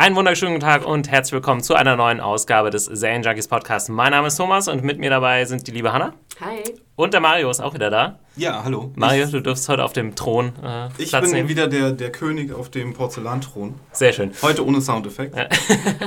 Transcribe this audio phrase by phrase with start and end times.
[0.00, 3.90] Einen wunderschönen guten Tag und herzlich willkommen zu einer neuen Ausgabe des Serien Junkies Podcast.
[3.90, 6.14] Mein Name ist Thomas und mit mir dabei sind die liebe Hanna.
[6.40, 6.62] Hi.
[7.00, 8.18] Und der Mario ist auch wieder da.
[8.36, 8.92] Ja, hallo.
[8.94, 11.48] Mario, ich, du dürfst heute auf dem Thron äh, Ich Platz bin nehmen.
[11.48, 13.74] wieder der, der König auf dem Porzellanthron.
[13.92, 14.32] Sehr schön.
[14.40, 15.36] Heute ohne Soundeffekt.
[15.36, 15.48] Ja.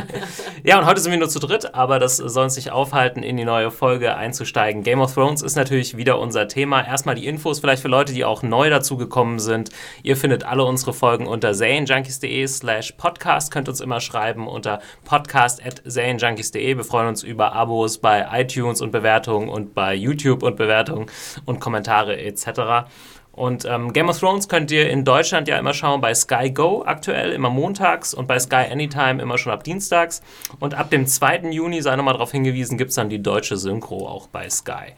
[0.64, 3.38] ja, und heute sind wir nur zu dritt, aber das soll uns nicht aufhalten, in
[3.38, 4.84] die neue Folge einzusteigen.
[4.84, 6.86] Game of Thrones ist natürlich wieder unser Thema.
[6.86, 9.72] Erstmal die Infos, vielleicht für Leute, die auch neu dazugekommen sind.
[10.04, 13.52] Ihr findet alle unsere Folgen unter serienjunkies.de slash podcast.
[13.52, 16.78] Könnt uns immer schreiben unter podcast at serienjunkies.de.
[16.78, 21.60] Wir freuen uns über Abos bei iTunes und Bewertungen und bei YouTube und Bewertungen und
[21.60, 22.88] Kommentare etc.
[23.34, 26.84] Und ähm, Game of Thrones könnt ihr in Deutschland ja immer schauen bei Sky Go
[26.86, 30.22] aktuell, immer montags und bei Sky Anytime immer schon ab dienstags.
[30.60, 31.50] Und ab dem 2.
[31.50, 34.94] Juni, sei nochmal darauf hingewiesen, gibt es dann die deutsche Synchro auch bei Sky.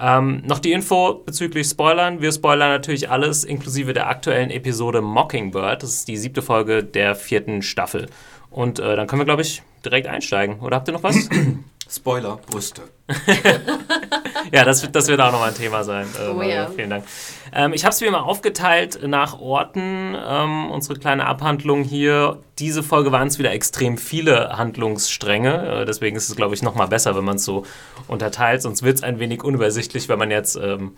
[0.00, 2.20] Ähm, noch die Info bezüglich Spoilern.
[2.20, 5.82] Wir spoilern natürlich alles, inklusive der aktuellen Episode Mockingbird.
[5.82, 8.06] Das ist die siebte Folge der vierten Staffel.
[8.50, 10.60] Und äh, dann können wir, glaube ich, direkt einsteigen.
[10.60, 11.28] Oder habt ihr noch was?
[11.90, 12.82] Spoiler, Brüste.
[14.52, 16.06] ja, das, das wird auch nochmal ein Thema sein.
[16.20, 16.68] Äh, Oh ja.
[16.68, 17.04] Vielen Dank.
[17.52, 22.38] Ähm, ich habe es wie immer aufgeteilt nach Orten, ähm, unsere kleine Abhandlung hier.
[22.58, 25.80] Diese Folge waren es wieder extrem viele Handlungsstränge.
[25.82, 27.64] Äh, deswegen ist es, glaube ich, nochmal besser, wenn man es so
[28.06, 28.60] unterteilt.
[28.60, 30.94] Sonst wird es ein wenig unübersichtlich, wenn man jetzt ähm,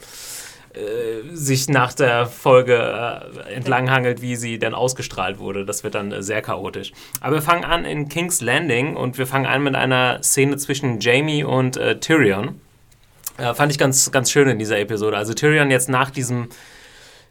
[0.72, 5.64] äh, sich nach der Folge äh, entlanghangelt, wie sie denn ausgestrahlt wurde.
[5.64, 6.92] Das wird dann äh, sehr chaotisch.
[7.20, 11.00] Aber wir fangen an in King's Landing und wir fangen an mit einer Szene zwischen
[11.00, 12.60] Jamie und äh, Tyrion.
[13.36, 15.16] Äh, fand ich ganz, ganz schön in dieser Episode.
[15.16, 16.50] Also Tyrion jetzt nach diesem,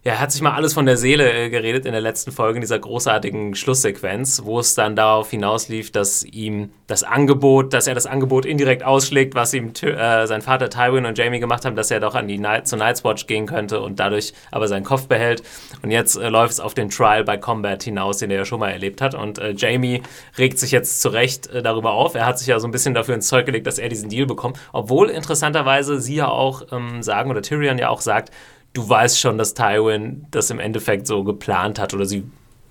[0.06, 2.56] ja, er hat sich mal alles von der Seele äh, geredet in der letzten Folge,
[2.56, 7.96] in dieser großartigen Schlusssequenz, wo es dann darauf hinauslief, dass ihm das Angebot, dass er
[7.96, 11.92] das Angebot indirekt ausschlägt, was ihm äh, sein Vater Tywin und Jamie gemacht haben, dass
[11.92, 15.08] er doch an die Night zur Night's Watch gehen könnte und dadurch aber seinen Kopf
[15.08, 15.44] behält.
[15.82, 18.62] Und jetzt äh, läuft es auf den Trial by Combat hinaus, den er ja schon
[18.62, 19.16] mal erlebt hat.
[19.16, 20.02] Und äh, Jamie
[20.38, 22.16] regt sich jetzt zu Recht äh, darüber auf.
[22.16, 24.26] Er hat sich ja so ein bisschen dafür ins Zeug gelegt, dass er diesen Deal
[24.26, 24.58] bekommt.
[24.72, 28.32] Obwohl interessanterweise sie ja auch ähm, sagen, oder Tyrion ja auch sagt,
[28.74, 32.24] du weißt schon, dass Tywin das im Endeffekt so geplant hat oder sie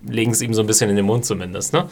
[0.07, 1.73] legen es ihm so ein bisschen in den Mund zumindest.
[1.73, 1.89] Ne?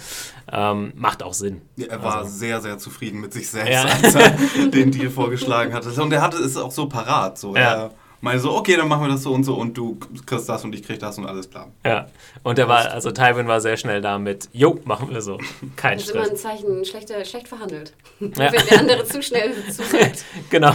[0.53, 1.63] Ähm, macht auch Sinn.
[1.77, 3.83] Ja, er war Also- sehr, sehr zufrieden mit sich selbst, Ja.
[3.85, 4.31] als er
[4.69, 5.89] den Deal vorgeschlagen hatte.
[6.01, 7.37] Und er hatte es auch so parat.
[7.37, 7.57] So.
[7.57, 7.61] Ja.
[7.61, 7.91] Er
[8.21, 10.75] meinte so, okay, dann machen wir das so und so und du kriegst das und
[10.75, 11.69] ich krieg das und alles klar.
[11.85, 12.07] Ja.
[12.43, 15.39] Und er war, also Tywin war sehr schnell damit, jo, machen wir so.
[15.77, 16.43] Kein Das ist immer ein Stress.
[16.43, 17.93] Zeichen, schlechter, schlecht verhandelt.
[18.21, 18.53] Ja.
[18.53, 20.25] Wenn der andere zu schnell zusagt.
[20.51, 20.73] genau.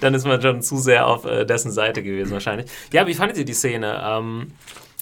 [0.00, 2.70] Dann ist man schon zu sehr auf äh, dessen Seite gewesen wahrscheinlich.
[2.92, 4.00] Ja, wie fandet ihr die Szene?
[4.04, 4.52] Ähm,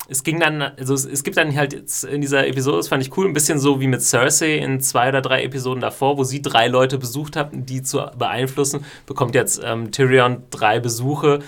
[0.09, 3.03] es ging dann, also es, es gibt dann halt jetzt in dieser Episode, das fand
[3.03, 6.25] ich cool, ein bisschen so wie mit Cersei in zwei oder drei Episoden davor, wo
[6.25, 11.41] sie drei Leute besucht hat, die zu beeinflussen, bekommt jetzt ähm, Tyrion drei Besuche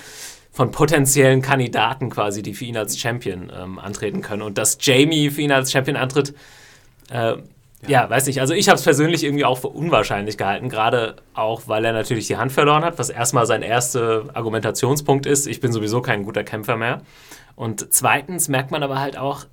[0.51, 4.43] von potenziellen Kandidaten quasi, die für ihn als Champion ähm, antreten können.
[4.43, 6.35] Und dass Jamie für ihn als Champion antritt,
[7.11, 7.35] äh,
[7.87, 8.11] ja.
[8.11, 8.41] weiß nicht.
[8.41, 12.27] Also ich habe es persönlich irgendwie auch für unwahrscheinlich gehalten, gerade auch, weil er natürlich
[12.27, 15.47] die Hand verloren hat, was erstmal sein erster Argumentationspunkt ist.
[15.47, 17.03] Ich bin sowieso kein guter Kämpfer mehr.
[17.59, 19.47] Und zweitens merkt man aber halt auch,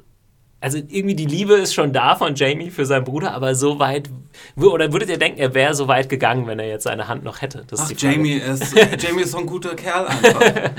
[0.61, 4.09] also irgendwie die Liebe ist schon da von Jamie für seinen Bruder, aber so weit,
[4.55, 7.41] oder würdet ihr denken, er wäre so weit gegangen, wenn er jetzt seine Hand noch
[7.41, 7.63] hätte?
[7.67, 8.01] Das Ach, ist.
[8.01, 10.71] Jamie ist, Jamie ist so ein guter Kerl einfach.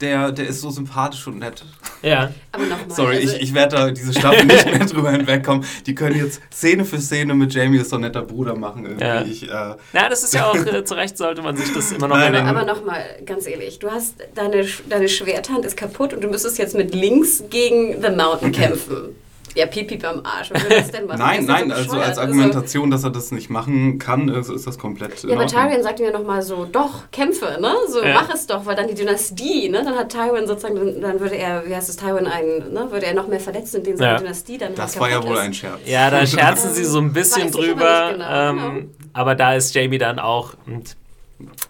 [0.00, 1.64] Der, der ist so sympathisch und nett.
[2.02, 2.32] Ja.
[2.52, 2.90] Aber nochmal.
[2.90, 5.64] Sorry, also, ich, ich werde da diese Staffel nicht mehr drüber hinwegkommen.
[5.86, 8.84] Die können jetzt Szene für Szene mit Jamie ist so ein netter Bruder machen.
[8.84, 9.04] Irgendwie.
[9.06, 9.22] Ja.
[9.22, 12.08] Ich, äh, Na, das ist ja auch, äh, zu Recht sollte man sich das immer
[12.08, 16.12] noch Nein, in den- aber nochmal, ganz ehrlich, du hast deine, deine Schwerthand ist kaputt
[16.12, 19.13] und du müsstest jetzt mit links gegen The Mountain kämpfen.
[19.54, 20.50] Ja, pipi beim Arsch.
[20.52, 21.18] Was will das denn machen?
[21.20, 24.78] nein, nein, so also als Argumentation, dass er das nicht machen kann, ist, ist das
[24.78, 25.22] komplett.
[25.22, 25.46] Ja, aber.
[25.46, 27.72] Tyrion sagt mir nochmal so, doch, kämpfe, ne?
[27.88, 28.14] So, Ja.
[28.14, 29.82] mach es doch, weil dann die Dynastie, ne?
[29.84, 32.88] Dann hat Tywin sozusagen, dann, dann würde er, wie heißt es, Tywin einen, ne?
[32.90, 34.18] Würde er noch mehr verletzen, indem seine Ja.
[34.18, 35.40] Dynastie dann Das war ja wohl ist.
[35.40, 35.80] ein Scherz.
[35.86, 38.06] Ja, da scherzen sie so ein bisschen Weiß ich aber drüber.
[38.08, 40.96] nicht genau, ähm, aber da ist Jamie dann auch und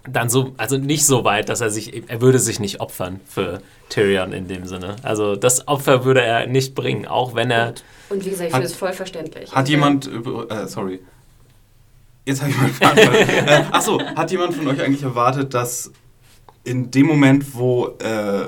[0.09, 3.61] dann so, also nicht so weit, dass er sich, er würde sich nicht opfern für
[3.89, 4.97] Tyrion in dem Sinne.
[5.03, 7.75] Also das Opfer würde er nicht bringen, auch wenn er.
[8.11, 9.53] Und wie gesagt, ich Hat- finde es voll verständlich.
[9.55, 11.01] Hat jemand, äh, sorry.
[12.27, 12.99] Jetzt habe ich mal gefragt.
[12.99, 15.91] äh, achso, hat jemand von euch eigentlich erwartet, dass
[16.65, 18.45] in dem Moment, wo, äh,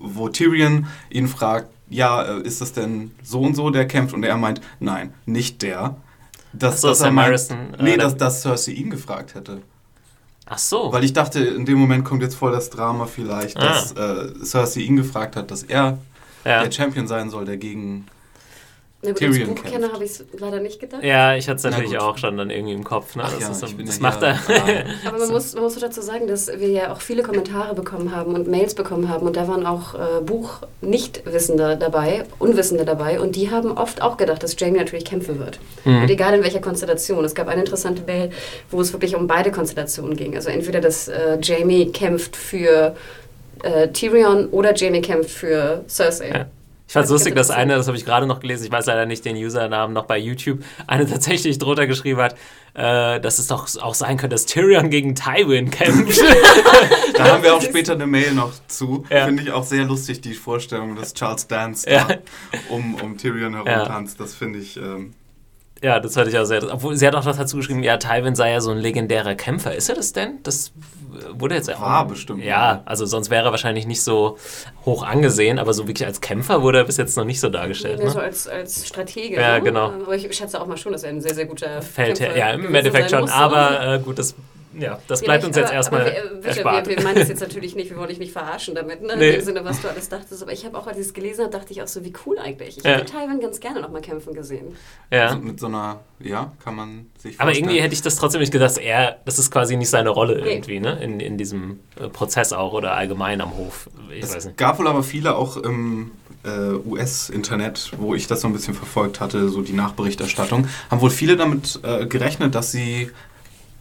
[0.00, 4.14] wo Tyrion ihn fragt, ja, äh, ist das denn so und so, der kämpft?
[4.14, 5.96] Und er meint, nein, nicht der.
[6.52, 9.60] Dass, so, dass er meint, Harrison, äh, nee, der- dass, dass Cersei ihn gefragt hätte.
[10.48, 10.92] Ach so.
[10.92, 13.66] Weil ich dachte, in dem Moment kommt jetzt voll das Drama vielleicht, Ah.
[13.68, 15.98] dass äh, Cersei ihn gefragt hat, dass er
[16.44, 16.62] ja.
[16.62, 18.06] der Champion sein soll, der gegen
[19.06, 21.02] Na gut, Tyrion als Buchkenner habe ich es leider nicht gedacht.
[21.02, 23.14] Ja, ich hatte es natürlich auch schon dann irgendwie im Kopf.
[23.16, 23.22] Ne?
[23.24, 24.38] Ach das ja, ist so, ich bin das ja macht er.
[25.06, 28.34] Aber man muss, man muss dazu sagen, dass wir ja auch viele Kommentare bekommen haben
[28.34, 33.50] und Mails bekommen haben und da waren auch äh, Buch-Nichtwissende dabei, Unwissende dabei und die
[33.50, 35.58] haben oft auch gedacht, dass Jamie natürlich kämpfen wird.
[35.84, 36.02] Mhm.
[36.02, 37.24] Und egal in welcher Konstellation.
[37.24, 38.30] Es gab eine interessante Mail,
[38.70, 40.34] wo es wirklich um beide Konstellationen ging.
[40.34, 42.96] Also entweder, dass äh, Jamie kämpft für
[43.62, 46.28] äh, Tyrion oder Jamie kämpft für Cersei.
[46.28, 46.46] Ja.
[46.88, 49.06] Ich fand es lustig, dass eine, das habe ich gerade noch gelesen, ich weiß leider
[49.06, 52.34] nicht den Usernamen noch bei YouTube, eine tatsächlich drunter geschrieben hat,
[52.74, 56.20] äh, dass es doch auch sein könnte, dass Tyrion gegen Tywin kämpft.
[57.16, 59.04] Da haben wir auch später eine Mail noch zu.
[59.08, 59.24] Ja.
[59.24, 62.04] Finde ich auch sehr lustig, die Vorstellung, dass Charles Dance Ja.
[62.06, 62.16] da
[62.68, 63.86] um, um Tyrion herum Ja.
[63.86, 64.20] tanzt.
[64.20, 64.76] Das finde ich.
[64.76, 65.14] Ähm,
[65.82, 66.62] ja, das fand ich auch sehr.
[66.72, 69.74] Obwohl, sie hat auch noch dazu geschrieben, ja, Tywin sei ja so ein legendärer Kämpfer.
[69.74, 70.38] Ist er das denn?
[70.42, 70.72] Das
[71.32, 71.80] wurde jetzt ja auch.
[71.82, 72.42] War bestimmt.
[72.44, 74.36] Ja, also sonst wäre er wahrscheinlich nicht so
[74.84, 77.98] hoch angesehen, aber so wirklich als Kämpfer wurde er bis jetzt noch nicht so dargestellt.
[77.98, 78.24] Mehr so Ne?
[78.24, 79.36] als, als Stratege.
[79.36, 79.62] Ja, ne?
[79.62, 79.86] genau.
[79.90, 81.80] Aber ich schätze auch mal schon, dass er ein sehr, sehr guter.
[81.94, 83.20] Kämpfer Ja, im Endeffekt schon.
[83.22, 83.30] muss.
[83.32, 84.34] Aber äh, gut, das,
[84.78, 86.88] ja, das bleibt uns jetzt aber, erstmal aber wir, wir, erspart.
[86.88, 89.16] wir, wir meinen das jetzt natürlich nicht, wir wollen dich nicht verarschen damit, ne?
[89.16, 89.28] Nee.
[89.28, 90.42] in dem Sinne, was du alles dachtest.
[90.42, 92.38] Aber ich habe auch, als ich es gelesen habe, dachte ich auch so, wie cool
[92.38, 92.78] eigentlich.
[92.78, 92.92] Ich Ja.
[92.92, 94.76] hätte Taiwan ganz gerne noch mal kämpfen gesehen.
[95.10, 95.30] ja.
[95.32, 97.68] so mit so einer, ja, kann man sich Aber vorstellen.
[97.70, 100.52] irgendwie hätte ich das trotzdem nicht gedacht, er, das ist quasi nicht seine Rolle Nee.
[100.54, 100.98] irgendwie, ne?
[101.02, 103.88] In, in diesem äh, Prozess auch oder allgemein am Hof.
[104.14, 104.56] Ich weiß Es nicht.
[104.56, 106.10] gab wohl aber viele auch im
[106.44, 111.10] äh, US-Internet, wo ich das so ein bisschen verfolgt hatte, so die Nachberichterstattung, haben wohl
[111.10, 113.10] viele damit äh, gerechnet, dass sie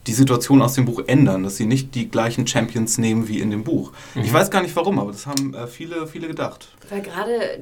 [0.07, 3.49] die Situation aus dem Buch ändern, dass sie nicht die gleichen Champions nehmen wie in
[3.51, 3.91] dem Buch.
[4.13, 4.21] Mhm.
[4.23, 6.67] Ich weiß gar nicht warum, aber das haben äh, viele, viele gedacht.
[6.89, 7.59] Weil gerade,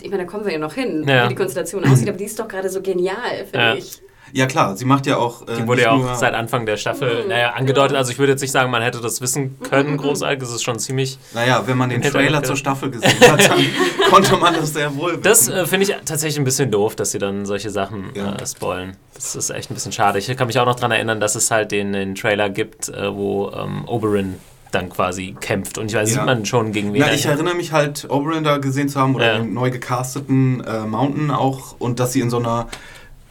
[0.00, 1.24] ich meine, da kommen wir ja noch hin, Ja.
[1.24, 3.74] wie die Konstellation aussieht, aber die ist doch gerade so genial, finde Ja.
[3.74, 4.02] ich.
[4.32, 5.42] Ja klar, sie macht ja auch.
[5.48, 7.96] Äh, Die wurde ja auch nur- seit Anfang der Staffel, Mhm, naja, angedeutet.
[7.96, 10.42] Also ich würde jetzt nicht sagen, man hätte das wissen können, großartig.
[10.42, 11.18] Es ist schon ziemlich.
[11.34, 13.58] Naja, wenn man den Trailer zur Staffel gesehen hat, dann
[14.10, 15.22] konnte man das sehr wohl wissen.
[15.22, 18.34] Das äh, finde ich tatsächlich ein bisschen doof, dass sie dann solche Sachen Ja.
[18.34, 18.96] äh, spoilen.
[19.14, 20.18] Das ist echt ein bisschen schade.
[20.18, 23.14] Ich kann mich auch noch daran erinnern, dass es halt den, den Trailer gibt, äh,
[23.14, 24.34] wo ähm, Oberyn
[24.70, 25.78] dann quasi kämpft.
[25.78, 26.16] Und ich weiß, Ja.
[26.16, 29.14] sieht man schon gegen wen Na, ich erinnere mich halt, Oberyn da gesehen zu haben
[29.14, 29.38] oder Ja.
[29.38, 32.68] den neu gecasteten äh, Mountain auch und dass sie in so einer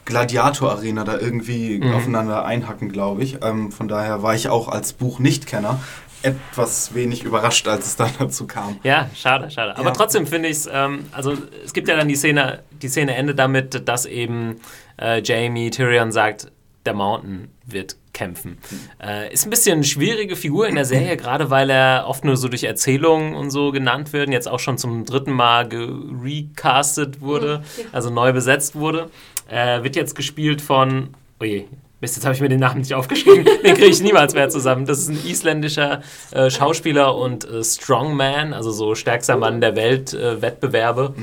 [0.07, 1.93] Gladiator-Arena da irgendwie Mhm.
[1.93, 3.37] aufeinander einhacken, glaube ich.
[3.43, 5.79] Ähm, von daher war ich auch als Buch-Nichtkenner
[6.23, 8.79] etwas wenig überrascht, als es dann dazu kam.
[8.83, 9.77] Ja, schade, schade.
[9.77, 9.93] Aber Ja.
[9.93, 11.33] trotzdem finde ich es, ähm, also
[11.63, 14.59] es gibt ja dann die Szene, die Szene endet damit, dass eben
[14.99, 16.51] äh, Jamie Tyrion sagt,
[16.87, 18.57] der Mountain wird kämpfen.
[19.03, 22.35] Äh, ist ein bisschen eine schwierige Figur in der Serie, gerade weil er oft nur
[22.35, 27.21] so durch Erzählungen und so genannt wird, und jetzt auch schon zum dritten Mal gerecastet
[27.21, 27.61] wurde,
[27.91, 29.09] also neu besetzt wurde.
[29.49, 31.09] Äh, wird jetzt gespielt von,
[31.39, 31.65] oh je,
[31.99, 33.43] Mist, jetzt habe ich mir den Namen nicht aufgeschrieben.
[33.63, 34.85] Den kriege ich niemals mehr zusammen.
[34.85, 36.01] Das ist ein isländischer
[36.31, 41.15] äh, Schauspieler und äh, Strongman, also so stärkster Mann der Welt, äh, Wettbewerbe.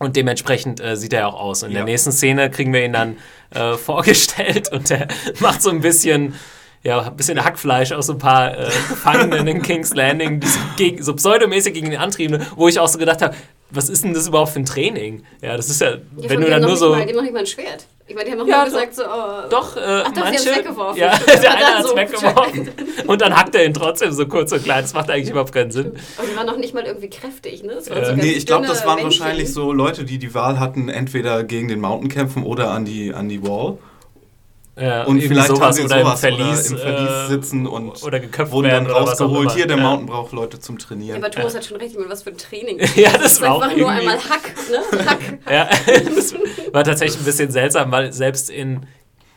[0.00, 1.62] Und dementsprechend äh, sieht er auch aus.
[1.62, 1.84] In der Ja.
[1.84, 3.16] nächsten Szene kriegen wir ihn dann
[3.54, 5.06] äh, vorgestellt und er
[5.38, 6.34] macht so ein bisschen,
[6.84, 10.58] ja, ein bisschen Hackfleisch aus so ein paar äh, Gefangenen in King's Landing, die so,
[10.76, 13.34] gegen, so pseudomäßig gegen den antrieben, wo ich auch so gedacht habe,
[13.70, 15.24] was ist denn das überhaupt für ein Training?
[15.42, 16.94] Ja, das ist ja, Ja, wenn du die dann haben nur so.
[16.94, 17.86] nicht mal, die haben noch nicht mal ein Schwert.
[18.06, 18.72] Ich meine, die haben noch Ja, mal doch.
[18.72, 20.38] gesagt so, oh, Doch, äh, Ach doch, sie manche.
[20.50, 21.00] haben's weggeworfen.
[21.00, 22.70] Ja, der eine hat es so- weggeworfen.
[23.06, 24.82] Und dann hackt er ihn trotzdem so kurz und klein.
[24.82, 25.86] Das macht eigentlich überhaupt keinen Sinn.
[25.92, 27.72] Und die waren noch nicht mal irgendwie kräftig, ne?
[27.76, 29.20] Das Äh, so Nee, ich glaube, das waren Männchen.
[29.22, 33.14] wahrscheinlich so Leute, die die Wahl hatten, entweder gegen den Mountain kämpfen oder an die,
[33.14, 33.78] an die Wall.
[34.76, 38.02] Ja, Und vielleicht haben sie oder im sowas Verlies, oder im Verlies äh, sitzen und
[38.02, 39.52] oder geköpft wurden werden dann auch rausgeholt.
[39.52, 39.82] Hier, der Ja.
[39.84, 41.22] Mountain braucht Leute zum Ja, Trainieren.
[41.22, 42.80] aber Thomas hat schon recht, ich meine, was für ein Training.
[42.96, 45.06] Ja, das ist war auch einfach nur irgendwie- einmal Hack, ne?
[45.06, 45.20] Hack.
[45.48, 45.68] Ja,
[46.16, 46.34] das
[46.72, 48.86] war tatsächlich ein bisschen seltsam, weil selbst in,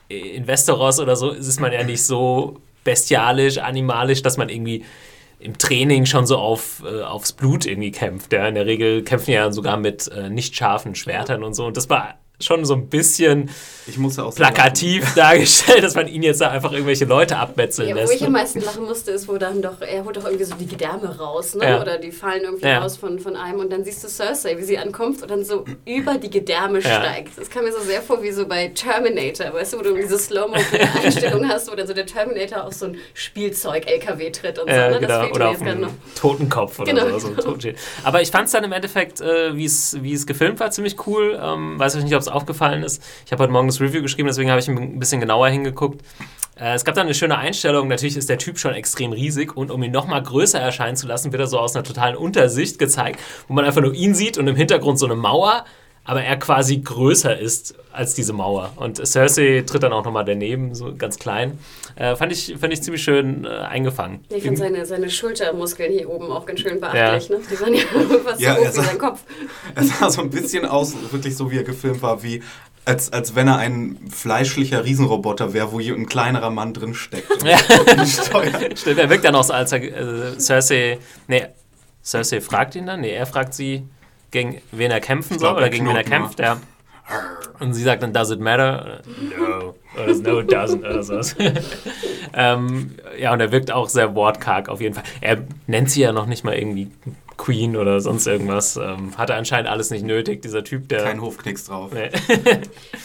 [0.09, 4.85] in Westeros oder so ist man ja nicht so bestialisch, animalisch, dass man irgendwie
[5.39, 8.33] im Training schon so auf, äh, aufs Blut irgendwie kämpft.
[8.33, 11.65] Ja, in der Regel kämpfen ja sogar mit äh, nicht scharfen Schwertern und so.
[11.67, 13.49] Und das war schon so ein bisschen
[13.87, 17.37] Ich muss ja auch so plakativ dargestellt, dass man ihn jetzt da einfach irgendwelche Leute
[17.37, 18.13] abmetzeln Ja, wo lässt.
[18.13, 20.67] ich am meisten lachen musste, ist, wo dann doch, er holt doch irgendwie so die
[20.67, 21.63] Gedärme raus, ne?
[21.65, 21.81] Ja.
[21.81, 22.79] Oder die fallen irgendwie Ja.
[22.79, 25.65] raus von, von einem und dann siehst du Cersei, wie sie ankommt und dann so
[25.85, 27.01] über die Gedärme Ja.
[27.01, 27.37] steigt.
[27.37, 30.19] Das kam mir so sehr vor wie so bei Terminator, weißt du, wo du diese
[30.19, 34.75] Slow-Mo-Einstellung hast, wo dann so der Terminator auf so ein Spielzeug-LKW tritt und so.
[34.75, 34.99] Ja, Ne?
[34.99, 35.27] Genau.
[35.31, 35.89] Oder auf einen noch.
[36.15, 37.19] Totenkopf oder Genau, so.
[37.19, 37.43] so ein genau.
[37.47, 37.77] Totenschild.
[38.03, 40.95] Aber ich fand es dann im Endeffekt, äh, wie es wie es gefilmt war, ziemlich
[41.07, 41.39] cool.
[41.41, 43.03] Ähm, weiß ich nicht, ob es aufgefallen ist.
[43.25, 46.01] Ich habe heute Morgen das Review geschrieben, deswegen habe ich ein bisschen genauer hingeguckt.
[46.59, 47.87] Äh, es gab dann eine schöne Einstellung.
[47.87, 51.07] Natürlich ist der Typ schon extrem riesig und um ihn noch mal größer erscheinen zu
[51.07, 54.37] lassen, wird er so aus einer totalen Untersicht gezeigt, wo man einfach nur ihn sieht
[54.37, 55.65] und im Hintergrund so eine Mauer.
[56.07, 58.71] Aber er quasi größer ist als diese Mauer.
[58.77, 61.59] Und Cersei tritt dann auch nochmal daneben, so ganz klein.
[61.95, 64.23] Äh, fand, ich, fand ich ziemlich schön äh, eingefangen.
[64.29, 67.27] Ich finde seine, seine Schultermuskeln hier oben auch ganz schön beachtlich.
[67.29, 67.35] Ja.
[67.35, 67.41] Ne?
[67.51, 67.81] Die waren ja
[68.23, 69.19] fast ja, so hoch wie sein Kopf.
[69.75, 72.41] Er sah so ein bisschen aus, wirklich so wie er gefilmt war, wie
[72.85, 77.27] als, als wenn er ein fleischlicher Riesenroboter wäre, wo ein kleinerer Mann drin steckt.
[77.43, 77.57] Ja.
[78.75, 81.47] Stimmt, er wirkt dann auch so, als er äh, Cersei, nee,
[82.01, 83.83] Cersei fragt ihn dann, nee, er fragt sie,
[84.31, 86.59] gegen wen er kämpfen soll oder gegen wen er kämpft, ja.
[87.59, 89.01] Und sie sagt dann, does it matter?
[89.37, 89.75] No.
[89.95, 90.79] Oder no, it doesn't.
[90.79, 91.35] Oder sowas.
[92.33, 95.05] ähm, ja, und er wirkt auch sehr wortkarg auf jeden Fall.
[95.21, 96.91] Er nennt sie ja noch nicht mal irgendwie
[97.37, 98.77] Queen oder sonst irgendwas.
[98.77, 101.03] Ähm, hatte anscheinend alles nicht nötig, dieser Typ, der.
[101.03, 101.91] Kein Hofknicks drauf.
[101.93, 102.09] Nee.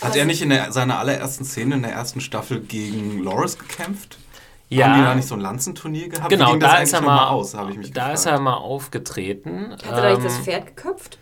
[0.01, 4.19] Hat er nicht in der, seiner allerersten Szene in der ersten Staffel gegen Loris gekämpft?
[4.75, 4.87] Ja.
[4.89, 6.31] Haben die da nicht so ein Lanzenturnier gehabt?
[6.31, 8.15] Genau, da ist er mal, aus, habe ich mich Da gefragt.
[8.19, 9.73] ist er mal aufgetreten.
[9.73, 11.19] Hat er da nicht das ähm, Pferd geköpft?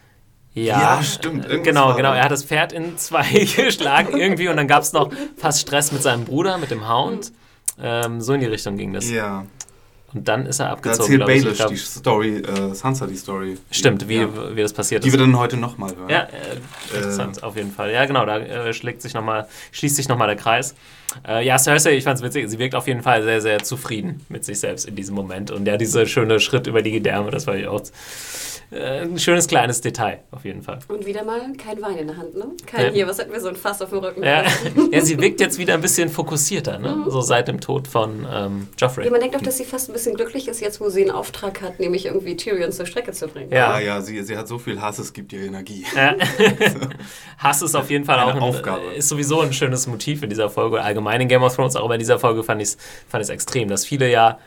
[0.52, 1.48] Ja, ja, stimmt.
[1.48, 2.12] Genau, genau.
[2.12, 3.24] Er hat das Pferd in zwei
[3.56, 7.32] geschlagen irgendwie und dann gab es noch fast Stress mit seinem Bruder, mit dem Hound.
[7.80, 9.08] Ähm, so in die Richtung ging das.
[9.08, 9.44] Ja.
[10.12, 11.18] Und dann ist er abgezogen.
[11.20, 13.56] Da erzählt Baelish die Story, äh, Sansa die Story.
[13.70, 14.56] Stimmt, wie, ja.
[14.56, 15.14] wie das passiert die ist.
[15.14, 16.08] Die wir dann heute nochmal hören.
[16.08, 17.42] Ja, äh, interessant, äh.
[17.42, 17.92] auf jeden Fall.
[17.92, 20.74] Ja, genau, da äh, schlägt sich noch mal, schließt sich nochmal der Kreis.
[21.26, 24.24] Äh, ja, Cersei, ich fand es witzig, sie wirkt auf jeden Fall sehr, sehr zufrieden
[24.28, 25.50] mit sich selbst in diesem Moment.
[25.50, 27.82] Und ja, dieser schöne Schritt über die Gedärme, das war ich auch
[28.70, 30.78] äh, ein schönes kleines Detail, auf jeden Fall.
[30.88, 32.46] Und wieder mal kein Wein in der Hand, ne?
[32.66, 32.92] Kein ja.
[32.92, 34.22] hier, was hatten wir, so ein Fass auf dem Rücken.
[34.22, 34.44] Ja,
[34.92, 36.96] ja sie wirkt jetzt wieder ein bisschen fokussierter, ne?
[36.96, 37.10] Mhm.
[37.10, 39.04] So seit dem Tod von ähm, Joffrey.
[39.04, 41.10] Ja, man denkt auch, dass sie fast ein bisschen glücklich ist, jetzt wo sie einen
[41.10, 43.50] Auftrag hat, nämlich irgendwie Tyrion zur Strecke zu bringen.
[43.50, 45.84] Ja, ja, ja sie, sie hat so viel Hass, es gibt ihr Energie.
[45.96, 46.14] Ja.
[47.38, 48.82] Hass ist auf jeden Fall Eine auch ein, Aufgabe.
[48.94, 50.80] ist sowieso ein schönes Motiv in dieser Folge.
[50.80, 53.84] Allgemein in Game of Thrones, auch bei dieser Folge fand ich es fand extrem, dass
[53.84, 54.38] viele ja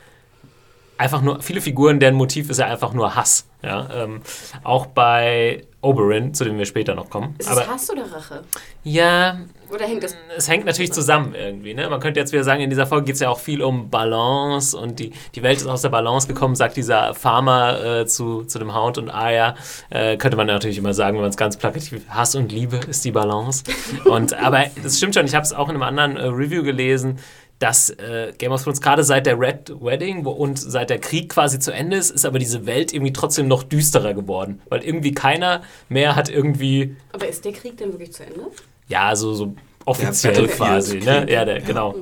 [0.98, 3.48] einfach nur, viele Figuren, deren Motiv ist ja einfach nur Hass.
[3.64, 4.22] Ja, ähm,
[4.64, 7.36] auch bei Oberyn, zu dem wir später noch kommen.
[7.38, 8.44] Ist es Hass oder Rache?
[8.84, 9.40] Ja.
[9.72, 10.16] Oder hängt das?
[10.38, 11.74] Es hängt natürlich zusammen irgendwie.
[11.74, 11.90] Ne?
[11.90, 14.78] Man könnte jetzt wieder sagen, in dieser Folge geht es ja auch viel um Balance
[14.78, 18.60] und die, die Welt ist aus der Balance gekommen, sagt dieser Farmer äh, zu, zu
[18.60, 19.56] dem Hound und Aya.
[19.90, 23.06] Äh, könnte man natürlich immer sagen, wenn man es ganz plakativ Hass und Liebe ist
[23.06, 23.64] die Balance.
[24.06, 27.20] Und, aber das stimmt schon, ich habe es auch in einem anderen äh, Review gelesen
[27.63, 31.29] dass äh, Game of Thrones gerade seit der Red Wedding wo, und seit der Krieg
[31.29, 34.62] quasi zu Ende ist, ist aber diese Welt irgendwie trotzdem noch düsterer geworden.
[34.67, 36.98] Weil irgendwie keiner mehr hat irgendwie.
[37.13, 38.48] Aber ist der Krieg denn wirklich zu Ende?
[38.89, 39.55] Ja, so, so
[39.86, 41.00] offiziell quasi.
[41.00, 41.25] Ne?
[41.29, 41.96] Ja, der, genau.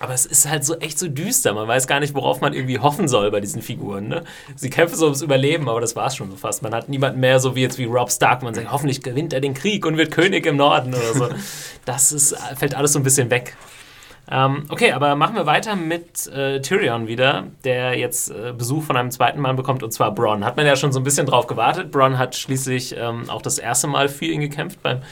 [0.00, 1.54] Aber es ist halt so echt so düster.
[1.54, 4.08] Man weiß gar nicht, worauf man irgendwie hoffen soll bei diesen Figuren.
[4.08, 4.24] Ne?
[4.54, 6.62] Sie kämpfen so ums Überleben, aber das war es schon so fast.
[6.62, 8.42] Man hat niemanden mehr so wie jetzt wie Rob Stark.
[8.42, 11.28] Man sagt, hoffentlich gewinnt er den Krieg und wird König im Norden oder so.
[11.86, 13.56] Das ist, fällt alles so ein bisschen weg.
[14.30, 18.96] Ähm, okay, aber machen wir weiter mit äh, Tyrion wieder, der jetzt äh, Besuch von
[18.96, 20.44] einem zweiten Mann bekommt, und zwar Bronn.
[20.44, 21.90] Hat man ja schon so ein bisschen drauf gewartet.
[21.90, 25.02] Bronn hat schließlich ähm, auch das erste Mal für ihn gekämpft beim,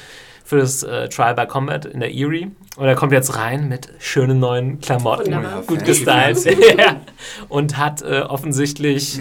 [0.45, 2.51] für das äh, Trial by Combat in der Erie.
[2.77, 5.63] Und er kommt jetzt rein mit schönen neuen Klamotten, Wunderbar.
[5.63, 6.45] gut gestylt.
[6.79, 6.97] ja.
[7.49, 9.21] Und hat äh, offensichtlich,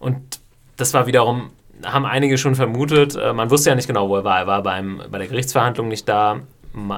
[0.00, 0.40] und
[0.76, 1.50] das war wiederum
[1.84, 3.16] haben einige schon vermutet.
[3.16, 4.38] Äh, man wusste ja nicht genau, wo er war.
[4.40, 6.40] Er war beim, bei der Gerichtsverhandlung nicht da.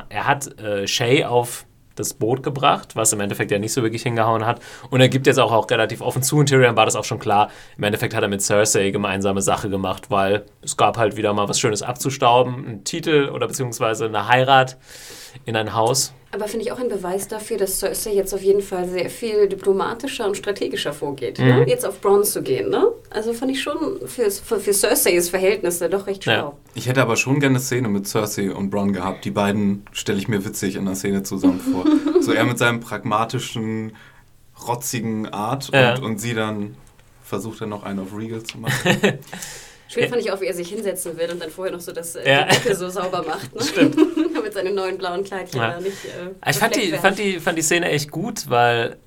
[0.08, 1.64] Er hat äh, Shay auf
[1.94, 4.60] das Boot gebracht, was im Endeffekt ja nicht so wirklich hingehauen hat.
[4.90, 7.18] Und er gibt jetzt auch, auch relativ offen zu, in Tyrion war das auch schon
[7.18, 11.32] klar, im Endeffekt hat er mit Cersei gemeinsame Sache gemacht, weil es gab halt wieder
[11.32, 14.76] mal was Schönes abzustauben, ein Titel oder beziehungsweise eine Heirat
[15.44, 16.12] in ein Haus.
[16.34, 19.48] Aber finde ich auch ein Beweis dafür, dass Cersei jetzt auf jeden Fall sehr viel
[19.48, 21.44] diplomatischer und strategischer vorgeht, ne?
[21.44, 21.58] mhm.
[21.60, 21.68] ne?
[21.68, 22.70] jetzt auf Bronze zu gehen.
[22.70, 22.88] Ne?
[23.10, 23.76] Also fand ich schon
[24.06, 26.32] für, für, für Cerseis Verhältnisse doch recht schlau.
[26.32, 26.52] Ja.
[26.74, 29.24] Ich hätte aber schon gerne eine Szene mit Cersei und Bronn gehabt.
[29.24, 31.84] Die beiden stelle ich mir witzig in der Szene zusammen vor.
[32.20, 33.94] so er mit seinem pragmatischen,
[34.66, 35.94] rotzigen Art ja.
[35.94, 36.76] und, und sie dann
[37.22, 38.74] versucht er noch einen auf Regal zu machen.
[39.94, 42.16] Schön fand ich auch, wie er sich hinsetzen will und dann vorher noch so das
[42.16, 42.44] äh, ja.
[42.44, 43.54] die Decke so sauber macht.
[43.54, 43.62] Ne?
[43.64, 43.96] Stimmt.
[44.44, 45.80] Mit seinen neuen blauen Kleidchen ja.
[45.80, 46.04] nicht.
[46.04, 48.98] Äh, ich fand die, fand, die, fand die Szene echt gut, weil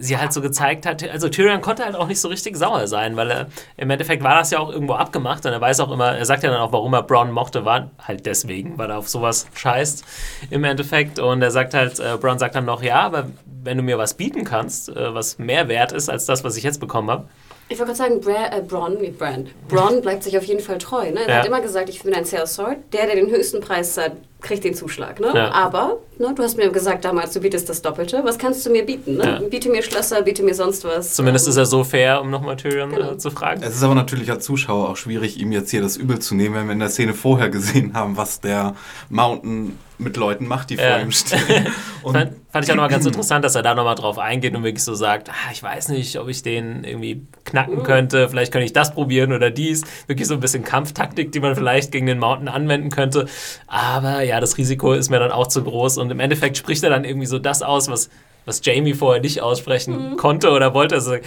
[0.00, 3.16] sie halt so gezeigt hat, also Tyrion konnte halt auch nicht so richtig sauer sein,
[3.16, 3.46] weil er
[3.76, 6.42] im Endeffekt war das ja auch irgendwo abgemacht und er weiß auch immer, er sagt
[6.42, 10.04] ja dann auch, warum er Braun mochte, war halt deswegen, weil er auf sowas scheißt
[10.50, 13.26] im Endeffekt und er sagt halt, äh, Braun sagt dann noch, ja, aber
[13.62, 16.62] wenn du mir was bieten kannst, äh, was mehr wert ist als das, was ich
[16.62, 17.28] jetzt bekommen habe,
[17.70, 19.68] ich wollte gerade sagen, Bra äh, Bronn, Brand.
[19.68, 21.10] Bronn bleibt sich auf jeden Fall treu.
[21.12, 21.20] Ne?
[21.20, 21.34] Er ja.
[21.36, 22.78] hat immer gesagt, ich bin ein Sales Sword.
[22.92, 25.20] Der, der den höchsten Preis zahlt, kriegt den Zuschlag.
[25.20, 25.30] Ne?
[25.34, 25.50] Ja.
[25.52, 28.20] Aber ne, du hast mir gesagt damals, du bietest das Doppelte.
[28.24, 29.16] Was kannst du mir bieten?
[29.16, 29.24] Ne?
[29.24, 29.48] Ja.
[29.48, 31.14] Biete mir Schlösser, biete mir sonst was.
[31.14, 33.12] Zumindest Ähm, ist er so fair, um nochmal Tyrion Genau.
[33.12, 33.62] äh, zu fragen.
[33.62, 36.54] Es ist aber natürlich als Zuschauer auch schwierig, ihm jetzt hier das Übel zu nehmen,
[36.54, 38.74] wenn wir in der Szene vorher gesehen haben, was der
[39.08, 40.92] Mountain mit Leuten macht, die Ja.
[40.94, 41.66] vor ihm stehen.
[42.02, 44.82] Fand, fand ich auch nochmal ganz interessant, dass er da nochmal drauf eingeht und wirklich
[44.82, 48.72] so sagt, ah, ich weiß nicht, ob ich den irgendwie knacken könnte, vielleicht könnte ich
[48.72, 49.82] das probieren oder dies.
[50.06, 53.26] Wirklich so ein bisschen Kampftaktik, die man vielleicht gegen den Mountain anwenden könnte.
[53.66, 56.90] Aber ja, das Risiko ist mir dann auch zu groß und im Endeffekt spricht er
[56.90, 58.08] dann irgendwie so das aus, was,
[58.46, 60.94] was Jamie vorher nicht aussprechen konnte oder wollte.
[60.96, 61.20] Also, äh,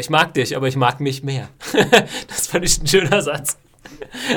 [0.00, 1.48] ich mag dich, aber ich mag mich mehr.
[2.28, 3.56] das fand ich ein schöner Satz.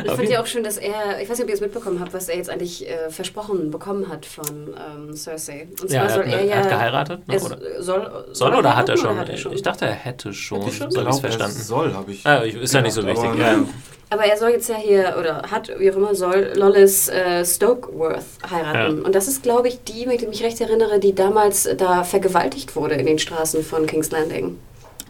[0.06, 2.14] Ich fand ja auch schön, dass er, ich weiß nicht, ob ihr es mitbekommen habt,
[2.14, 5.68] was er jetzt eigentlich äh, versprochen bekommen hat von ähm, Cersei.
[5.82, 6.54] Und Ja, zwar er soll hat, er ja.
[6.56, 7.58] er hat geheiratet, ne, er oder?
[7.82, 9.18] soll, Soll oder hat er schon?
[9.18, 9.54] Hat er schon?
[9.54, 10.62] Ich dachte, er hätte schon.
[10.62, 10.92] Hätte schon?
[10.92, 11.60] So habe ich es er verstanden.
[11.62, 12.26] soll, habe ich.
[12.26, 13.26] Ah, ich- ist ja nicht so wichtig.
[13.26, 13.56] aber, Ja.
[14.14, 18.24] Aber er soll jetzt ja hier, oder hat, wie auch immer, soll Lollis äh, Stokeworth
[18.48, 19.00] heiraten.
[19.00, 19.04] Ja.
[19.04, 22.04] Und das ist, glaube ich, die, wenn ich mich recht erinnere, die damals äh, da
[22.04, 24.60] vergewaltigt wurde in den Straßen von King's Landing.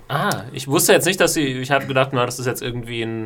[0.08, 1.60] Ah, ich wusste jetzt nicht, dass sie.
[1.60, 3.26] Ich habe gedacht, na, das ist jetzt irgendwie ein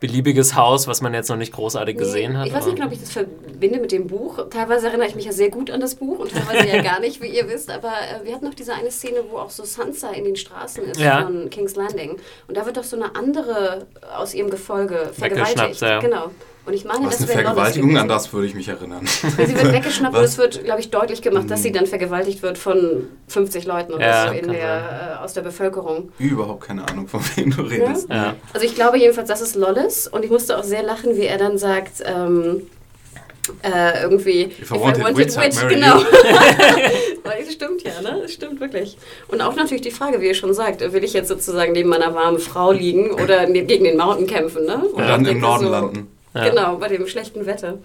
[0.00, 2.46] beliebiges Haus, was man jetzt noch nicht großartig gesehen hat.
[2.46, 4.38] Ich weiß nicht genau, ob ich das verbinde mit dem Buch.
[4.50, 7.22] Teilweise erinnere ich mich ja sehr gut an das Buch und teilweise ja gar nicht,
[7.22, 7.70] wie ihr wisst.
[7.70, 10.84] Aber äh, wir hatten noch diese eine Szene, wo auch so Sansa in den Straßen
[10.84, 11.22] ist Ja.
[11.22, 12.16] von King's Landing.
[12.48, 13.86] Und da wird doch so eine andere
[14.16, 15.80] aus ihrem Gefolge vergewaltigt.
[15.80, 16.00] ja.
[16.00, 16.30] Genau.
[16.66, 18.02] Und ich meine, Was das eine wäre Vergewaltigung, gewesen.
[18.02, 19.04] an das würde ich mich erinnern.
[19.36, 22.42] Weil sie wird weggeschnappt und es wird, glaube ich, deutlich gemacht, dass sie dann vergewaltigt
[22.42, 26.10] wird von 50 Leuten oder Ja, so der, äh, aus der Bevölkerung.
[26.18, 28.08] Überhaupt keine Ahnung, von wem du redest.
[28.08, 28.34] Ja.
[28.54, 31.36] Also ich glaube jedenfalls, das ist Lollis und ich musste auch sehr lachen, wie er
[31.36, 32.62] dann sagt, ähm,
[33.62, 35.96] äh, irgendwie If I wanted wits, I'd marry genau.
[37.24, 38.20] Weil das stimmt ja, ne?
[38.22, 38.96] Das stimmt wirklich.
[39.28, 42.14] Und auch natürlich die Frage, wie ihr schon sagt, will ich jetzt sozusagen neben meiner
[42.14, 44.76] warmen Frau liegen oder ne- gegen den Mountain kämpfen, ne?
[44.92, 46.08] Und dann im Norden so, landen.
[46.34, 46.48] Ja.
[46.48, 47.78] Genau, bei dem schlechten Wetter.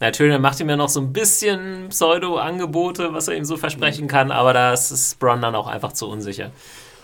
[0.00, 4.30] Natürlich macht ihm ja noch so ein bisschen Pseudo-Angebote, was er ihm so versprechen kann,
[4.30, 6.50] aber das ist Bronn dann auch einfach zu unsicher.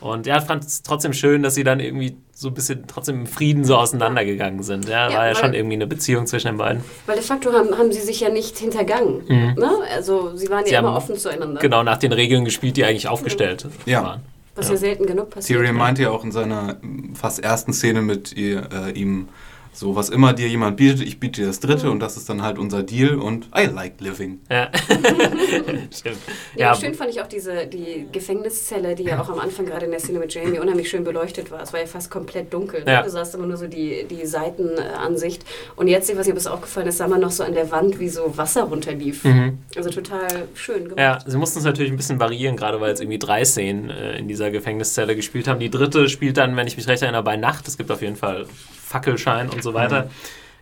[0.01, 3.21] Und ja, ich fand es trotzdem schön, dass sie dann irgendwie so ein bisschen trotzdem
[3.21, 4.87] im Frieden so auseinandergegangen sind.
[4.89, 6.85] Ja, Ja, war ja schon irgendwie eine Beziehung zwischen den beiden.
[7.07, 9.25] Weil de facto haben, haben sie sich ja nicht hintergangen.
[9.57, 9.71] Ne?
[9.95, 10.67] Also sie waren Mhm.
[10.67, 11.61] Sie ja immer haben offen zueinander.
[11.61, 14.03] Genau, nach den Regeln gespielt, die eigentlich aufgestellt Ja.
[14.03, 14.21] waren.
[14.57, 14.75] Was Ja.
[14.75, 15.59] ja, selten genug passiert.
[15.59, 16.77] Tyrion meinte ja auch in seiner
[17.15, 19.29] fast ersten Szene mit ihr, äh, ihm,
[19.75, 22.43] so was immer dir jemand bietet, ich biete dir das dritte und das ist dann
[22.43, 24.41] halt unser Deal und I like living.
[24.51, 24.71] Ja.
[25.93, 26.19] Stimmt.
[26.55, 29.85] Ja, Ja, schön fand ich auch diese die Gefängniszelle, die ja auch am Anfang gerade
[29.87, 31.63] in der Szene mit Jamie unheimlich schön beleuchtet war.
[31.63, 32.85] Es war ja fast komplett dunkel.
[32.85, 32.93] Ne?
[32.93, 33.03] Ja.
[33.03, 35.45] Du sahst immer nur so die, die Seitenansicht.
[35.77, 38.09] Und jetzt, nicht, ob es aufgefallen ist, sah man noch so an der Wand, wie
[38.09, 39.25] so Wasser runterlief.
[39.25, 39.59] Mhm.
[39.77, 40.99] Also total schön gemacht.
[40.99, 44.19] Ja, sie mussten es natürlich ein bisschen variieren, gerade weil es irgendwie drei Szenen äh,
[44.19, 45.59] in dieser Gefängniszelle gespielt haben.
[45.61, 47.67] Die dritte spielt dann, wenn ich mich recht erinnere, bei Nacht.
[47.67, 48.47] Es gibt auf jeden Fall
[48.95, 50.09] Fackelschein und so weiter.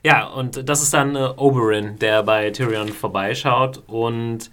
[0.03, 4.51] Ja, und das ist dann äh, Oberyn, der bei Tyrion vorbeischaut und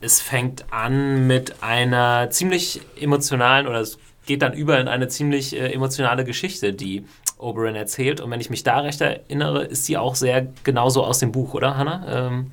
[0.00, 5.54] es fängt an mit einer ziemlich emotionalen oder es geht dann über in eine ziemlich
[5.54, 7.04] äh, emotionale Geschichte, die
[7.36, 8.20] Oberyn erzählt.
[8.20, 11.52] Und wenn ich mich da recht erinnere, ist sie auch sehr genauso aus dem Buch,
[11.52, 12.28] oder Hannah?
[12.28, 12.52] Ähm,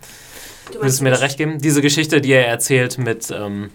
[0.71, 1.59] Du Würdest du mir da recht geben?
[1.59, 3.71] Diese Geschichte, die er erzählt mit, ähm,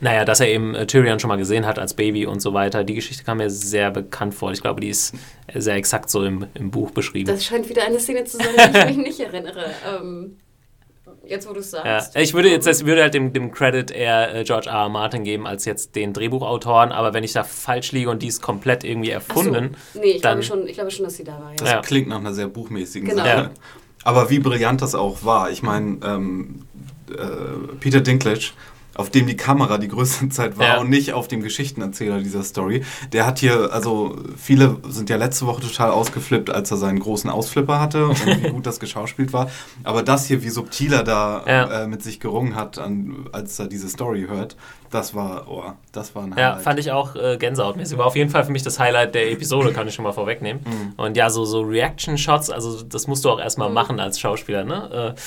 [0.00, 2.84] naja, dass er eben äh, Tyrion schon mal gesehen hat als Baby und so weiter,
[2.84, 4.52] die Geschichte kam mir sehr bekannt vor.
[4.52, 5.14] Ich glaube, die ist
[5.54, 7.26] sehr exakt so im, im Buch beschrieben.
[7.30, 9.66] Das scheint wieder eine Szene zu sein, an die ich mich nicht erinnere.
[9.98, 10.36] Ähm,
[11.26, 12.16] jetzt, wo du es Ja, sagst.
[12.16, 14.76] ich würde jetzt ich würde halt dem, dem Credit eher äh, George R.
[14.84, 14.88] R.
[14.88, 18.40] Martin geben als jetzt den Drehbuchautoren, aber wenn ich da falsch liege und die ist
[18.40, 19.28] komplett irgendwie Ach so.
[19.40, 21.52] erfunden, Nee, ich dann- glaube, schon, ich glaube schon, dass sie da war.
[21.56, 21.74] Das Ja.
[21.76, 21.82] Ja.
[21.82, 23.24] klingt nach einer sehr buchmäßigen Genau.
[23.24, 23.36] Sache.
[23.36, 23.50] Ja.
[24.04, 25.50] Aber wie brillant das auch war.
[25.50, 26.62] Ich meine, ähm,
[27.10, 27.16] äh,
[27.80, 28.50] Peter Dinklage,
[28.98, 30.78] auf dem die Kamera die größte Zeit war Ja.
[30.80, 32.84] und nicht auf dem Geschichtenerzähler dieser Story,
[33.14, 37.30] der hat hier, also viele sind ja letzte Woche total ausgeflippt, als er seinen großen
[37.30, 39.50] Ausflipper hatte und wie gut das geschauspielt war.
[39.84, 41.82] Aber das hier, wie subtil er da Ja.
[41.84, 44.56] äh, mit sich gerungen hat, an, als er diese Story hört,
[44.90, 46.62] das war, oh, das war ein Ja, Highlight.
[46.62, 47.96] fand ich auch äh, gänsehautmäßig.
[47.98, 50.60] War auf jeden Fall für mich das Highlight der Episode, kann ich schon mal vorwegnehmen.
[50.96, 55.14] Und ja, so, so Reaction-Shots, also das musst du auch erstmal machen als Schauspieler, ne?
[55.14, 55.20] Äh,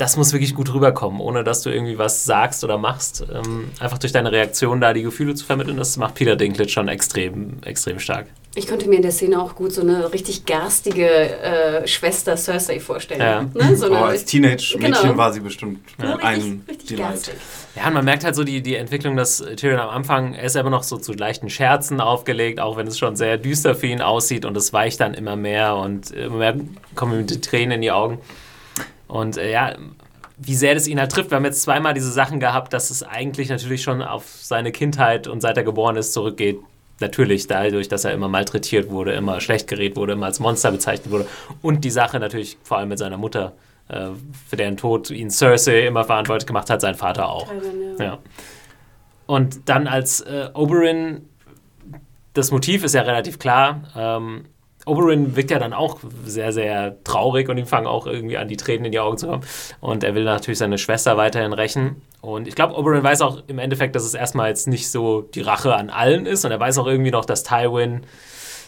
[0.00, 3.22] das muss wirklich gut rüberkommen, ohne dass du irgendwie was sagst oder machst.
[3.32, 6.88] Ähm, einfach durch deine Reaktion da die Gefühle zu vermitteln, das macht Peter Dinklage schon
[6.88, 8.26] extrem, extrem stark.
[8.54, 12.80] Ich konnte mir in der Szene auch gut so eine richtig garstige äh, Schwester Cersei
[12.80, 13.20] vorstellen.
[13.20, 13.42] Ja.
[13.42, 13.76] Ne?
[13.76, 15.16] So Aber eine, als Teenage-Mädchen Genau.
[15.18, 17.08] war sie bestimmt ja, richtig, ein richtig Delight.
[17.10, 17.34] garstig.
[17.76, 20.56] Ja, und man merkt halt so die, die Entwicklung, dass Tyrion am Anfang, er ist
[20.56, 24.00] aber noch so zu leichten Scherzen aufgelegt, auch wenn es schon sehr düster für ihn
[24.00, 26.56] aussieht und es weicht dann immer mehr und immer mehr
[26.94, 28.18] kommen ihm die Tränen in die Augen.
[29.10, 29.74] Und äh, ja,
[30.38, 31.30] wie sehr das ihn halt trifft.
[31.30, 35.26] Wir haben jetzt zweimal diese Sachen gehabt, dass es eigentlich natürlich schon auf seine Kindheit
[35.26, 36.58] und seit er geboren ist zurückgeht.
[37.00, 41.10] Natürlich dadurch, dass er immer malträtiert wurde, immer schlecht geredet wurde, immer als Monster bezeichnet
[41.10, 41.26] wurde.
[41.60, 43.52] Und die Sache natürlich vor allem mit seiner Mutter
[43.88, 44.10] äh,
[44.48, 47.50] für deren Tod ihn Cersei immer verantwortlich gemacht hat, sein Vater auch.
[47.98, 48.18] Ja.
[49.26, 51.28] Und dann als äh, Oberyn,
[52.34, 53.82] das Motiv ist ja relativ klar.
[53.96, 54.44] Ähm,
[54.90, 58.56] Oberyn wirkt ja dann auch sehr, sehr traurig und ihm fangen auch irgendwie an, die
[58.56, 59.44] Tränen in die Augen zu kommen.
[59.80, 62.02] Und er will natürlich seine Schwester weiterhin rächen.
[62.20, 65.40] Und ich glaube, Oberyn weiß auch im Endeffekt, dass es erstmal jetzt nicht so die
[65.40, 66.44] Rache an allen ist.
[66.44, 68.02] Und er weiß auch irgendwie noch, dass Tywin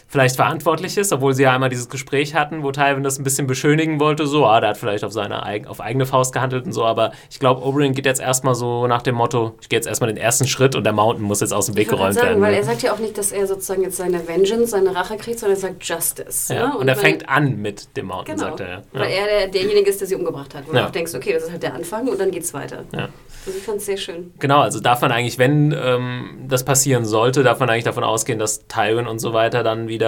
[0.07, 3.47] vielleicht verantwortlich ist, obwohl sie ja einmal dieses Gespräch hatten, wo Tywin das ein bisschen
[3.47, 6.71] beschönigen wollte, so, ah, der hat vielleicht auf seine eig auf eigene Faust gehandelt und
[6.73, 9.87] so, aber ich glaube, Oberyn geht jetzt erstmal so nach dem Motto, ich gehe jetzt
[9.87, 12.41] erstmal den ersten Schritt und der Mountain muss jetzt aus dem Weg geräumt sagen, werden.
[12.41, 12.57] weil ne?
[12.57, 15.57] er sagt ja auch nicht, dass er sozusagen jetzt seine Vengeance, seine Rache kriegt, sondern
[15.57, 16.53] er sagt Justice.
[16.53, 16.77] ja, ne?
[16.77, 18.69] und er weil- fängt an mit dem Mountain, Genau, sagt er.
[18.69, 18.81] Ja.
[18.93, 20.63] weil er der, derjenige ist, der sie umgebracht hat.
[20.67, 20.81] Wo Ja.
[20.81, 22.83] du auch denkst, okay, das ist halt der Anfang und dann geht's weiter.
[22.93, 23.09] Ja.
[23.45, 24.31] Also ich fand es sehr schön.
[24.39, 28.39] Genau, also darf man eigentlich, wenn ähm, das passieren sollte, darf man eigentlich davon ausgehen,
[28.39, 30.02] dass Tywin und so weiter dann wieder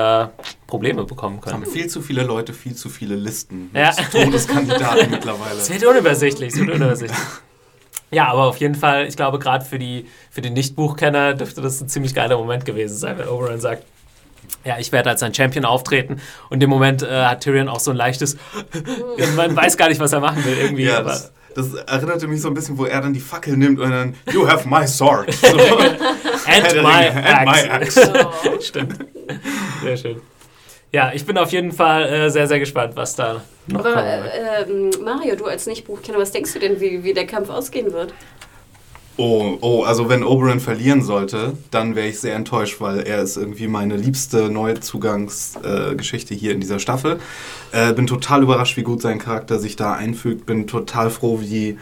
[0.67, 1.73] Probleme bekommen Es haben können.
[1.73, 3.91] viel zu viele Leute, viel zu viele Listen mit Ja.
[3.91, 5.57] Todeskandidaten mittlerweile.
[5.57, 7.19] Es wird unübersichtlich, es wird unübersichtlich.
[8.11, 11.81] Ja, aber auf jeden Fall, ich glaube, gerade für die, für die Nicht-Buchkenner dürfte das
[11.81, 13.83] ein ziemlich geiler Moment gewesen sein, wenn Oberyn sagt,
[14.63, 16.21] ja, ich werde als ein Champion auftreten.
[16.49, 18.37] Und im Moment äh, hat Tyrion auch so ein leichtes,
[19.35, 20.83] man weiß gar nicht, was er machen will irgendwie.
[20.85, 23.89] Ja, das, das erinnerte mich so ein bisschen, wo er dann die Fackel nimmt und
[23.89, 25.33] dann, you have my sword.
[25.41, 26.51] So.
[26.51, 27.99] and my and my axe.
[28.13, 28.59] Oh.
[28.61, 28.97] Stimmt.
[29.85, 30.21] Sehr schön.
[30.91, 34.05] Ja, ich bin auf jeden Fall äh, sehr, sehr gespannt, was da noch Aber kommen
[34.05, 34.33] wird.
[34.33, 37.91] äh, ähm, Mario, du als Nicht-Buchkenner, was denkst du denn, wie, wie der Kampf ausgehen
[37.91, 38.13] wird?
[39.17, 43.37] Oh, oh, also wenn Oberyn verlieren sollte, dann wäre ich sehr enttäuscht, weil er ist
[43.37, 47.19] irgendwie meine liebste Neuzugangsgeschichte äh, hier in dieser Staffel.
[47.71, 50.45] Äh, bin total überrascht, wie gut sein Charakter sich da einfügt.
[50.45, 51.77] Bin total froh, wie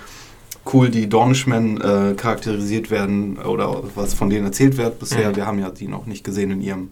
[0.71, 5.29] cool die Dornishmen äh, charakterisiert werden oder was von denen erzählt wird bisher.
[5.29, 5.35] Mhm.
[5.35, 6.91] Wir haben ja die noch nicht gesehen in ihrem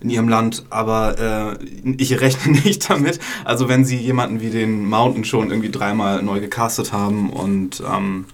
[0.00, 3.18] in ihrem Land, aber äh, ich rechne nicht damit.
[3.44, 8.26] Also wenn sie jemanden wie den Mountain schon irgendwie dreimal neu gecastet haben und ähm,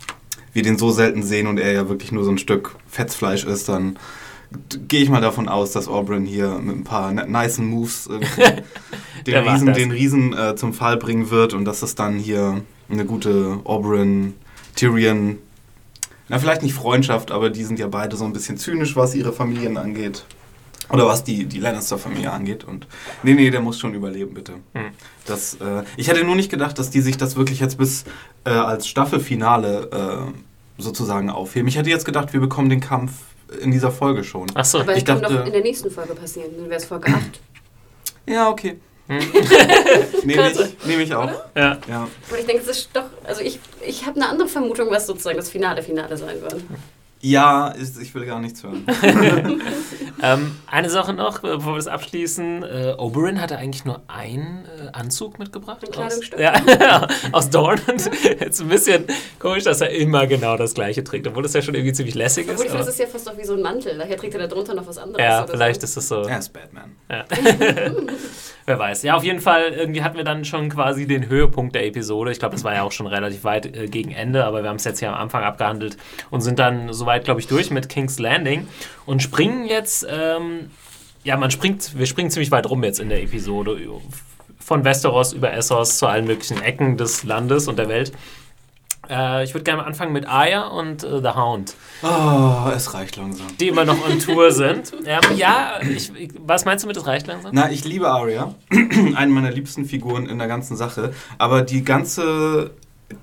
[0.53, 3.69] wir den so selten sehen und er ja wirklich nur so ein Stück Fetzfleisch ist,
[3.69, 3.99] dann
[4.89, 8.63] gehe ich mal davon aus, dass Oberyn hier mit ein paar nice Moves irgendwie
[9.27, 13.05] den Riesen, den Riesen äh, zum Fall bringen wird und dass es dann hier eine
[13.05, 14.35] gute Oberyn,
[14.77, 15.39] Tyrion,
[16.29, 19.33] na vielleicht nicht Freundschaft, aber die sind ja beide so ein bisschen zynisch, was ihre
[19.33, 20.25] Familien angeht.
[20.93, 22.65] Oder was die, die Lannister-Familie angeht.
[22.65, 22.87] Und
[23.23, 24.53] nee, nee, der muss schon überleben, bitte.
[24.75, 24.91] Hm.
[25.25, 28.05] Das, äh, ich hätte nur nicht gedacht, dass die sich das wirklich jetzt bis
[28.45, 30.29] äh, als Staffelfinale
[30.79, 31.67] äh, sozusagen aufheben.
[31.69, 33.13] Ich hätte jetzt gedacht, wir bekommen den Kampf
[33.61, 34.47] in dieser Folge schon.
[34.55, 34.81] Ach so.
[34.81, 36.51] Aber ich es kann dachte- doch in der nächsten Folge passieren.
[36.57, 37.41] Dann wäre es Folge 8.
[38.27, 38.79] Ja, okay.
[39.09, 39.19] Hm.
[40.25, 41.31] Nehme ich, nehm ich auch.
[41.55, 41.79] Ja.
[41.89, 42.03] Ja.
[42.31, 45.37] Und ich denke, es ist doch, also ich, ich habe eine andere Vermutung, was sozusagen
[45.37, 46.57] das Finale Finale sein wird.
[47.21, 48.87] Ja, ist, ich will gar nichts hören.
[50.23, 52.63] Ähm, eine Sache noch, äh, bevor wir das abschließen.
[52.63, 55.79] Äh, Oberyn hatte eigentlich nur einen äh, Anzug mitgebracht.
[55.83, 56.41] Ein aus, Kleidungsstück?
[56.41, 57.79] ja, aus Dorn.
[57.87, 59.05] Und jetzt ein bisschen
[59.39, 62.45] komisch, dass er immer genau das gleiche trägt, obwohl das ja schon irgendwie ziemlich lässig
[62.45, 62.61] Obwohl ist.
[62.61, 63.99] ich finde, Aber, das ist ja fast auch wie so ein Mantel.
[63.99, 65.23] Daher trägt er da drunter noch was anderes.
[65.23, 65.85] ja, oder vielleicht so.
[65.85, 66.23] ist es so.
[66.23, 66.97] Er ist Batman.
[67.11, 67.25] Ja.
[68.69, 69.05] Wer weiß.
[69.05, 72.33] Ja, auf jeden Fall, irgendwie hatten wir dann schon quasi den Höhepunkt der Episode.
[72.33, 74.77] Ich glaube, das war ja auch schon relativ weit äh, gegen Ende, aber wir haben
[74.77, 75.97] es jetzt hier am Anfang abgehandelt
[76.31, 78.67] und sind dann soweit, glaube ich, durch mit King's Landing
[79.07, 80.71] und springen jetzt, ähm,
[81.23, 83.79] ja, man springt, wir springen ziemlich weit rum jetzt in der Episode.
[84.59, 88.11] Von Westeros über Essos zu allen möglichen Ecken des Landes und der Welt.
[89.09, 93.17] Äh, ich würde gerne mal anfangen mit Arya und äh, The Hound Oh, es reicht
[93.17, 93.47] langsam.
[93.59, 94.93] die immer noch on Tour sind.
[95.05, 97.51] Ähm, ja, ich, ich, was meinst du mit, das reicht langsam?
[97.55, 98.55] Na, ich liebe Arya.
[99.15, 101.13] Eine meiner liebsten Figuren in der ganzen Sache.
[101.39, 102.73] Aber die ganze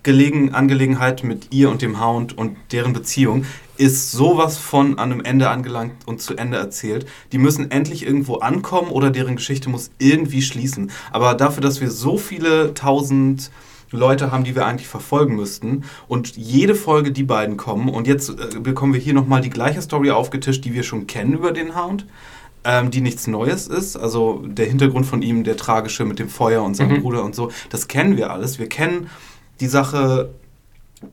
[0.01, 5.19] Gelegen Angelegenheit mit ihr und dem Hound und deren Beziehung ist sowas von an einem
[5.21, 7.05] Ende angelangt und zu Ende erzählt.
[7.33, 10.91] Die müssen endlich irgendwo ankommen oder deren Geschichte muss irgendwie schließen.
[11.11, 13.51] Aber dafür, dass wir so viele tausend
[13.93, 18.29] Leute haben, die wir eigentlich verfolgen müssten und jede Folge die beiden kommen und jetzt
[18.29, 21.75] äh, bekommen wir hier nochmal die gleiche Story aufgetischt, die wir schon kennen über den
[21.75, 22.05] Hound
[22.63, 23.95] ähm, die nichts Neues ist.
[23.95, 27.01] Also der Hintergrund von ihm, der tragische mit dem Feuer und seinem Mhm.
[27.01, 28.59] Bruder und so, das kennen wir alles.
[28.59, 29.09] Wir kennen
[29.59, 30.33] die Sache,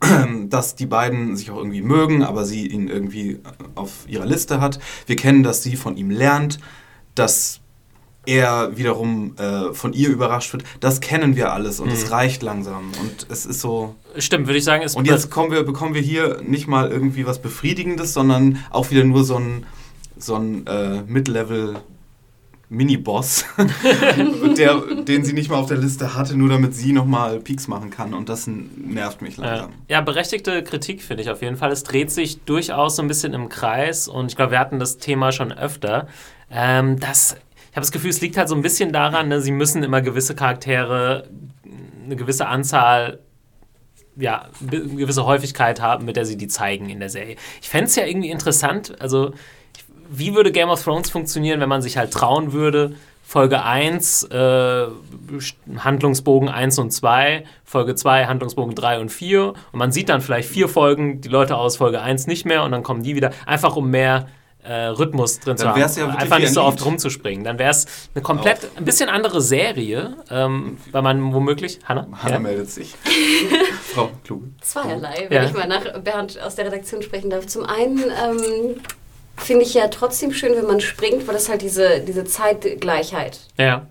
[0.48, 3.40] dass die beiden sich auch irgendwie mögen, aber sie ihn irgendwie
[3.74, 4.78] auf ihrer Liste hat.
[5.06, 6.60] Wir kennen, dass sie von ihm lernt,
[7.14, 7.60] dass
[8.26, 10.64] er wiederum äh, von ihr überrascht wird.
[10.80, 12.12] Das kennen wir alles und es Mhm.
[12.12, 12.92] reicht langsam.
[13.00, 13.94] Und es ist so.
[14.18, 17.26] Stimmt, würde ich sagen, ist Und jetzt kommen wir, bekommen wir hier nicht mal irgendwie
[17.26, 19.64] was Befriedigendes, sondern auch wieder nur so ein,
[20.18, 21.76] so ein äh, Mid-Level
[22.72, 23.44] Mini-Boss,
[25.08, 28.14] den sie nicht mal auf der Liste hatte, nur damit sie nochmal Peaks machen kann.
[28.14, 29.44] Und das nervt mich Ja.
[29.44, 29.70] langsam.
[29.88, 31.72] ja, berechtigte Kritik finde ich auf jeden Fall.
[31.72, 34.98] Es dreht sich durchaus so ein bisschen im Kreis und ich glaube, wir hatten das
[34.98, 36.06] Thema schon öfter.
[36.50, 37.36] Ähm, das,
[37.70, 40.02] ich habe das Gefühl, es liegt halt so ein bisschen daran, ne, sie müssen immer
[40.02, 41.28] gewisse Charaktere
[42.04, 43.20] eine gewisse Anzahl
[44.16, 47.36] ja, eine gewisse Häufigkeit haben, mit der sie die zeigen in der Serie.
[47.62, 49.32] Ich fände es ja irgendwie interessant, also
[50.10, 54.86] wie würde Game of Thrones funktionieren, wenn man sich halt trauen würde, Folge 1, äh,
[55.78, 59.50] Handlungsbogen 1 und 2, Folge 2, Handlungsbogen 3 und 4.
[59.50, 62.72] Und man sieht dann vielleicht vier Folgen, die Leute aus Folge 1 nicht mehr und
[62.72, 64.26] dann kommen die wieder, einfach um mehr
[64.62, 65.78] äh, Rhythmus drin Dann zu haben.
[65.80, 67.44] ja einfach nicht so oft rumzuspringen.
[67.44, 72.06] Dann wäre es eine komplett, ein bisschen andere Serie, ähm, weil man womöglich, Hanna?
[72.22, 72.38] Hanna Ja?
[72.40, 72.94] meldet sich.
[73.94, 74.48] Frau Kluge.
[74.60, 75.48] Zweierlei, wenn Ja.
[75.48, 77.46] ich mal nach Bernd aus der Redaktion sprechen darf.
[77.46, 78.80] Zum einen ähm,
[79.36, 83.86] finde ich ja trotzdem schön, wenn man springt, weil das halt diese, diese Zeitgleichheit Ja.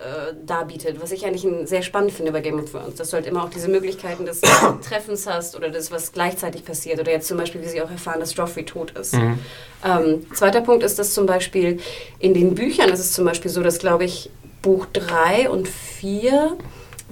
[0.00, 3.16] Äh, darbietet, was ich eigentlich ein- sehr spannend finde bei Game of Thrones, dass du
[3.16, 4.40] halt immer auch diese Möglichkeiten des
[4.88, 8.20] Treffens hast oder das, was gleichzeitig passiert oder jetzt zum Beispiel, wie sie auch erfahren,
[8.20, 9.14] dass Joffrey tot ist.
[9.14, 9.38] Mhm.
[9.84, 11.78] Ähm, zweiter Punkt ist, dass zum Beispiel
[12.18, 14.30] in den Büchern ist es zum Beispiel so, dass glaube ich
[14.62, 16.56] Buch 3 und 4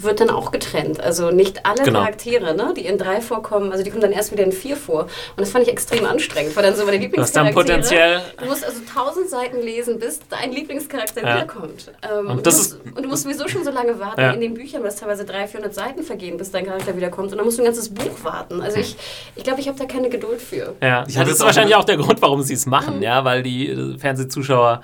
[0.02, 1.00] wird dann auch getrennt.
[1.00, 2.00] Also nicht alle Genau.
[2.00, 5.02] Charaktere, ne, die in 3 vorkommen, also die kommen dann erst wieder in 4 vor.
[5.02, 8.20] Und das fand ich extrem anstrengend, weil dann so meine Du hast dann Lieblingscharaktere...
[8.20, 11.34] potenziell Du musst also tausend Seiten lesen, bis dein Lieblingscharakter Ja.
[11.36, 11.92] wiederkommt.
[12.02, 14.30] Ähm, Und und, das du musst, und du musst sowieso schon so lange warten Ja.
[14.32, 17.32] in den Büchern, dass teilweise 300, 400 Seiten vergehen, bis dein Charakter wiederkommt.
[17.32, 18.60] Und dann musst du ein ganzes Buch warten.
[18.60, 18.96] Also ich
[19.36, 20.74] ich, glaube, ich habe da keine Geduld für.
[20.82, 23.96] Ja, Ich das ist wahrscheinlich auch der Grund, warum sie es machen, ja, weil die
[23.98, 24.82] Fernsehzuschauer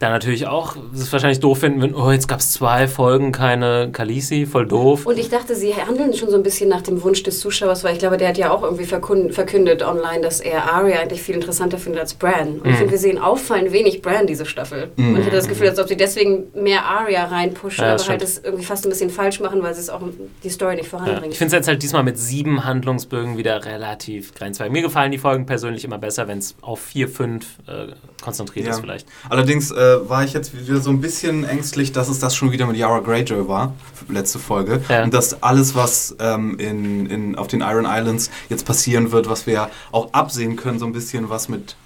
[0.00, 3.90] da natürlich auch es wahrscheinlich doof finden, wenn, oh, jetzt gab es zwei Folgen, keine
[3.92, 5.06] Kalisi, voll doof.
[5.06, 7.94] Und ich dachte, sie handeln schon so ein bisschen nach dem Wunsch des Zuschauers, weil
[7.94, 11.78] ich glaube, der hat ja auch irgendwie verkündet online, dass er Arya eigentlich viel interessanter
[11.78, 12.60] findet als Bran.
[12.60, 12.76] Und ich Mhm.
[12.76, 14.90] finde, wir sehen auffallend wenig Bran diese Staffel.
[14.96, 15.14] Mhm.
[15.14, 18.08] Und ich hatte das Gefühl, als ob sie deswegen mehr Arya reinpushen, Ja, aber das
[18.08, 18.36] halt stimmt.
[18.36, 20.02] das irgendwie fast ein bisschen falsch machen, weil sie es auch
[20.44, 20.98] die Story nicht Ja.
[20.98, 21.32] voranbringen.
[21.32, 24.72] Ich finde es jetzt halt diesmal mit sieben Handlungsbögen wieder relativ grenzwertig.
[24.72, 27.88] Mir gefallen die Folgen persönlich immer besser, wenn es auf vier, fünf äh,
[28.22, 28.72] konzentriert Ja.
[28.72, 29.08] ist vielleicht.
[29.28, 32.66] Allerdings äh, war ich jetzt wieder so ein bisschen ängstlich, dass es das schon wieder
[32.66, 33.74] mit Yara Greyjoy war,
[34.08, 34.80] letzte Folge.
[34.88, 35.04] Ja.
[35.04, 39.46] Und dass alles, was ähm, in, in, auf den Iron Islands jetzt passieren wird, was
[39.46, 41.76] wir auch absehen können, so ein bisschen was mit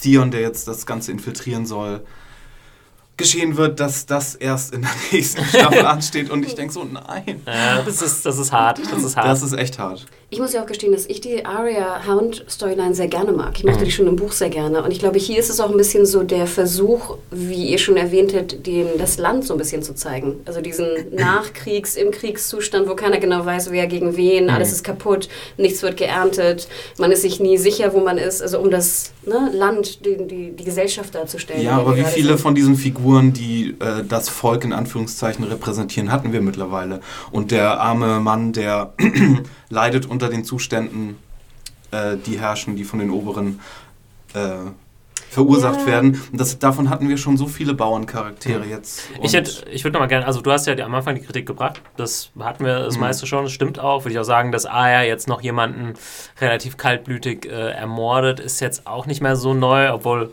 [0.00, 2.02] Theon, der jetzt das Ganze infiltrieren soll,
[3.16, 6.30] geschehen wird, dass das erst in der nächsten Staffel ansteht.
[6.30, 7.42] Und ich denke so, nein.
[7.46, 8.80] Äh, das, ist, das ist hart.
[8.90, 9.26] Das ist hart.
[9.26, 10.06] Das ist echt hart.
[10.28, 13.52] Ich muss ja auch gestehen, dass ich die Arya-Hound-Storyline sehr gerne mag.
[13.56, 14.82] Ich mochte die schon im Buch sehr gerne.
[14.82, 17.96] Und ich glaube, hier ist es auch ein bisschen so der Versuch, wie ihr schon
[17.96, 20.40] erwähntet, dem das Land so ein bisschen zu zeigen.
[20.44, 25.28] Also diesen Nachkriegs-, im Kriegszustand, wo keiner genau weiß, wer gegen wen, alles ist kaputt,
[25.56, 28.42] nichts wird geerntet, man ist sich nie sicher, wo man ist.
[28.42, 31.62] Also um das ne, Land, die, die, die Gesellschaft darzustellen.
[31.62, 32.40] Ja, aber wie viele sind.
[32.40, 37.00] von diesen Figuren, die äh, das Volk in Anführungszeichen repräsentieren, hatten wir mittlerweile.
[37.30, 38.92] Und der arme Mann, der
[39.70, 41.16] leidet unter den Zuständen,
[41.90, 43.60] äh, die herrschen, die von den Oberen
[44.34, 44.70] äh,
[45.30, 45.86] verursacht Ja.
[45.86, 46.20] werden.
[46.32, 49.02] Und das, davon hatten wir schon so viele Bauerncharaktere jetzt.
[49.22, 51.80] Ich, hätte, ich würde nochmal gerne, also du hast ja am Anfang die Kritik gebracht,
[51.96, 53.00] das hatten wir das Mhm.
[53.00, 54.04] meiste schon, das stimmt auch.
[54.04, 55.94] Würde ich auch sagen, dass Aya jetzt noch jemanden
[56.40, 60.32] relativ kaltblütig äh, ermordet, ist jetzt auch nicht mehr so neu, obwohl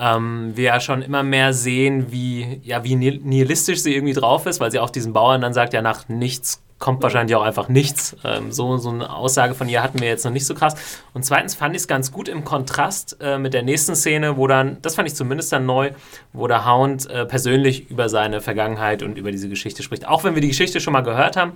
[0.00, 4.46] ähm, wir ja schon immer mehr sehen, wie, ja, wie nihil- nihilistisch sie irgendwie drauf
[4.46, 7.68] ist, weil sie auch diesen Bauern dann sagt, ja, nach nichts kommt wahrscheinlich auch einfach
[7.68, 8.16] nichts.
[8.22, 10.74] Ähm, so, so eine Aussage von ihr hatten wir jetzt noch nicht so krass.
[11.14, 14.46] Und zweitens fand ich es ganz gut im Kontrast äh, mit der nächsten Szene, wo
[14.46, 15.92] dann, das fand ich zumindest dann neu,
[16.34, 20.06] wo der Hound äh, persönlich über seine Vergangenheit und über diese Geschichte spricht.
[20.06, 21.52] Auch wenn wir die Geschichte schon mal gehört haben,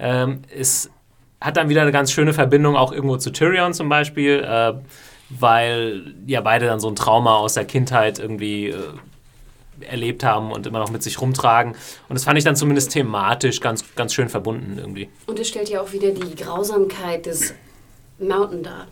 [0.00, 0.90] ähm, es
[1.40, 4.72] hat dann wieder eine ganz schöne Verbindung auch irgendwo zu Tyrion zum Beispiel, äh,
[5.30, 8.78] weil ja beide dann so ein Trauma aus der Kindheit irgendwie äh,
[9.80, 11.72] erlebt haben und immer noch mit sich rumtragen.
[12.08, 15.08] Und das fand ich dann zumindest thematisch ganz, ganz schön verbunden irgendwie.
[15.26, 17.54] Und es stellt ja auch wieder die Grausamkeit des
[18.18, 18.86] Mountain dar.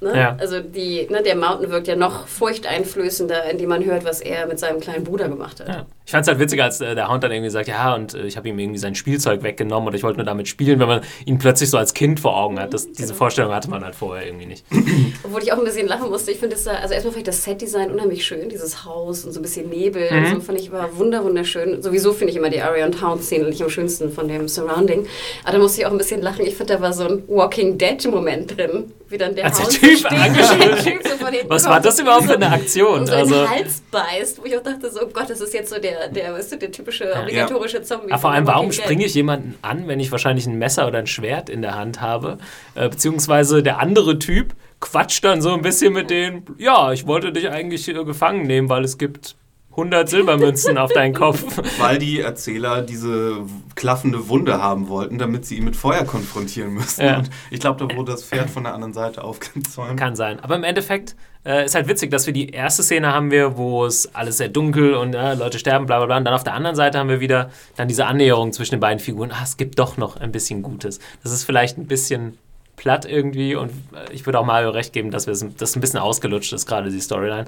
[0.00, 0.16] Ne?
[0.16, 0.36] Ja.
[0.38, 4.58] Also die, ne, der Mountain wirkt ja noch furchteinflößender, indem man hört, was er mit
[4.58, 5.68] seinem kleinen Bruder gemacht hat.
[5.68, 5.86] Ja.
[6.08, 8.24] Ich fand es halt witzig, als äh, der Hound dann irgendwie sagt, ja, und äh,
[8.24, 11.02] ich habe ihm irgendwie sein Spielzeug weggenommen oder ich wollte nur damit spielen, wenn man
[11.26, 12.72] ihn plötzlich so als Kind vor Augen hat.
[12.72, 13.18] Das, diese Genau.
[13.18, 14.64] Vorstellung hatte man halt vorher irgendwie nicht.
[15.22, 16.30] Obwohl ich auch ein bisschen lachen musste.
[16.30, 19.32] Ich finde es da, also erstmal fand ich das Set-Design unheimlich schön, dieses Haus und
[19.32, 20.36] so ein bisschen Nebel Mhm.
[20.36, 21.82] so fand ich war wunder wunderschön.
[21.82, 25.06] Sowieso finde ich immer die Arya und Hound-Szene nicht am schönsten von dem Surrounding.
[25.44, 26.46] Aber da musste ich auch ein bisschen lachen.
[26.46, 28.92] Ich finde, da war so ein Walking Dead-Moment drin.
[29.10, 31.80] Wie dann der Als der Hound Typ steht, angeschrien- der Typ so Was kommt war
[31.80, 33.00] das überhaupt für eine Aktion?
[33.00, 35.70] Und so Also- Hals beißt, wo ich auch dachte, so oh Gott, das ist jetzt
[35.70, 38.12] so der, der, weißt du, der typische obligatorische Zombie.
[38.12, 41.06] Aber vor allem, warum springe ich jemanden an, wenn ich wahrscheinlich ein Messer oder ein
[41.06, 42.38] Schwert in der Hand habe?
[42.74, 47.32] Äh, beziehungsweise der andere Typ quatscht dann so ein bisschen mit denen, ja, ich wollte
[47.32, 49.36] dich eigentlich äh, gefangen nehmen, weil es gibt
[49.78, 51.44] 100 Silbermünzen auf deinen Kopf.
[51.78, 53.44] Weil die Erzähler diese
[53.76, 57.04] klaffende Wunde haben wollten, damit sie ihn mit Feuer konfrontieren müssen.
[57.04, 57.18] Ja.
[57.18, 59.96] Und ich glaube, da wurde das Pferd von der anderen Seite aufgezäumt.
[59.96, 60.40] Kann sein.
[60.40, 61.14] Aber im Endeffekt
[61.48, 64.48] äh, ist halt witzig, dass wir die erste Szene haben wir, wo es alles sehr
[64.48, 66.16] dunkel und äh, Leute sterben, bla bla bla.
[66.18, 68.98] Und dann auf der anderen Seite haben wir wieder dann diese Annäherung zwischen den beiden
[69.00, 69.32] Figuren.
[69.32, 71.00] Ah, es gibt doch noch ein bisschen Gutes.
[71.22, 72.36] Das ist vielleicht ein bisschen
[72.76, 76.52] platt irgendwie und äh, ich würde auch Mario recht geben, dass das ein bisschen ausgelutscht
[76.52, 77.46] ist, gerade die Storyline.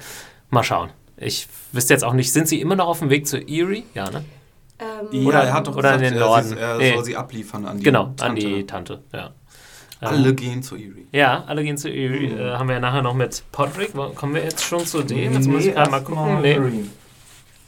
[0.50, 0.90] Mal schauen.
[1.16, 3.84] Ich wüsste jetzt auch nicht, sind sie immer noch auf dem Weg zu Erie?
[3.94, 4.24] Ja, ne?
[5.12, 6.48] Ähm, Oder- ja, er hat doch oder in gesagt, den er, Norden.
[6.48, 6.94] sie- er Nee.
[6.94, 8.40] soll sie abliefern an die Genau, an Tante.
[8.40, 9.30] die Tante, ja.
[10.00, 11.06] Alle gehen zu Erie.
[11.12, 12.30] Ja, alle gehen zu Erie.
[12.30, 13.92] Äh, haben wir ja nachher noch mit Podrick.
[14.14, 15.34] Kommen wir jetzt schon zu dem?
[15.34, 16.40] Jetzt muss ich gerade mal gucken.
[16.40, 16.58] Nee.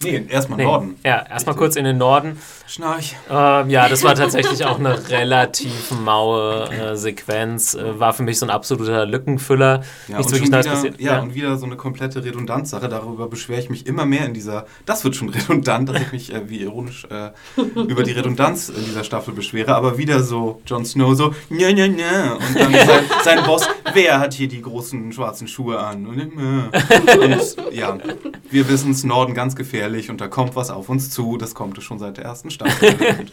[0.03, 0.65] Nee, erstmal Nee.
[0.65, 0.97] Norden.
[1.05, 2.39] Ja, erstmal kurz in den Norden.
[2.67, 3.17] Schnarch.
[3.31, 7.75] Ähm, ja, das war tatsächlich auch eine relativ maue äh, Sequenz.
[7.75, 9.83] Äh, war für mich so ein absoluter Lückenfüller.
[10.09, 11.01] Ja, Nichts und wirklich Neues wieder, passiert.
[11.01, 12.89] Ja, und wieder so eine komplette Redundanzsache.
[12.89, 14.67] Darüber beschwere ich mich immer mehr in dieser.
[14.87, 17.31] Das wird schon redundant, dass ich mich äh, wie ironisch äh,
[17.75, 19.75] über die Redundanz in dieser Staffel beschwere.
[19.75, 22.33] Aber wieder so Jon Snow so, ja, ja, ja.
[22.35, 26.07] Und dann sein, sein Boss, wer hat hier die großen schwarzen Schuhe an?
[26.07, 27.19] Und, äh.
[27.19, 27.99] und ja,
[28.51, 31.37] wir wissen es, Norden ganz gefährlich und da kommt was auf uns zu.
[31.37, 32.95] Das kommt es schon seit der ersten Staffel.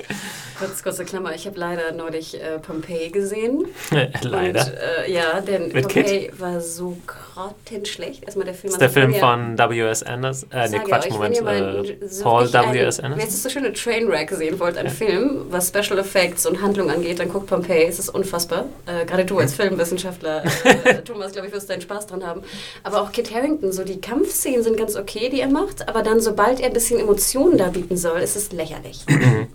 [0.59, 3.65] Kurz, kurze Klammer, ich habe leider neulich äh, Pompeii gesehen.
[4.23, 4.65] Leider.
[4.65, 4.73] Und,
[5.07, 8.25] äh, ja, denn Mit Pompeii war so grottenschlecht.
[8.25, 10.03] Erstmal der Film Das ist der Film von W.S.
[10.03, 10.51] Anderson.
[10.51, 11.37] Äh, nee, Quatsch, euch, Moment.
[11.37, 12.97] Wenn ihr mal Äh, so Paul W.S.
[12.97, 13.29] Wenn Anderson.
[13.29, 17.29] ihr so schöne Trainwreck sehen wollt, ein Film, was Special Effects und Handlung angeht, dann
[17.31, 17.85] guckt Pompeii.
[17.85, 18.65] Es ist unfassbar.
[18.85, 22.41] Äh, Gerade du als Filmwissenschaftler, äh, Thomas, glaube ich, wirst deinen Spaß dran haben.
[22.83, 25.87] Aber auch Kit Harington, so die Kampfszenen sind ganz okay, die er macht.
[25.87, 29.05] Aber dann, sobald er ein bisschen Emotionen darbieten soll, ist es lächerlich.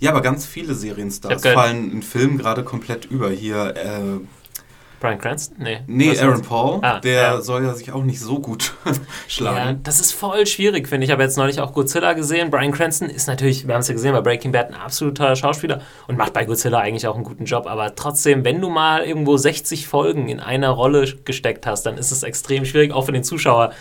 [0.00, 3.30] Ja, aber ganz viele Serienstars fallen in Filmen gerade komplett über.
[3.30, 4.20] Hier, äh,
[5.00, 5.56] Brian Cranston?
[5.60, 5.80] Nee.
[5.86, 6.42] nee, Aaron?
[6.42, 7.40] Paul, Ah, der ja.
[7.40, 8.92] soll ja sich auch nicht so gut Ja,
[9.28, 9.80] schlagen.
[9.82, 11.08] das ist voll schwierig, finde ich.
[11.10, 12.50] Ich habe jetzt neulich auch Godzilla gesehen.
[12.50, 15.80] Brian Cranston ist natürlich, wir haben es ja gesehen, bei Breaking Bad ein absoluter Schauspieler
[16.08, 17.66] und macht bei Godzilla eigentlich auch einen guten Job.
[17.66, 22.10] Aber trotzdem, wenn du mal irgendwo 60 Folgen in einer Rolle gesteckt hast, dann ist
[22.10, 23.72] es extrem schwierig, auch für den Zuschauer,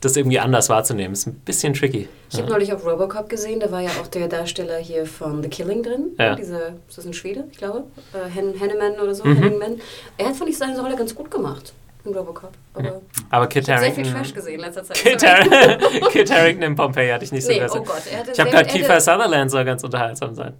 [0.00, 1.12] das irgendwie anders wahrzunehmen.
[1.12, 2.08] Ist ein bisschen tricky.
[2.32, 5.48] Ich habe neulich auch Robocop gesehen, da war ja auch der Darsteller hier von The
[5.48, 6.12] Killing drin.
[6.18, 6.34] Ja.
[6.34, 7.84] Dieser, ist das ein Schwede, ich glaube?
[8.14, 9.36] Äh, Hen Henneman oder so, Mhm.
[9.36, 9.80] Henningman.
[10.16, 11.72] Er hat, fand ich, seine Rolle ganz gut gemacht
[12.04, 12.50] in Robocop.
[12.74, 14.10] Aber Aber Kit ich habe sehr viel.
[14.10, 14.96] Trash gesehen in letzter Zeit.
[14.96, 15.22] Kit.
[15.26, 17.80] Har Kit Harington in Pompeii hatte ich nicht so Nee, besser.
[17.80, 20.54] oh Gott, er hatte ich habe gerade er Kiefer Sutherland soll ganz unterhaltsam sein.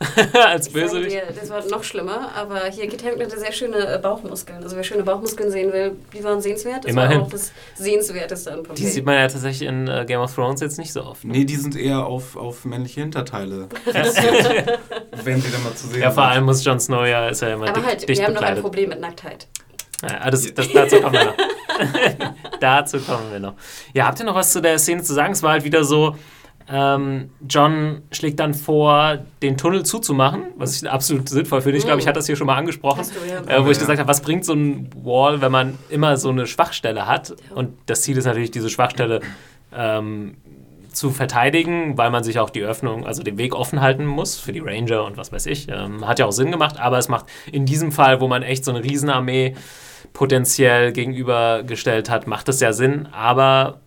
[0.32, 1.12] Als sage Bösewicht.
[1.12, 4.62] dir, das war noch schlimmer, aber hier Kit Harington hatte sehr schöne äh, Bauchmuskeln.
[4.62, 6.84] Also wer schöne Bauchmuskeln sehen will, die waren sehenswert.
[6.84, 7.18] Das Immerhin.
[7.18, 8.86] war auch das Sehenswerteste an Die Pompeii.
[8.86, 11.24] sieht man ja tatsächlich in äh, Game of Thrones jetzt nicht so oft.
[11.24, 11.32] Ne?
[11.32, 13.68] Nee, die sind eher auf, auf männliche Hinterteile.
[13.86, 17.54] wenn sie dann mal zu sehen Ja, vor allem muss Jon Snow ja, ist ja
[17.54, 18.62] immer aber dick, halt, dicht wir haben noch ein bekleidet.
[18.62, 19.46] Problem mit Nacktheit.
[20.02, 21.34] Ja, ah, das, das, dazu kommen wir noch.
[22.60, 23.54] dazu kommen wir noch.
[23.94, 25.32] Ja, habt ihr noch was zu der Szene zu sagen?
[25.32, 26.16] Es war halt wieder so,
[26.68, 31.78] ähm, John schlägt dann vor, den Tunnel zuzumachen, was ich absolut sinnvoll finde.
[31.78, 33.58] Ich glaube, ich hatte das hier schon mal angesprochen, Hast du, ja.
[33.58, 36.46] äh, wo ich gesagt habe, was bringt so ein Wall, wenn man immer so eine
[36.46, 37.34] Schwachstelle hat?
[37.54, 39.20] Und das Ziel ist natürlich, diese Schwachstelle
[39.74, 40.36] ähm,
[40.94, 44.52] zu verteidigen, weil man sich auch die Öffnung, also den Weg offen halten muss für
[44.52, 45.68] die Ranger und was weiß ich.
[45.68, 48.64] Ähm, hat ja auch Sinn gemacht, aber es macht in diesem Fall, wo man echt
[48.64, 49.54] so eine Riesenarmee
[50.12, 53.80] potenziell gegenübergestellt hat, macht es ja Sinn, aber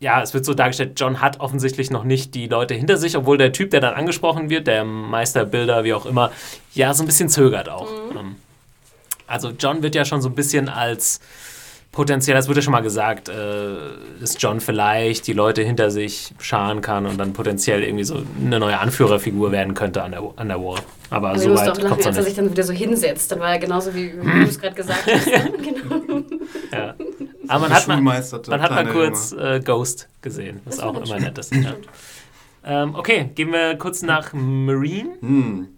[0.00, 3.38] ja, es wird so dargestellt, John hat offensichtlich noch nicht die Leute hinter sich, obwohl
[3.38, 6.30] der Typ, der dann angesprochen wird, der Meisterbilder, wie auch immer,
[6.74, 7.88] ja, so ein bisschen zögert auch.
[8.16, 8.36] Ähm,
[9.26, 11.20] Also John wird ja schon so ein bisschen als
[11.90, 13.34] potenziell, das wurde ja schon mal gesagt, äh,
[14.20, 18.60] dass John vielleicht die Leute hinter sich scharen kann und dann potenziell irgendwie so eine
[18.60, 20.80] neue Anführerfigur werden könnte an der, an der Wall.
[21.10, 23.32] Aber Aber so weit kommt als er sich dann wieder so hinsetzt.
[23.32, 25.26] Dann war er genauso, wie du es gerade gesagt hast.
[25.26, 26.22] genau.
[26.70, 26.94] Ja.
[27.48, 31.06] Aber man hat, mal, Geschulmeisterte man hat mal kurz äh, Ghost gesehen, was auch immer
[31.06, 31.22] schön.
[31.22, 31.54] nett ist.
[31.54, 31.74] Ja.
[32.64, 35.10] Ähm, okay, gehen wir kurz nach Marine.
[35.20, 35.68] Hm.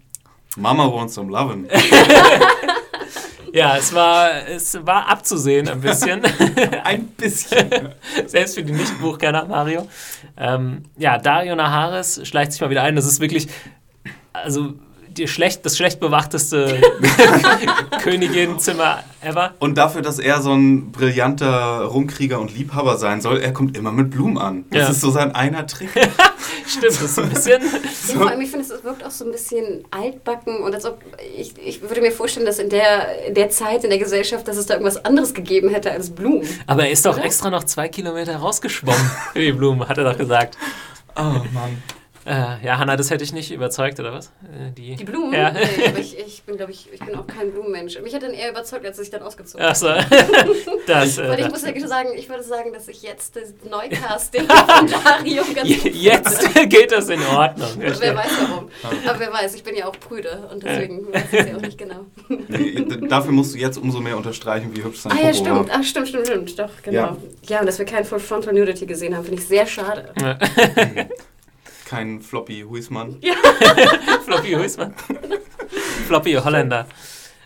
[0.57, 1.67] Mama wants some lovin'.
[3.53, 6.21] Ja, es war, es war abzusehen ein bisschen.
[6.83, 7.69] Ein bisschen.
[8.25, 9.87] Selbst für die Nicht-Buchkenner, Mario.
[10.37, 12.95] Ähm, ja, Dario Naharis schleicht sich mal wieder ein.
[12.95, 13.47] Das ist wirklich,
[14.31, 14.75] also
[15.17, 16.79] die schlecht, das schlecht bewachteste
[18.01, 19.53] Königin-Zimmer ever.
[19.59, 23.91] Und dafür, dass er so ein brillanter Rumkrieger und Liebhaber sein soll, er kommt immer
[23.91, 24.65] mit Blumen an.
[24.71, 24.89] Das Ja.
[24.89, 25.89] ist so sein einer Trick.
[26.67, 27.61] Stimmt, das ist ein bisschen.
[27.61, 30.99] Ja, vor allem, ich finde, es wirkt auch so ein bisschen altbacken und als ob
[31.37, 34.57] ich, ich würde mir vorstellen, dass in der, in der Zeit in der Gesellschaft, dass
[34.57, 36.47] es da irgendwas anderes gegeben hätte als Blumen.
[36.67, 40.17] Aber er ist doch extra noch zwei Kilometer rausgeschwommen für die Blumen, hat er doch
[40.17, 40.57] gesagt.
[41.15, 41.21] Oh
[41.53, 41.81] Mann.
[42.25, 44.27] Äh, ja, Hanna, das hätte ich nicht überzeugt, oder was?
[44.27, 45.33] Äh, die, die, Blumen?
[45.33, 45.51] Ja.
[45.51, 47.99] Nee, aber ich, ich bin, glaube ich, ich bin auch kein Blumenmensch.
[48.01, 49.71] Mich hat dann eher überzeugt, als ich dann ausgezogen habe.
[49.71, 49.87] Ach so.
[50.87, 54.47] das, äh, Weil ich muss ja sagen, ich würde sagen, dass ich jetzt das Neukasting
[54.47, 57.69] von Dario ganz Jetzt geht das in Ordnung.
[57.77, 58.69] Wer weiß warum.
[59.07, 61.61] Aber wer weiß, ich bin ja auch prüde und deswegen weiß ich es ja auch
[61.61, 62.05] nicht genau.
[62.47, 65.69] Nee, dafür musst du jetzt umso mehr unterstreichen, wie hübsch sein Ah ja, stimmt.
[65.71, 66.59] Ach, stimmt, stimmt, stimmt.
[66.59, 66.97] Doch, genau.
[66.97, 70.13] Ja, ja und dass wir kein Full Frontal Nudity gesehen haben, finde ich sehr schade.
[70.19, 70.37] Ja.
[71.91, 73.17] Kein Floppy Huismann.
[73.21, 73.33] Ja.
[74.25, 74.93] Floppy Huismann.
[76.07, 76.87] Floppy Holländer.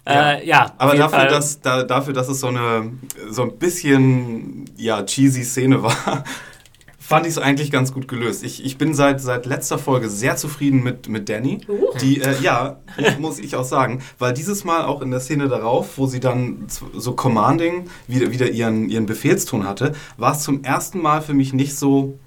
[0.08, 2.92] Ja, äh, ja aber dafür dass, da, dafür, dass es so eine
[3.30, 6.24] so ein bisschen ja, cheesy Szene war,
[7.00, 8.44] fand ich es eigentlich ganz gut gelöst.
[8.44, 11.62] Ich, ich bin seit, seit letzter Folge sehr zufrieden mit, mit Danny.
[11.68, 11.98] Uh.
[12.00, 12.78] Die, äh, ja,
[13.20, 16.68] muss ich auch sagen, weil dieses Mal auch in der Szene darauf, wo sie dann
[16.94, 21.52] so commanding wieder, wieder ihren, ihren Befehlston hatte, war es zum ersten Mal für mich
[21.52, 22.20] nicht so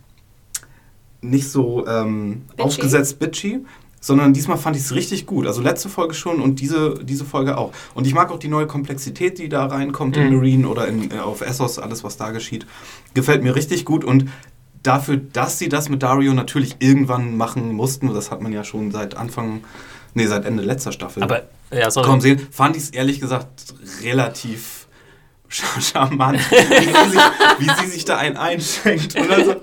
[1.21, 3.61] nicht so ähm, aufgesetzt bitchy,
[4.01, 5.47] sondern diesmal fand ich es richtig gut.
[5.47, 7.73] Also letzte Folge schon und diese, diese Folge auch.
[7.95, 10.23] Und ich mag auch die neue Komplexität, die da reinkommt mhm.
[10.23, 12.67] in Marine oder in, äh, auf Essos, alles was da geschieht.
[13.15, 14.27] Gefällt mir richtig gut und
[14.83, 18.93] dafür, dass sie das mit Dario natürlich irgendwann machen mussten, das hat man ja schon
[18.93, 19.65] seit Anfang,
[20.15, 21.23] nee, seit Ende letzter Staffel.
[21.23, 21.43] Aber,
[21.73, 22.07] ja, sorry.
[22.07, 24.87] Kommen sehen, fand ich es ehrlich gesagt relativ
[25.49, 27.21] charmant, wie sie, sich,
[27.59, 29.17] wie sie sich da einen einschenkt.
[29.17, 29.57] Dann so,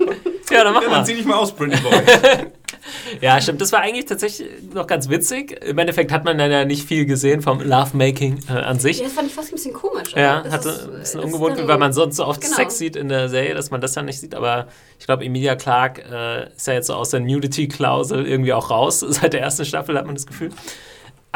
[0.50, 0.94] ja, dann mach ja, mal.
[0.96, 1.92] Dann zieh dich mal aus, Pretty Boy.
[3.20, 3.60] ja, stimmt.
[3.60, 5.52] Das war eigentlich tatsächlich noch ganz witzig.
[5.64, 8.98] Im Endeffekt hat man dann ja nicht viel gesehen vom Lovemaking äh, an sich.
[8.98, 10.12] Ja, das fand ich fast ein bisschen komisch.
[10.14, 12.56] Ja, das hatte ist, ein bisschen ungewohnt, weil man sonst so oft genau.
[12.56, 14.34] Sex sieht in der Serie, dass man das dann nicht sieht.
[14.34, 14.68] Aber
[14.98, 19.00] ich glaube, Emilia Clark äh, ist ja jetzt so aus der Nudity-Klausel irgendwie auch raus.
[19.08, 20.50] Seit der ersten Staffel hat man das Gefühl.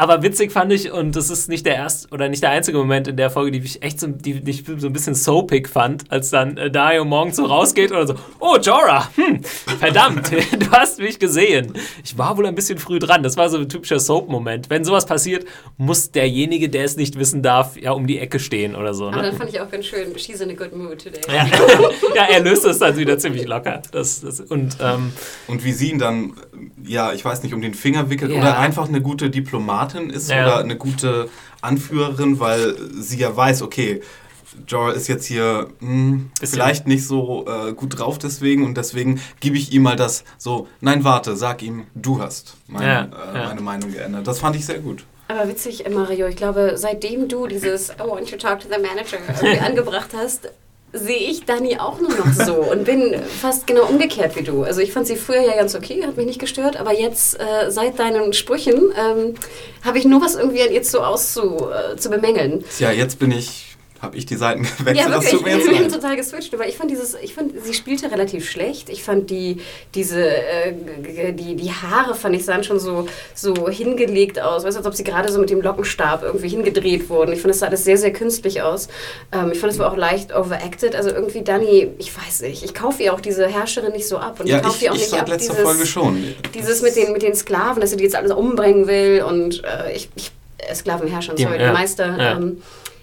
[0.01, 3.07] Aber witzig fand ich, und das ist nicht der erste oder nicht der einzige Moment
[3.07, 6.11] in der Folge, die ich echt so, die, die ich so ein bisschen soapig fand,
[6.11, 10.97] als dann äh, Dario morgens so rausgeht oder so, oh Jorah, hm, verdammt, du hast
[10.97, 11.73] mich gesehen.
[12.03, 13.21] Ich war wohl ein bisschen früh dran.
[13.21, 14.71] Das war so ein typischer Soap-Moment.
[14.71, 15.45] Wenn sowas passiert,
[15.77, 19.11] muss derjenige, der es nicht wissen darf, ja um die Ecke stehen oder so.
[19.11, 19.17] Ne?
[19.17, 21.21] Aber dann fand ich auch ganz schön, she's in a good mood today.
[21.27, 21.45] Ja,
[22.15, 23.83] ja er löst es dann wieder ziemlich locker.
[23.91, 25.13] Das, das, und, ähm,
[25.45, 26.33] und wie sie ihn dann,
[26.83, 28.39] ja, ich weiß nicht, um den Finger wickelt ja.
[28.39, 30.45] oder einfach eine gute Diplomatin Diplomatin ist ja.
[30.45, 31.29] oder eine gute
[31.61, 34.01] Anführerin, weil sie ja weiß, okay,
[34.67, 39.21] Jorah ist jetzt hier mh, hm, vielleicht nicht so äh, gut drauf deswegen und deswegen
[39.39, 43.37] gebe ich ihm mal das so, nein, warte, sag ihm, du hast meine, ja, äh,
[43.37, 43.47] ja.
[43.47, 44.27] meine Meinung geändert.
[44.27, 45.05] Das fand ich sehr gut.
[45.29, 49.19] Aber witzig, Mario, ich glaube, seitdem du dieses I want to talk to the manager
[49.65, 50.49] angebracht hast,
[50.93, 54.63] sehe ich Dani auch nur noch so und bin fast genau umgekehrt wie du.
[54.63, 57.69] Also ich fand sie früher ja ganz okay, hat mich nicht gestört, aber jetzt äh,
[57.69, 59.35] seit deinen Sprüchen ähm,
[59.83, 62.63] habe ich nur was irgendwie an ihr zu auszu äh, zu bemängeln.
[62.79, 63.70] Ja, jetzt bin ich
[64.01, 64.97] habe ich die Seiten gewechselt.
[64.97, 65.41] Ja, wirklich.
[65.41, 66.53] Das ich bin total geswitcht.
[66.53, 68.89] Aber ich fand dieses, ich fand, sie spielte relativ schlecht.
[68.89, 69.57] Ich fand die,
[69.93, 70.73] diese, äh,
[71.33, 74.63] die, die Haare fand ich sahen schon so, so hingelegt aus.
[74.63, 77.33] Weißt du, als ob sie gerade so mit dem Lockenstab irgendwie hingedreht wurden.
[77.33, 78.87] Ich fand, das sah alles sehr, sehr künstlich aus.
[79.31, 80.95] Ähm, ich fand, es war auch leicht overacted.
[80.95, 84.39] Also irgendwie Dani, ich weiß nicht, ich kaufe ihr auch diese Herrscherin nicht so ab.
[84.39, 85.29] Und ja, ich kaufe ihr auch ich nicht ab.
[85.29, 86.23] letzter dieses, Folge schon.
[86.55, 89.93] Dieses mit den, mit den Sklaven, dass sie die jetzt alles umbringen will und äh,
[89.93, 92.17] ich, ich äh, Sklavenherrscher, sorry, ja, der Meister.
[92.17, 92.37] Ja.
[92.37, 92.61] Ähm,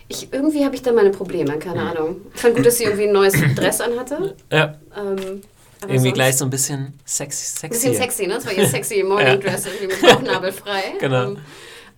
[0.09, 1.89] ich, irgendwie habe ich da meine Probleme, keine mhm.
[1.89, 2.17] Ahnung.
[2.35, 4.35] Ich fand gut, dass sie irgendwie ein neues Dress anhatte.
[4.51, 4.79] Ja.
[4.97, 5.43] Ähm,
[5.87, 7.45] irgendwie gleich so ein bisschen sexy.
[7.45, 7.69] sexy.
[7.69, 8.35] Bisschen sexy, ne?
[8.35, 10.95] Das war ihr sexy Morning Dress, irgendwie mit Bauchnabel frei.
[10.99, 11.29] Genau.
[11.29, 11.39] Um, ähm,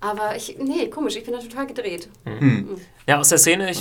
[0.01, 2.09] aber ich, nee, komisch, ich bin da total gedreht.
[2.24, 2.46] Mhm.
[2.46, 2.80] mhm.
[3.07, 3.72] Ja, aus der Szene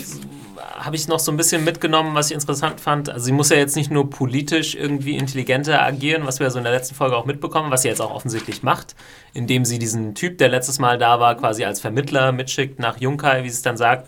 [0.79, 3.09] habe ich noch so ein bisschen mitgenommen, was ich interessant fand.
[3.09, 6.63] Also sie muss ja jetzt nicht nur politisch irgendwie intelligenter agieren, was wir so in
[6.63, 8.95] der letzten Folge auch mitbekommen, was sie jetzt auch offensichtlich macht,
[9.33, 13.43] indem sie diesen Typ, der letztes Mal da war, quasi als Vermittler mitschickt nach Junkai,
[13.43, 14.07] wie sie es dann sagt.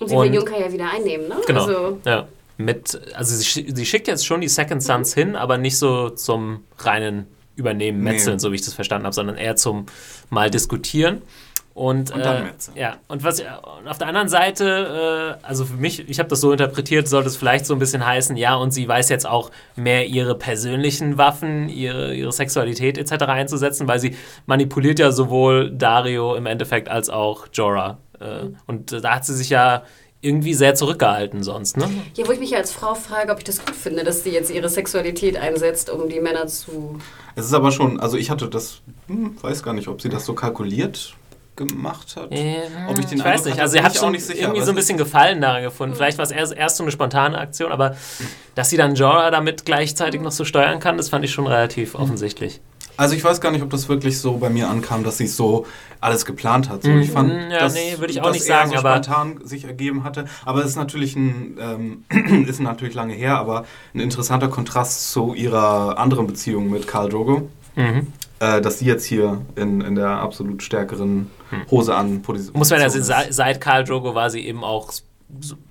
[0.00, 1.36] Und sie will Junkai ja wieder einnehmen, ne?
[1.46, 2.26] Genau, also ja.
[2.56, 5.20] Mit, also sie, sie schickt jetzt schon die Second Sons mhm.
[5.20, 7.26] hin, aber nicht so zum reinen
[7.60, 8.40] Übernehmen, Metzeln, nee.
[8.40, 9.86] so wie ich das verstanden habe, sondern eher zum
[10.30, 11.22] mal diskutieren.
[11.72, 15.76] Und, und dann äh, ja, und was und auf der anderen Seite, äh, also für
[15.76, 18.72] mich, ich habe das so interpretiert, sollte es vielleicht so ein bisschen heißen, ja, und
[18.72, 23.24] sie weiß jetzt auch mehr ihre persönlichen Waffen, ihre, ihre Sexualität etc.
[23.26, 27.98] einzusetzen, weil sie manipuliert ja sowohl Dario im Endeffekt als auch Jorah.
[28.18, 29.84] Äh, und da hat sie sich ja
[30.22, 31.88] irgendwie sehr zurückgehalten sonst, ne?
[32.14, 34.50] Ja, wo ich mich als Frau frage, ob ich das gut finde, dass sie jetzt
[34.50, 36.98] ihre Sexualität einsetzt, um die Männer zu.
[37.36, 40.26] Es ist aber schon, also ich hatte das, hm, weiß gar nicht, ob sie das
[40.26, 41.14] so kalkuliert
[41.56, 42.28] gemacht hat.
[42.30, 44.70] Ähm, ob ich den ich weiß nicht, also sie hat schon nicht sicher, irgendwie so
[44.70, 45.94] ein bisschen Gefallen daran gefunden.
[45.94, 47.96] Vielleicht war es erst, erst so eine spontane Aktion, aber
[48.54, 51.94] dass sie dann Jorah damit gleichzeitig noch so steuern kann, das fand ich schon relativ
[51.94, 52.60] offensichtlich.
[53.00, 55.64] Also ich weiß gar nicht, ob das wirklich so bei mir ankam, dass sie so
[56.02, 56.82] alles geplant hat.
[56.82, 59.64] So, ich fand, ja, dass, nee, würde ich auch nicht sagen, so aber spontan sich
[59.64, 60.26] ergeben hatte.
[60.44, 61.56] Aber es ist natürlich ein,
[62.10, 67.08] ähm, ist natürlich lange her, aber ein interessanter Kontrast zu ihrer anderen Beziehung mit Karl
[67.08, 67.48] Drogo.
[67.74, 68.08] Mhm.
[68.40, 71.30] äh, dass sie jetzt hier in, in der absolut stärkeren
[71.70, 72.20] Hose an
[72.52, 74.92] Muss man ja sehen, seit Karl Drogo war sie eben auch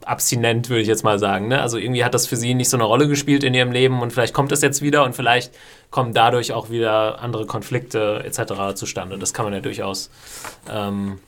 [0.06, 1.48] abstinent, würde ich jetzt mal sagen.
[1.48, 1.62] Ne?
[1.62, 4.12] Also irgendwie hat das für sie nicht so eine Rolle gespielt in ihrem Leben und
[4.12, 5.54] vielleicht kommt es jetzt wieder und vielleicht
[5.92, 8.76] kommen dadurch auch wieder andere Konflikte etc.
[8.76, 9.18] zustande.
[9.18, 10.10] Das kann man ja durchaus,
[10.72, 11.20] ähm,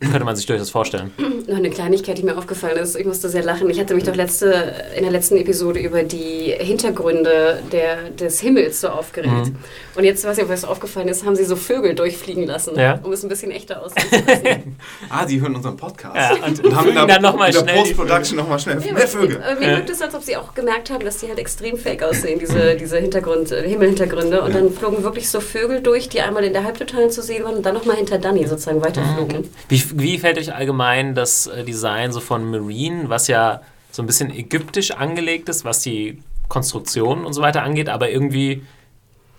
[0.00, 1.12] könnte man sich durchaus vorstellen.
[1.46, 2.96] Noch eine Kleinigkeit, die mir aufgefallen ist.
[2.96, 3.70] Ich musste sehr lachen.
[3.70, 8.80] Ich hatte mich doch letzte, in der letzten Episode über die Hintergründe der, des Himmels
[8.80, 9.32] so aufgeregt.
[9.46, 9.56] Mhm.
[9.96, 12.98] Und jetzt, was mir was aufgefallen ist, haben sie so Vögel durchfliegen lassen, Ja.
[13.02, 14.76] um es ein bisschen echter aussehen zu lassen.
[15.08, 16.16] Ah, die hören unseren Podcast.
[16.16, 18.36] Ja, und Und haben in fügen der, dann noch mal in der schnell die Post-Production
[18.38, 19.42] nochmal schnell Ja, mehr Vögel.
[19.42, 22.02] aber Mir wirkt es, als ob sie auch gemerkt haben, dass die halt extrem fake
[22.02, 24.42] aussehen, diese, diese Hintergrund, äh, Himmelhintergründe.
[24.42, 27.56] Und dann flogen wirklich so Vögel durch, die einmal in der Halbtotalen zu sehen waren
[27.56, 29.48] und dann nochmal hinter Danny sozusagen weiterflogen.
[29.68, 33.60] Wie, wie fällt euch allgemein das äh, Design so von Marine, was ja
[33.92, 38.62] so ein bisschen ägyptisch angelegt ist, was die Konstruktion und so weiter angeht, aber irgendwie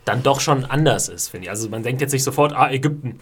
[0.06, 1.50] dann doch schon anders ist, finde ich.
[1.50, 3.20] Also man denkt jetzt nicht sofort, ah, Ägypten.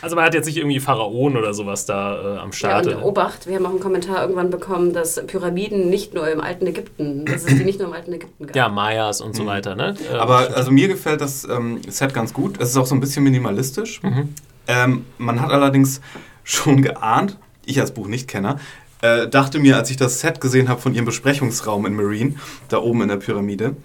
[0.00, 2.86] Also man hat jetzt nicht irgendwie Pharaonen oder sowas da äh, am Ja, Start.
[2.88, 6.66] und Obacht, wir haben auch einen Kommentar irgendwann bekommen, dass Pyramiden nicht nur im alten
[6.66, 8.56] Ägypten, dass es die nicht nur im alten Ägypten gab.
[8.56, 9.94] ja, Mayas und so weiter, ne?
[10.18, 12.58] Aber also mir gefällt das ähm, Set ganz gut.
[12.60, 14.02] Es ist auch so ein bisschen minimalistisch.
[14.02, 14.34] Mhm.
[14.66, 16.00] Ähm, man hat allerdings
[16.42, 18.58] schon geahnt, ich als Buchnichtkenner,
[19.02, 22.34] äh, dachte mir, als ich das Set gesehen habe von ihrem Besprechungsraum in Marine,
[22.68, 23.76] da oben in der Pyramide,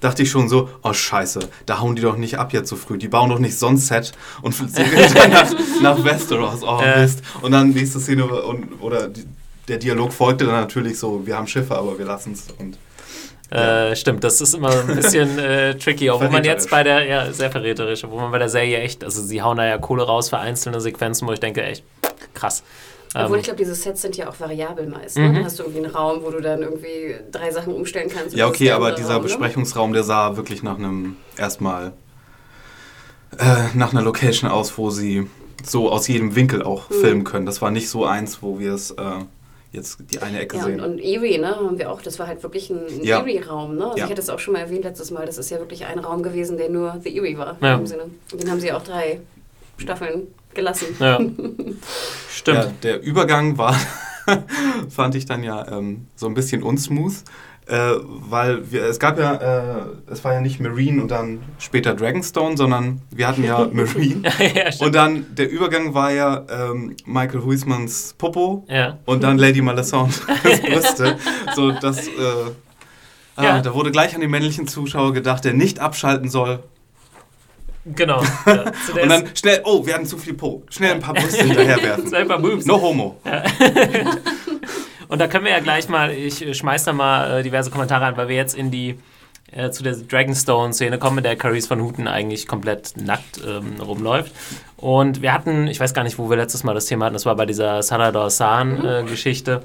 [0.00, 2.98] dachte ich schon so, oh scheiße, da hauen die doch nicht ab jetzt so früh.
[2.98, 4.12] Die bauen doch nicht so ein Set
[4.42, 6.62] und segeln dann nach, nach Westeros.
[6.62, 6.98] Oh Ja.
[6.98, 7.22] Mist.
[7.40, 9.24] Und dann nächste Szene und, oder die,
[9.68, 12.46] der Dialog folgte dann natürlich so, wir haben Schiffe, aber wir lassen es.
[12.58, 12.76] Und
[13.50, 17.04] Äh, stimmt, das ist immer ein bisschen äh, tricky, auch wo man jetzt bei der,
[17.04, 20.02] ja, sehr verräterisch, wo man bei der Serie echt, also sie hauen da ja Kohle
[20.02, 21.84] raus für einzelne Sequenzen, wo ich denke, echt
[22.32, 22.62] krass.
[23.14, 25.16] Obwohl Ähm, ich glaube, diese Sets sind ja auch variabel meist.
[25.18, 25.28] Ne?
[25.28, 25.34] Mhm.
[25.34, 28.34] Dann hast du irgendwie einen Raum, wo du dann irgendwie drei Sachen umstellen kannst.
[28.34, 29.22] Ja, okay, aber dieser Raum?
[29.22, 31.92] Besprechungsraum, der sah wirklich nach einem, erstmal,
[33.38, 35.28] äh, nach einer Location aus, wo sie
[35.62, 36.94] so aus jedem Winkel auch Mhm.
[36.94, 37.46] filmen können.
[37.46, 39.02] Das war nicht so eins, wo wir es äh,
[39.74, 40.80] jetzt die eine Ecke Ja, und, sehen.
[40.80, 43.18] und Erie, ne, haben wir auch, das war halt wirklich ein, ein Ja.
[43.18, 43.84] Erie-Raum, ne?
[43.86, 44.04] Also Ja.
[44.04, 46.22] ich hatte es auch schon mal erwähnt letztes Mal, das ist ja wirklich ein Raum
[46.22, 47.74] gewesen, der nur The Erie war, Ja.
[47.74, 48.04] in dem Sinne.
[48.32, 49.20] Und den haben sie auch drei
[49.76, 50.86] Staffeln gelassen.
[51.00, 51.18] ja.
[52.30, 52.58] Stimmt.
[52.58, 53.76] Ja, der Übergang war,
[54.88, 57.24] fand ich dann ja ähm, so ein bisschen unsmooth,
[57.66, 61.94] äh, weil wir, es gab ja, äh, es war ja nicht Marine und dann später
[61.94, 64.22] Dragonstone, sondern wir hatten ja Marine.
[64.38, 64.70] ja.
[64.84, 68.98] Und dann der Übergang war ja ähm, Michael Huismans Popo ja.
[69.06, 70.22] und dann Lady Malescent
[70.62, 71.16] Brüste.
[71.54, 72.10] So, das, äh,
[73.36, 73.60] ah.
[73.60, 76.60] Da wurde gleich an den männlichen Zuschauer gedacht, der nicht abschalten soll.
[77.84, 78.22] Genau.
[78.46, 80.62] Ja, Und dann schnell, oh, wir hatten zu viel Po.
[80.70, 82.06] Schnell ein paar Brüste hinterherwerfen.
[82.10, 82.66] Selber Boobs.
[82.66, 83.20] No homo.
[85.08, 88.06] Und da können wir ja gleich mal, ich äh, schmeiß da mal äh, diverse Kommentare
[88.06, 88.98] an, weil wir jetzt in die
[89.52, 94.32] äh, zu der Dragonstone-Szene kommen, mit der Caris von Houten eigentlich komplett nackt ähm, rumläuft.
[94.76, 97.26] Und wir hatten, ich weiß gar nicht, wo wir letztes Mal das Thema hatten, das
[97.26, 99.62] war bei dieser Salador San-Geschichte.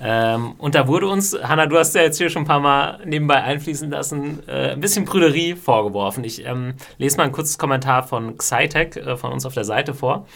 [0.00, 3.00] Ähm, und da wurde uns, Hanna, du hast ja jetzt hier schon ein paar Mal
[3.04, 6.24] nebenbei einfließen lassen, äh, ein bisschen Prüderie vorgeworfen.
[6.24, 9.94] Ich ähm, lese mal ein kurzes Kommentar von Xytec äh, von uns auf der Seite
[9.94, 10.26] vor.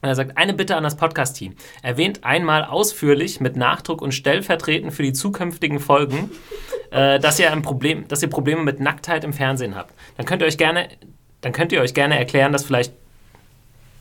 [0.00, 1.54] Er sagt, eine Bitte an das Podcast-Team.
[1.82, 6.30] Erwähnt einmal ausführlich mit Nachdruck und stellvertretend für die zukünftigen Folgen,
[6.92, 9.92] äh, dass, ihr ein Problem, dass ihr Probleme mit Nacktheit im Fernsehen habt.
[10.16, 10.88] Dann könnt ihr euch gerne,
[11.40, 12.94] dann könnt ihr euch gerne erklären, dass vielleicht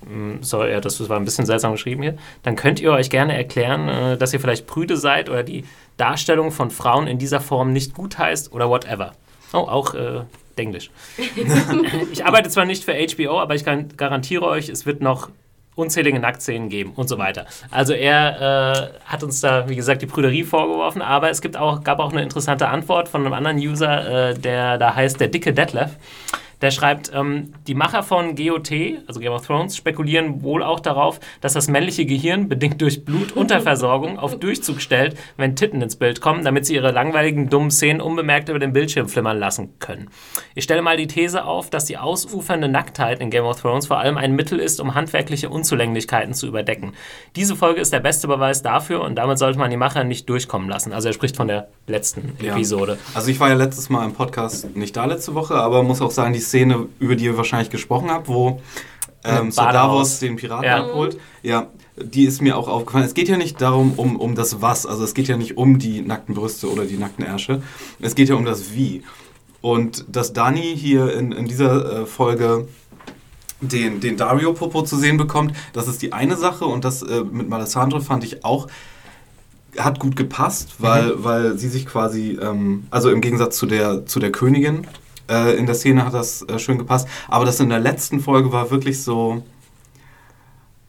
[0.05, 2.17] Hm, Sorry, ja, das war ein bisschen seltsam geschrieben hier.
[2.43, 5.65] Dann könnt ihr euch gerne erklären, äh, dass ihr vielleicht prüde seid oder die
[5.97, 9.13] Darstellung von Frauen in dieser Form nicht gut heißt oder whatever.
[9.53, 10.21] Oh, auch äh,
[10.55, 10.91] Englisch.
[12.11, 15.29] ich arbeite zwar nicht für HBO, aber ich kann, garantiere euch, es wird noch
[15.77, 17.45] unzählige Nacktszenen geben und so weiter.
[17.69, 21.83] Also er äh, hat uns da, wie gesagt, die Prüderie vorgeworfen, aber es gibt auch,
[21.83, 25.53] gab auch eine interessante Antwort von einem anderen User, äh, der da heißt der dicke
[25.53, 25.91] Detlef.
[26.61, 28.71] Der schreibt, ähm, die Macher von GOT,
[29.07, 34.17] also Game of Thrones, spekulieren wohl auch darauf, dass das männliche Gehirn, bedingt durch Blutunterversorgung,
[34.19, 38.49] auf Durchzug stellt, wenn Titten ins Bild kommen, damit sie ihre langweiligen, dummen Szenen unbemerkt
[38.49, 40.09] über den Bildschirm flimmern lassen können.
[40.55, 43.99] Ich stelle mal die These auf, dass die ausufernde Nacktheit in Game of Thrones vor
[43.99, 46.93] allem ein Mittel ist, um handwerkliche Unzulänglichkeiten zu überdecken.
[47.35, 50.69] Diese Folge ist der beste Beweis dafür und damit sollte man die Macher nicht durchkommen
[50.69, 50.91] lassen.
[50.93, 52.53] Also er spricht von der letzten Ja.
[52.53, 52.97] Episode.
[53.13, 56.11] Also ich war ja letztes Mal im Podcast nicht da letzte Woche, aber muss auch
[56.11, 58.61] sagen, die Szene, über die ihr wahrscheinlich gesprochen habt, wo
[59.23, 59.71] ähm, Sir.
[59.71, 60.85] Davos den Piraten Ja.
[60.85, 61.67] abholt, ja,
[62.01, 63.05] die ist mir auch aufgefallen.
[63.05, 65.79] Es geht ja nicht darum, um, um das Was, also es geht ja nicht um
[65.79, 67.61] die nackten Brüste oder die nackten Ärsche,
[67.99, 69.03] es geht ja um das Wie.
[69.61, 72.67] Und dass Dani hier in, in dieser äh, Folge
[73.59, 77.49] den, den Dario-Popo zu sehen bekommt, das ist die eine Sache und das äh, mit
[77.49, 78.67] Malesandro fand ich auch
[79.77, 84.19] hat gut gepasst, weil, weil sie sich quasi, ähm, also im Gegensatz zu der, zu
[84.19, 84.87] der Königin,
[85.29, 87.07] Äh, in der Szene hat das äh, schön gepasst.
[87.27, 89.43] Aber das in der letzten Folge war wirklich so,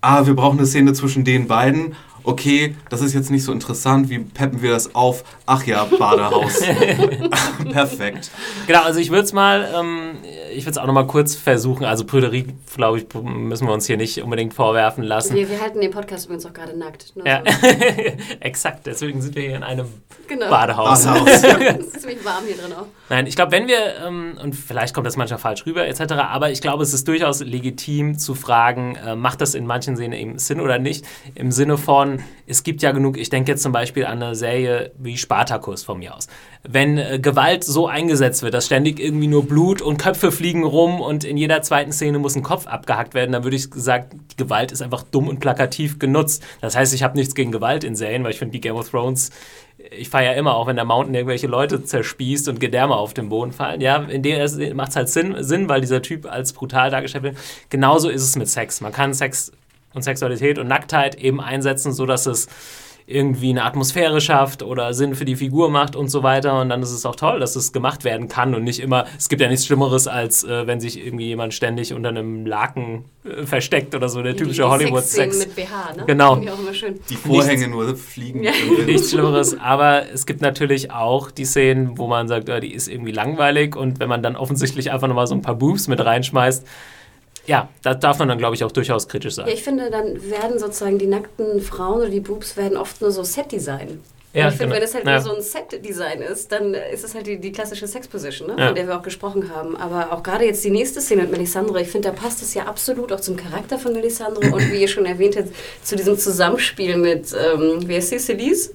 [0.00, 1.94] ah, wir brauchen eine Szene zwischen den beiden
[2.24, 5.24] okay, das ist jetzt nicht so interessant, wie peppen wir das auf?
[5.46, 6.60] Ach ja, Badehaus.
[7.72, 8.30] Perfekt.
[8.66, 10.16] Genau, also ich würde es mal, ähm,
[10.52, 11.84] ich würde es auch nochmal kurz versuchen.
[11.84, 15.34] Also Prüderie, glaube ich, müssen wir uns hier nicht unbedingt vorwerfen lassen.
[15.34, 17.12] Wir, wir halten den Podcast übrigens auch gerade nackt.
[17.24, 17.42] Ja.
[18.40, 19.86] Exakt, deswegen sind wir hier in einem
[20.26, 20.48] genau.
[20.48, 21.04] Badehaus.
[21.04, 21.28] Badehaus.
[21.42, 22.86] es ist ziemlich warm hier drin auch.
[23.08, 26.50] Nein, ich glaube, wenn wir, ähm, und vielleicht kommt das manchmal falsch rüber etc., aber
[26.50, 30.38] ich glaube, es ist durchaus legitim zu fragen, äh, macht das in manchen Szenen eben
[30.38, 31.04] Sinn oder nicht?
[31.34, 32.07] Im Sinne von,
[32.46, 35.98] es gibt ja genug, ich denke jetzt zum Beispiel an eine Serie wie Spartacus von
[35.98, 36.26] mir aus.
[36.68, 41.00] Wenn äh, Gewalt so eingesetzt wird, dass ständig irgendwie nur Blut und Köpfe fliegen rum
[41.00, 44.36] und in jeder zweiten Szene muss ein Kopf abgehackt werden, dann würde ich sagen, die
[44.36, 46.44] Gewalt ist einfach dumm und plakativ genutzt.
[46.60, 48.88] Das heißt, ich habe nichts gegen Gewalt in Serien, weil ich finde, die Game of
[48.88, 49.30] Thrones
[49.90, 53.52] ich feiere immer, auch wenn der Mountain irgendwelche Leute zerspießt und Gedärme auf den Boden
[53.52, 53.80] fallen.
[53.80, 57.36] Ja, in dem macht es halt Sinn, Sinn, weil dieser Typ als brutal dargestellt wird.
[57.70, 58.80] Genauso ist es mit Sex.
[58.80, 59.52] Man kann Sex
[59.94, 62.48] und Sexualität und Nacktheit eben einsetzen, sodass es
[63.08, 66.60] irgendwie eine Atmosphäre schafft oder Sinn für die Figur macht und so weiter.
[66.60, 69.30] Und dann ist es auch toll, dass es gemacht werden kann und nicht immer, es
[69.30, 73.46] gibt ja nichts Schlimmeres, als äh, wenn sich irgendwie jemand ständig unter einem Laken äh,
[73.46, 75.38] versteckt oder so, der typische Hollywood-Sex.
[75.38, 76.04] mit BH, ne?
[76.06, 76.36] Genau.
[77.08, 78.42] Die Vorhänge nichts, nur fliegen.
[78.42, 78.52] Ja.
[78.84, 82.88] Nichts Schlimmeres, aber es gibt natürlich auch die Szenen, wo man sagt, ja, die ist
[82.88, 86.66] irgendwie langweilig und wenn man dann offensichtlich einfach nochmal so ein paar Boobs mit reinschmeißt,
[87.48, 89.46] ja, da darf man dann, glaube ich, auch durchaus kritisch sein.
[89.48, 93.10] Ja, ich finde, dann werden sozusagen die nackten Frauen oder die Boobs werden oft nur
[93.10, 94.00] so Set-Design.
[94.34, 94.76] Ja, ich finde, genau.
[94.76, 95.12] wenn es halt ja.
[95.12, 98.56] nur so ein Set-Design ist, dann ist es halt die, die klassische Sex-Position, ne?
[98.58, 98.66] ja.
[98.66, 99.74] von der wir auch gesprochen haben.
[99.76, 102.64] Aber auch gerade jetzt die nächste Szene mit Melisandre, ich finde, da passt es ja
[102.64, 105.48] absolut auch zum Charakter von Melisandre und wie ihr schon erwähnt habt,
[105.82, 108.74] zu diesem Zusammenspiel mit, ähm, wie heißt sie, Celise?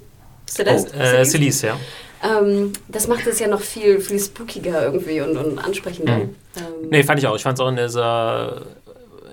[0.49, 0.91] Celeste?
[0.97, 1.79] Oh, äh, Celise, ja.
[2.23, 6.17] Ähm, das macht es ja noch viel, viel spookiger irgendwie und, und ansprechender.
[6.17, 6.35] Mhm.
[6.55, 7.35] Ähm, nee, fand ich auch.
[7.35, 8.61] Ich fand es auch in dieser,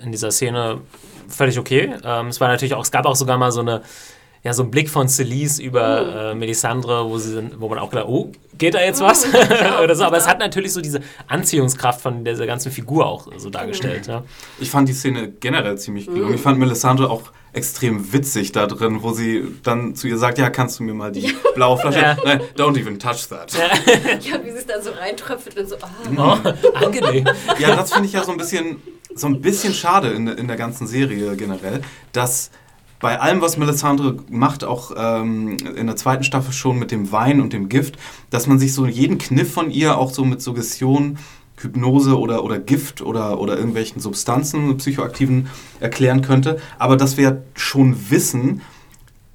[0.03, 0.81] in dieser Szene
[1.29, 1.95] völlig okay.
[2.05, 3.83] Ähm, es war natürlich auch, es gab auch sogar mal so eine
[4.43, 6.17] ja, so ein Blick von Celise über mhm.
[6.17, 9.27] äh, Melisandre, wo, sie, wo man auch gedacht, oh, geht da jetzt was?
[9.41, 9.83] Mhm.
[9.85, 10.05] Oder so.
[10.05, 14.07] Aber es hat natürlich so diese Anziehungskraft von dieser ganzen Figur auch so dargestellt.
[14.07, 14.13] Mhm.
[14.13, 14.25] Ja.
[14.59, 16.29] Ich fand die Szene generell ziemlich gelungen.
[16.29, 16.35] Mhm.
[16.35, 20.51] Ich fand Melisandre auch extrem witzig da drin, wo sie dann zu ihr sagt, ja,
[20.51, 22.01] kannst du mir mal die blaue Flasche...
[22.01, 22.17] Ja.
[22.25, 23.53] Nein, don't even touch that.
[23.53, 23.67] Ja,
[24.21, 26.39] ja wie sie es dann so reintröpfelt und so, ah.
[26.45, 27.29] Oh, angenehm.
[27.59, 28.81] Ja, das finde ich ja so ein bisschen,
[29.15, 31.83] so ein bisschen schade in, in der ganzen Serie generell,
[32.13, 32.51] dass
[33.01, 37.41] bei allem, was Melisandre macht, auch ähm, in der zweiten Staffel schon mit dem Wein
[37.41, 37.97] und dem Gift,
[38.29, 41.19] dass man sich so jeden Kniff von ihr auch so mit Suggestion,
[41.57, 45.49] Hypnose oder, oder Gift oder, oder irgendwelchen Substanzen, psychoaktiven
[45.81, 46.59] erklären könnte.
[46.79, 48.61] Aber dass wir schon wissen,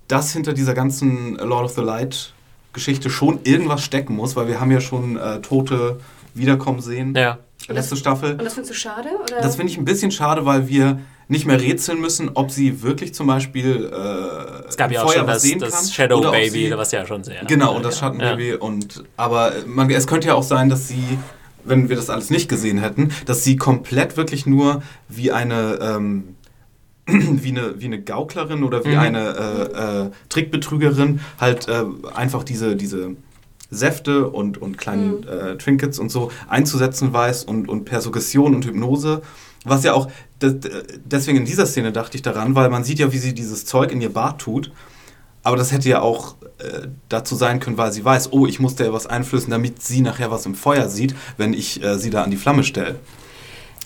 [0.08, 2.34] dass hinter dieser ganzen Lord of the Light
[2.74, 6.00] Geschichte schon irgendwas stecken muss, weil wir haben ja schon äh, Tote
[6.34, 7.16] wiederkommen sehen.
[7.16, 7.40] Ja.
[7.68, 8.34] Letzte Staffel.
[8.34, 9.10] Und das findest du schade?
[9.24, 9.42] Oder?
[9.42, 13.14] Das finde ich ein bisschen schade, weil wir nicht mehr rätseln müssen, ob sie wirklich
[13.14, 16.92] zum Beispiel äh, es gab ja auch Feuer schon das, das Shadow oder Baby, was
[16.92, 17.44] ja schon sehr.
[17.46, 18.52] Genau, und das Schattenbaby.
[18.52, 18.58] Ja.
[18.58, 21.18] Und, aber man, es könnte ja auch sein, dass sie,
[21.64, 25.80] wenn wir das alles nicht gesehen hätten, dass sie komplett wirklich nur wie eine.
[25.82, 26.36] Ähm,
[27.08, 28.98] wie eine, wie eine Gauklerin oder wie mhm.
[28.98, 31.84] eine äh, äh, Trickbetrügerin halt äh,
[32.16, 33.12] einfach diese, diese
[33.70, 35.28] Säfte und, und kleinen mhm.
[35.28, 39.22] Äh, Trinkets und so einzusetzen weiß und, und per Suggestion und Hypnose
[39.66, 40.10] was ja auch,
[40.42, 43.92] deswegen in dieser Szene dachte ich daran, weil man sieht ja, wie sie dieses Zeug
[43.92, 44.72] in ihr Bart tut.
[45.44, 48.76] Aber das hätte ja auch äh, dazu sein können, weil sie weiß, oh, ich muss
[48.76, 52.24] der was einflößen, damit sie nachher was im Feuer sieht, wenn ich äh, sie da
[52.24, 52.96] an die Flamme stelle.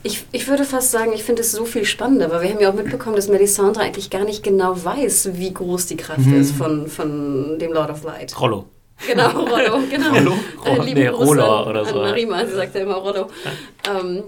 [0.01, 2.69] Ich, ich würde fast sagen, ich finde es so viel spannender, weil wir haben ja
[2.69, 6.39] auch mitbekommen, dass Melisandre eigentlich gar nicht genau weiß, wie groß die Kraft mhm.
[6.39, 8.39] ist von, von dem Lord of Light.
[8.39, 8.65] Rollo.
[9.07, 10.11] Genau, Rollo, genau.
[10.11, 10.33] Rollo?
[10.65, 11.95] Äh, nee, Roller oder so.
[11.95, 13.27] Marima, sie sagt ja immer Rollo.
[13.89, 14.23] Ähm,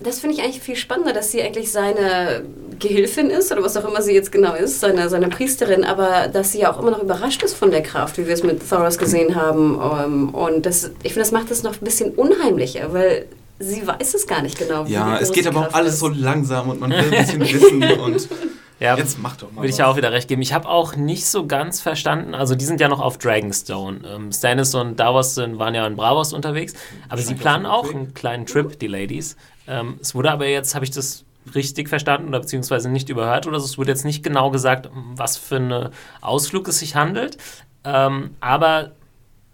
[0.00, 2.42] das finde ich eigentlich viel spannender, dass sie eigentlich seine
[2.78, 6.52] Gehilfin ist oder was auch immer sie jetzt genau ist, seine, seine Priesterin, aber dass
[6.52, 8.98] sie ja auch immer noch überrascht ist von der Kraft, wie wir es mit Thoros
[8.98, 9.80] gesehen haben.
[9.80, 13.26] Ähm, und das, ich finde, das macht es noch ein bisschen unheimlicher, weil
[13.58, 14.84] sie weiß es gar nicht genau.
[14.86, 16.00] Ja, es geht aber auch alles ist.
[16.00, 18.28] so langsam und man will ein bisschen wissen und
[18.80, 19.62] ja, jetzt mach doch mal.
[19.62, 20.42] Würde ich ja auch wieder recht geben.
[20.42, 24.00] Ich habe auch nicht so ganz verstanden, also die sind ja noch auf Dragonstone.
[24.06, 26.74] Ähm, Stannis und Davos sind, waren ja in Bravos unterwegs,
[27.08, 29.36] aber sie planen auch einen kleinen Trip, die Ladies.
[29.70, 33.60] Ähm, es wurde aber jetzt, habe ich das richtig verstanden oder beziehungsweise nicht überhört oder
[33.60, 33.66] so.
[33.66, 35.88] Es wurde jetzt nicht genau gesagt, was für einen
[36.20, 37.38] Ausflug es sich handelt.
[37.84, 38.92] Ähm, aber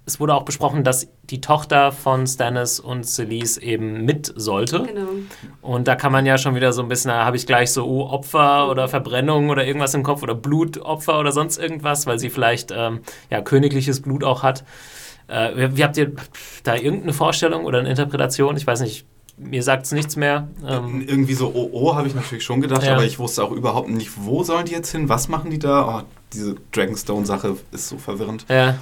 [0.04, 4.84] es wurde auch besprochen, dass die Tochter von Stannis und Celise eben mit sollte.
[4.84, 5.08] Genau.
[5.62, 7.84] Und da kann man ja schon wieder so ein bisschen, da habe ich gleich so
[7.84, 12.30] oh, Opfer oder Verbrennung oder irgendwas im Kopf oder Blutopfer oder sonst irgendwas, weil sie
[12.30, 13.00] vielleicht ähm,
[13.30, 14.64] ja, königliches Blut auch hat.
[15.26, 16.12] Äh, wie habt ihr
[16.62, 18.56] da irgendeine Vorstellung oder eine Interpretation?
[18.56, 19.06] Ich weiß nicht,
[19.39, 20.49] mir sagt es nichts mehr.
[20.66, 22.95] Ähm, Irgendwie so, oh, oh, habe ich natürlich schon gedacht, ja.
[22.95, 25.09] aber ich wusste auch überhaupt nicht, wo sollen die jetzt hin?
[25.09, 26.01] Was machen die da?
[26.01, 28.47] Oh, diese Dragonstone-Sache ist so verwirrend.
[28.49, 28.78] Ja.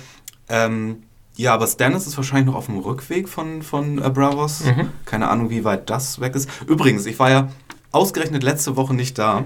[0.48, 1.02] Ähm,
[1.36, 4.64] ja, aber Stannis ist wahrscheinlich noch auf dem Rückweg von, von äh, Bravos.
[4.64, 4.90] Mhm.
[5.04, 6.48] Keine Ahnung, wie weit das weg ist.
[6.68, 7.48] Übrigens, ich war ja
[7.90, 9.44] ausgerechnet letzte Woche nicht da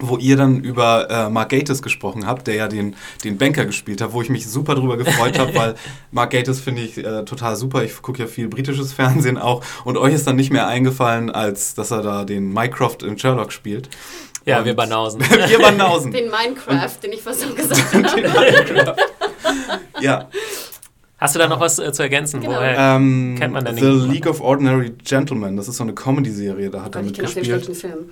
[0.00, 2.94] wo ihr dann über äh, Mark Gatiss gesprochen habt, der ja den,
[3.24, 5.74] den Banker gespielt hat, wo ich mich super drüber gefreut habe, weil
[6.10, 7.82] Mark Gatiss finde ich äh, total super.
[7.82, 11.74] Ich gucke ja viel britisches Fernsehen auch und euch ist dann nicht mehr eingefallen, als
[11.74, 13.88] dass er da den Mycroft in Sherlock spielt.
[14.48, 15.20] Ja, und wir Banausen.
[15.48, 16.10] wir Banausen.
[16.10, 17.92] Den Minecraft, den ich fast so gesagt
[18.86, 18.96] habe.
[20.00, 20.28] ja.
[21.18, 22.40] Hast du da noch was äh, zu ergänzen?
[22.40, 22.54] Genau.
[22.54, 25.92] Woher ähm, kennt man denn The den League of Ordinary Gentlemen, das ist so eine
[25.92, 27.68] Comedy-Serie, da hat er mitgespielt.
[27.68, 28.10] Ich kenne den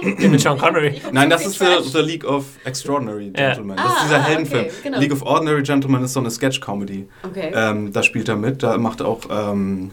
[0.00, 0.30] Film.
[0.30, 1.00] mit Sean Connery.
[1.10, 3.76] Nein, das ist the, the, League of Extraordinary Gentlemen.
[3.76, 3.84] Ja.
[3.84, 4.64] Das ist dieser ah, Heldenfilm.
[4.66, 5.00] Okay, genau.
[5.00, 7.08] League of Ordinary Gentlemen ist so eine Sketch-Comedy.
[7.24, 7.50] Okay.
[7.52, 9.90] Ähm, da spielt er mit, da macht auch ähm,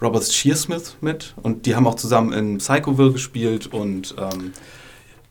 [0.00, 4.52] Robert Shearsmith mit und die haben auch zusammen in Psychoville gespielt und ähm,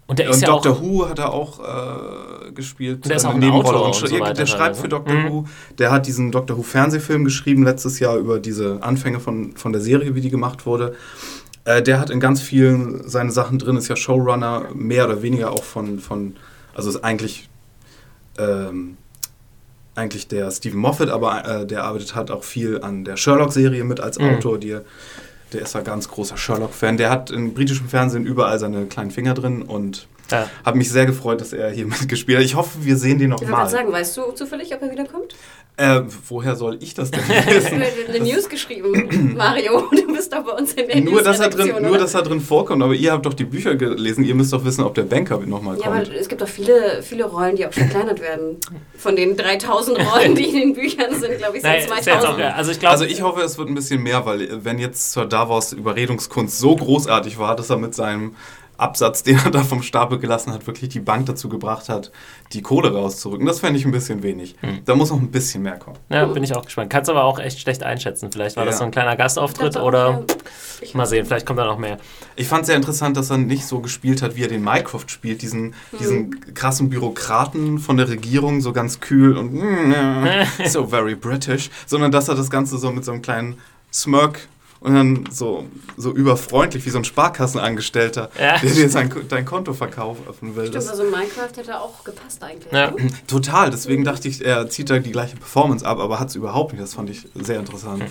[0.07, 3.05] und, der ist und ja Doctor Who hat er auch äh, gespielt.
[3.05, 5.29] Der ist auch ein Autor und, so Der schreibt für Doctor mhm.
[5.29, 5.45] Who.
[5.77, 9.81] Der hat diesen Doctor Who Fernsehfilm geschrieben letztes Jahr über diese Anfänge von, von der
[9.81, 10.95] Serie, wie die gemacht wurde.
[11.65, 15.51] Äh, der hat in ganz vielen seine Sachen drin, ist ja Showrunner, mehr oder weniger
[15.51, 16.37] auch von, von
[16.73, 17.49] also ist eigentlich,
[18.37, 18.95] ähm,
[19.93, 23.99] eigentlich der Stephen Moffat, aber äh, der arbeitet halt auch viel an der Sherlock-Serie mit
[23.99, 24.35] als mhm.
[24.35, 24.77] Autor, die
[25.53, 26.97] der ist ein ganz großer Sherlock-Fan.
[26.97, 30.49] Der hat im britischen Fernsehen überall seine kleinen Finger drin und ja.
[30.65, 32.45] habe mich sehr gefreut, dass er hier mitgespielt hat.
[32.45, 33.65] Ich hoffe, wir sehen den noch ich mal.
[33.65, 35.35] Ich sagen, weißt du zufällig, ob er wiederkommt?
[35.79, 37.83] Äh, woher soll ich das denn wissen?
[38.09, 39.83] eine News geschrieben, Mario.
[39.91, 41.81] Du bist doch bei uns in der nur, dass er drin, oder?
[41.81, 42.81] Nur, dass er drin vorkommt.
[42.81, 44.23] Aber ihr habt doch die Bücher gelesen.
[44.23, 45.85] Ihr müsst doch wissen, ob der Banker nochmal kommt.
[45.85, 48.57] Ja, aber es gibt doch viele, viele Rollen, die auch verkleinert werden.
[48.97, 52.25] Von den 3000 Rollen, die in den Büchern sind, glaube ich, sind 2000.
[52.25, 52.49] Auch, ja.
[52.53, 55.27] also, ich glaub, also ich hoffe, es wird ein bisschen mehr, weil wenn jetzt zur
[55.27, 58.35] Davos Überredungskunst so großartig war, dass er mit seinem
[58.77, 62.11] Absatz, den er da vom Stapel gelassen hat, wirklich die Bank dazu gebracht hat,
[62.53, 63.45] die Kohle rauszurücken.
[63.45, 64.55] Das fände ich ein bisschen wenig.
[64.61, 64.79] Hm.
[64.85, 65.97] Da muss noch ein bisschen mehr kommen.
[66.09, 66.89] Ja, bin ich auch gespannt.
[66.89, 68.31] Kannst aber auch echt schlecht einschätzen.
[68.31, 68.69] Vielleicht war ja.
[68.69, 70.25] das so ein kleiner Gastauftritt oder
[70.81, 70.87] ja.
[70.93, 71.97] mal sehen, vielleicht kommt da noch mehr.
[72.35, 75.11] Ich fand es sehr interessant, dass er nicht so gespielt hat, wie er den Mycroft
[75.11, 75.99] spielt, diesen, hm.
[75.99, 79.57] diesen krassen Bürokraten von der Regierung, so ganz kühl und
[80.67, 83.57] so very British, sondern dass er das Ganze so mit so einem kleinen
[83.91, 84.47] Smirk
[84.79, 85.65] und dann so,
[85.97, 88.57] so überfreundlich wie so ein Sparkassenangestellter, ja.
[88.59, 90.67] der dir sein, dein Konto verkaufen will.
[90.67, 92.71] Stimmt, also Minecraft hätte auch gepasst eigentlich.
[92.71, 92.91] Ja.
[92.91, 93.07] Ne?
[93.27, 96.73] Total, deswegen dachte ich, er zieht da die gleiche Performance ab, aber hat es überhaupt
[96.73, 96.83] nicht.
[96.83, 98.03] Das fand ich sehr interessant.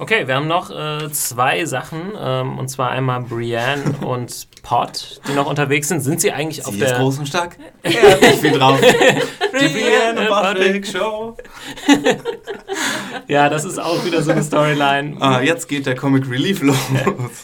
[0.00, 5.32] Okay, wir haben noch äh, zwei Sachen, ähm, und zwar einmal Brienne und Pot, die
[5.32, 6.00] noch unterwegs sind.
[6.00, 6.92] Sind sie eigentlich sie auf der...
[6.92, 7.56] Ist groß und stark.
[7.84, 8.80] Hat nicht viel drauf.
[8.80, 11.36] die Brienne und Patrick Show.
[13.28, 15.16] ja, das ist auch wieder so eine Storyline.
[15.20, 16.76] Ah, jetzt geht der Comic Relief los.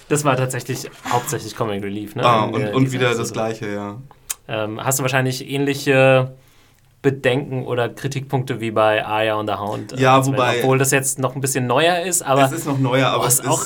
[0.09, 2.25] das war tatsächlich hauptsächlich Comic Relief, ne?
[2.25, 3.99] Ah, und, und wieder das Gleiche, ja.
[4.47, 6.35] Ähm, hast du wahrscheinlich ähnliche
[7.05, 9.93] Bedenken oder Kritikpunkte wie bei Aya und the Hound.
[9.93, 10.61] Äh, ja, wobei.
[10.61, 12.47] Obwohl das jetzt noch ein bisschen neuer ist, aber.
[12.47, 13.47] Es ist noch neuer, aber es ist.
[13.47, 13.63] Auch,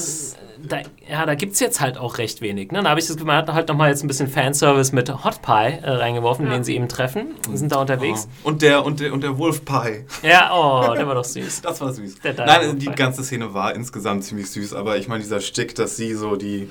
[0.60, 0.78] da,
[1.08, 2.72] ja, da gibt es jetzt halt auch recht wenig.
[2.72, 2.82] Ne?
[2.82, 5.78] Da habe ich das man hat halt nochmal jetzt ein bisschen Fanservice mit Hot Pie
[5.80, 6.52] äh, reingeworfen, ja.
[6.52, 7.36] den sie eben treffen.
[7.48, 8.26] Die sind da unterwegs.
[8.42, 8.48] Oh.
[8.48, 10.04] Und, der, und, der, und der Wolf Pie.
[10.22, 11.60] Ja, oh, der war doch süß.
[11.62, 12.16] das war süß.
[12.36, 16.12] Nein, die ganze Szene war insgesamt ziemlich süß, aber ich meine, dieser Stick, dass sie
[16.14, 16.68] so die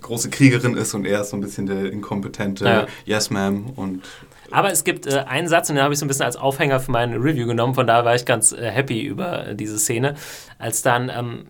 [0.00, 2.86] große Kriegerin ist und er ist so ein bisschen der inkompetente ja.
[3.04, 4.02] Yes, ma'am und
[4.52, 6.80] aber es gibt äh, einen Satz, und den habe ich so ein bisschen als Aufhänger
[6.80, 10.14] für meine Review genommen, von daher war ich ganz äh, happy über äh, diese Szene,
[10.58, 11.46] als dann, ähm,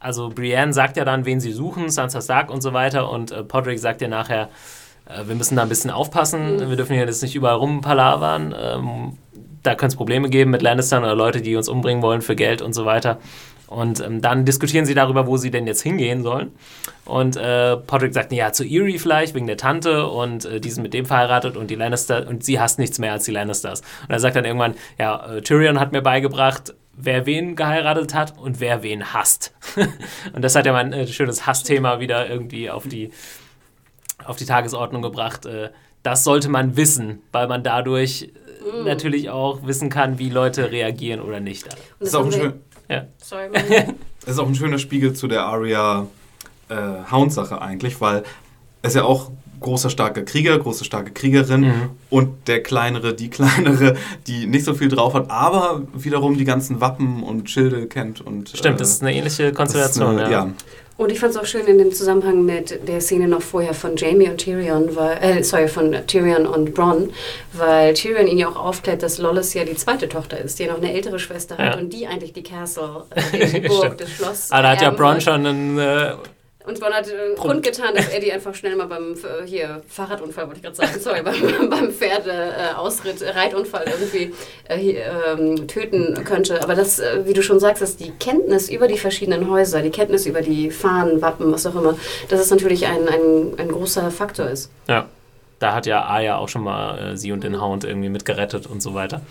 [0.00, 3.42] also Brienne sagt ja dann, wen sie suchen, Sansa Stark und so weiter, und äh,
[3.42, 4.48] Podrick sagt ja nachher,
[5.06, 6.70] äh, wir müssen da ein bisschen aufpassen, mhm.
[6.70, 9.18] wir dürfen hier jetzt nicht überall rumpalavern, ähm,
[9.62, 12.62] da könnte es Probleme geben mit Lannistern oder Leute, die uns umbringen wollen für Geld
[12.62, 13.18] und so weiter.
[13.68, 16.52] Und ähm, dann diskutieren sie darüber, wo sie denn jetzt hingehen sollen.
[17.04, 20.82] Und äh, Podrick sagt, ja, zu Erie vielleicht, wegen der Tante und äh, die sind
[20.82, 23.82] mit dem verheiratet und die Lannister und sie hasst nichts mehr als die Lannisters.
[24.02, 28.38] Und er sagt dann irgendwann, ja, äh, Tyrion hat mir beigebracht, wer wen geheiratet hat
[28.38, 29.54] und wer wen hasst.
[30.32, 33.10] und das hat ja mal ein äh, schönes Hassthema wieder irgendwie auf die,
[34.24, 35.44] auf die Tagesordnung gebracht.
[35.44, 35.70] Äh,
[36.02, 38.30] das sollte man wissen, weil man dadurch
[38.62, 38.84] mm.
[38.84, 41.68] natürlich auch wissen kann, wie Leute reagieren oder nicht.
[41.98, 42.54] Das ist auch ein schön
[42.88, 43.04] ja.
[43.18, 43.48] Sorry,
[44.24, 46.06] Das ist auch ein schöner Spiegel zu der Aria
[46.68, 46.76] äh,
[47.10, 48.24] Hound-Sache eigentlich, weil
[48.82, 49.30] es ja auch
[49.60, 51.90] großer, starker Krieger, große, starke Kriegerin Mhm.
[52.10, 53.96] und der kleinere, die kleinere,
[54.28, 58.20] die nicht so viel drauf hat, aber wiederum die ganzen Wappen und Schilde kennt.
[58.20, 60.10] Und, Stimmt, äh, das ist eine ähnliche Konstellation.
[60.18, 60.30] eine- ja.
[60.30, 60.50] ja.
[60.98, 63.96] Und ich fand es auch schön in dem Zusammenhang mit der Szene noch vorher von
[63.96, 67.12] Jamie und Tyrion, weil, äh, sorry, von Tyrion und Bronn,
[67.52, 70.72] weil Tyrion ihn ja auch aufklärt, dass Lollis ja die zweite Tochter ist, die ja
[70.72, 71.80] noch eine ältere Schwester hat Ja.
[71.80, 74.48] und die eigentlich die Castle, äh, die Burg, das Schloss.
[74.50, 75.78] Ah, da hat ja Bronn schon einen.
[75.78, 76.14] Äh,
[76.68, 77.38] Und Bronn hat äh, Grund.
[77.38, 81.00] kundgetan, dass er die einfach schnell mal beim äh, hier Fahrradunfall, wollte ich gerade sagen,
[81.00, 84.34] sorry, beim, beim Pferdeausritt, äh, Reitunfall irgendwie
[84.68, 86.62] äh, hier, ähm, töten könnte.
[86.62, 89.90] Aber das, äh, wie du schon sagst, dass die Kenntnis über die verschiedenen Häuser, die
[89.90, 91.96] Kenntnis über die Fahnen, Wappen, was auch immer,
[92.28, 94.70] dass es natürlich ein, ein, ein großer Faktor ist.
[94.88, 95.06] ja.
[95.60, 98.80] Da hat ja Arya auch schon mal äh, sie und den Hound irgendwie mitgerettet und
[98.80, 99.22] so weiter.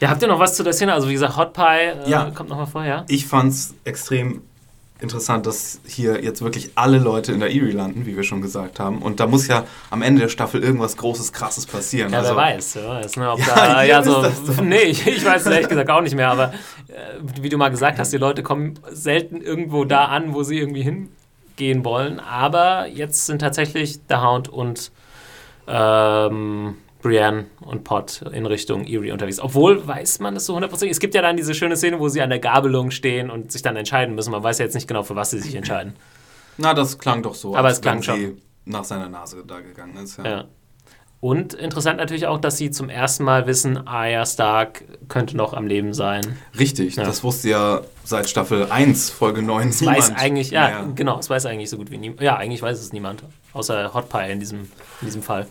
[0.00, 0.92] Ja, habt ihr noch was zu der Szene?
[0.92, 1.62] Also, wie gesagt, Hot Pie
[2.04, 2.30] äh, Ja.
[2.34, 3.06] kommt nochmal vorher.
[3.08, 4.42] Ich fand es extrem
[5.02, 8.80] interessant, dass hier jetzt wirklich alle Leute in der Erie landen, wie wir schon gesagt
[8.80, 9.02] haben.
[9.02, 12.12] Und da muss ja am Ende der Staffel irgendwas Großes, Krasses passieren.
[12.12, 14.24] Ja, also, wer weiß, wer weiß ne, ob Ja, da, ja, so,
[14.62, 16.52] nee, ich, ich weiß es ehrlich gesagt auch nicht mehr, aber
[16.88, 20.58] äh, wie du mal gesagt hast, die Leute kommen selten irgendwo da an, wo sie
[20.58, 24.92] irgendwie hingehen wollen, aber jetzt sind tatsächlich der Hound und
[25.66, 29.40] ähm, Brienne und Pot in Richtung Erie unterwegs.
[29.40, 32.22] Obwohl, weiß man es so hundertprozentig, es gibt ja dann diese schöne Szene, wo sie
[32.22, 34.30] an der Gabelung stehen und sich dann entscheiden müssen.
[34.30, 35.94] Man weiß ja jetzt nicht genau, für was sie sich entscheiden.
[36.56, 37.56] Na, das klang doch so.
[37.56, 38.38] Aber als es klang schon.
[38.64, 40.18] nach seiner Nase da gegangen ist.
[40.18, 40.24] Ja.
[40.24, 40.44] Ja.
[41.20, 45.68] Und interessant natürlich auch, dass sie zum ersten Mal wissen, Arya Stark könnte noch am
[45.68, 46.36] Leben sein.
[46.58, 47.04] Richtig, Ja.
[47.04, 51.46] das wusste ja seit Staffel 1, Folge 9 Das weiß eigentlich, ja, genau, das weiß
[51.46, 52.20] eigentlich so gut wie niemand.
[52.22, 53.22] Ja, eigentlich weiß es niemand,
[53.52, 54.62] außer Hot Pie in diesem,
[55.00, 55.46] in diesem Fall.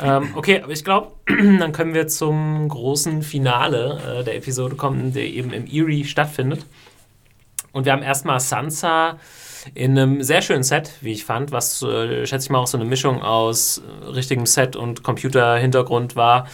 [0.00, 5.12] Ähm, okay, aber ich glaube, dann können wir zum großen Finale äh, der Episode kommen,
[5.12, 6.64] der eben im Erie stattfindet.
[7.72, 9.18] Und wir haben erstmal Sansa
[9.74, 12.78] in einem sehr schönen Set, wie ich fand, was, äh, schätze ich mal, auch so
[12.78, 16.46] eine Mischung aus äh, richtigem Set und Computerhintergrund war,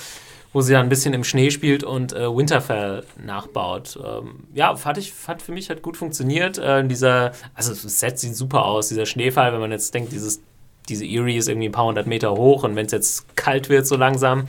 [0.53, 3.99] wo sie dann ein bisschen im Schnee spielt und äh, Winterfell nachbaut.
[4.03, 6.59] Ähm, ja, fand ich, hat für mich hat gut funktioniert.
[6.59, 10.41] Äh, dieser, also das Set sieht super aus, dieser Schneefall, wenn man jetzt denkt, dieses
[10.89, 13.87] diese Erie ist irgendwie ein paar hundert Meter hoch und wenn es jetzt kalt wird
[13.87, 14.45] so langsam,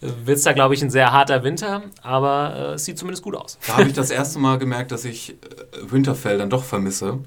[0.00, 3.34] wird es da, glaube ich, ein sehr harter Winter, aber äh, es sieht zumindest gut
[3.36, 3.58] aus.
[3.66, 5.34] Da habe ich das erste Mal gemerkt, dass ich äh,
[5.90, 7.18] Winterfell dann doch vermisse.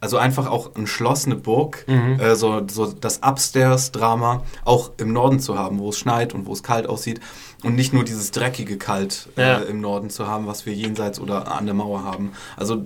[0.00, 2.18] Also einfach auch ein Schloss, eine Burg, Mhm.
[2.18, 6.52] äh, so, so das Upstairs-Drama auch im Norden zu haben, wo es schneit und wo
[6.52, 7.20] es kalt aussieht.
[7.62, 9.60] Und nicht nur dieses dreckige Kalt Ja.
[9.60, 12.32] äh, im Norden zu haben, was wir jenseits oder an der Mauer haben.
[12.56, 12.84] Also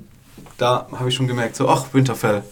[0.59, 2.43] da habe ich schon gemerkt, so, ach, Winterfell,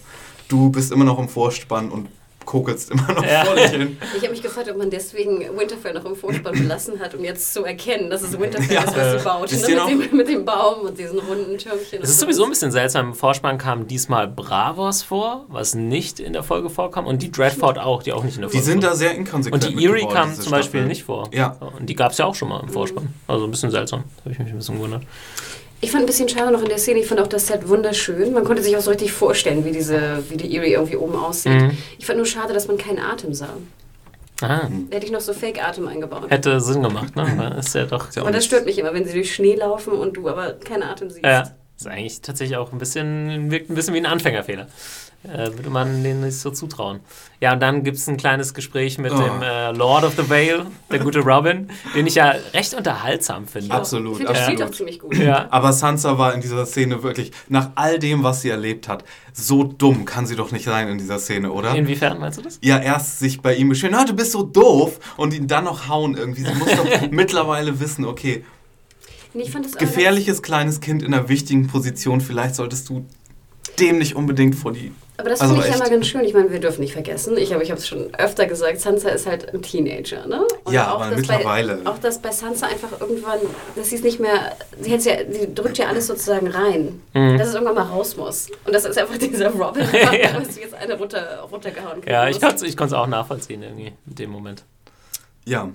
[0.48, 2.08] du bist immer noch im Vorspann und
[2.44, 3.44] kokelst immer noch Ja.
[3.44, 3.96] vor dich hin.
[4.16, 7.52] Ich habe mich gefragt, ob man deswegen Winterfell noch im Vorspann belassen hat, um jetzt
[7.52, 8.82] zu erkennen, dass es Winterfell Ja.
[8.82, 9.52] ist, was sie baut.
[9.52, 9.96] Ne?
[9.96, 12.00] Mit, dem, mit dem Baum und diesen runden Türmchen.
[12.02, 13.08] Es ist sowieso ein bisschen seltsam.
[13.08, 17.06] Im Vorspann kam diesmal Bravos vor, was nicht in der Folge vorkam.
[17.06, 18.90] Und die Dreadfort auch, die auch nicht in der Die Folge sind vor.
[18.90, 19.64] da sehr inkonsequent.
[19.64, 20.88] Und die mit Erie geworden, kam zum Beispiel Staffel.
[20.88, 21.28] nicht vor.
[21.32, 21.56] Ja.
[21.78, 23.08] Und die gab es ja auch schon mal im Vorspann.
[23.26, 24.04] Also ein bisschen seltsam.
[24.16, 25.02] Da habe ich mich ein bisschen gewundert.
[25.84, 28.32] Ich fand ein bisschen schade noch in der Szene, ich fand auch das Set wunderschön.
[28.32, 31.60] Man konnte sich auch so richtig vorstellen, wie, diese, wie die Erie irgendwie oben aussieht.
[31.60, 31.76] Mhm.
[31.98, 33.50] Ich fand nur schade, dass man keinen Atem sah.
[34.40, 34.70] Aha.
[34.88, 36.30] Da hätte ich noch so Fake-Atem eingebaut.
[36.30, 37.30] Hätte Sinn gemacht, ne?
[37.36, 38.08] Weil ist ja doch.
[38.16, 41.10] Aber das stört mich immer, wenn sie durch Schnee laufen und du aber keinen Atem
[41.10, 41.22] siehst.
[41.22, 44.68] Ja, ist eigentlich tatsächlich auch ein bisschen, wirkt ein bisschen wie ein Anfängerfehler.
[45.24, 47.00] Äh, würde man denen nicht so zutrauen.
[47.40, 49.16] Ja, und dann gibt es ein kleines Gespräch mit Oh.
[49.18, 53.70] dem äh, Lord of the Vale, der gute Robin, den ich ja recht unterhaltsam finde.
[53.74, 54.62] Absolut, Ich spielt absolut.
[54.62, 55.16] auch ziemlich gut.
[55.16, 55.46] Ja.
[55.50, 59.02] Aber Sansa war in dieser Szene wirklich, nach all dem, was sie erlebt hat,
[59.32, 61.74] so dumm kann sie doch nicht sein in dieser Szene, oder?
[61.74, 62.58] Inwiefern meinst du das?
[62.62, 65.88] ja, erst sich bei ihm beschweren, ah, du bist so doof und ihn dann noch
[65.88, 66.44] hauen irgendwie.
[66.44, 68.44] Sie muss doch mittlerweile wissen, okay,
[69.36, 73.04] Nee, ich fand das aber gefährliches kleines Kind in einer wichtigen Position, vielleicht solltest du
[73.80, 74.92] dem nicht unbedingt vor die...
[75.16, 76.24] Aber das Also finde ich ja mal ganz schön.
[76.24, 79.10] Ich meine, wir dürfen nicht vergessen, ich, aber ich habe es schon öfter gesagt, Sansa
[79.10, 80.44] ist halt ein Teenager, ne?
[80.70, 81.76] Ja, aber dass mittlerweile.
[81.76, 83.38] Bei, auch dass bei Sansa einfach irgendwann,
[83.76, 87.38] dass sie es nicht mehr, sie, ja, sie drückt ja alles sozusagen rein, Mhm.
[87.38, 88.48] dass es irgendwann mal raus muss.
[88.64, 90.40] Und das ist einfach dieser Robin, Ja.
[90.40, 92.42] was jetzt eine runter, runtergehauen kriegen Ja, ich muss.
[92.42, 94.64] konnte es ich auch nachvollziehen irgendwie in dem Moment.
[95.44, 95.68] Ja,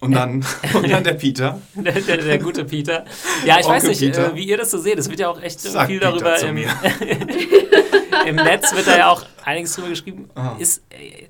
[0.00, 0.44] und dann,
[0.74, 1.60] und dann der Peter.
[1.74, 3.04] Der, der, der gute Peter.
[3.44, 4.32] Ja, ich weiß Onkel nicht, Peter.
[4.32, 4.98] äh, wie ihr das so seht.
[4.98, 6.68] Es wird ja auch echt Sag viel Peter darüber zu im, mir.
[8.26, 10.28] im Netz wird da ja auch einiges drüber geschrieben.
[10.34, 10.52] Ah.
[10.58, 11.26] Ist äh,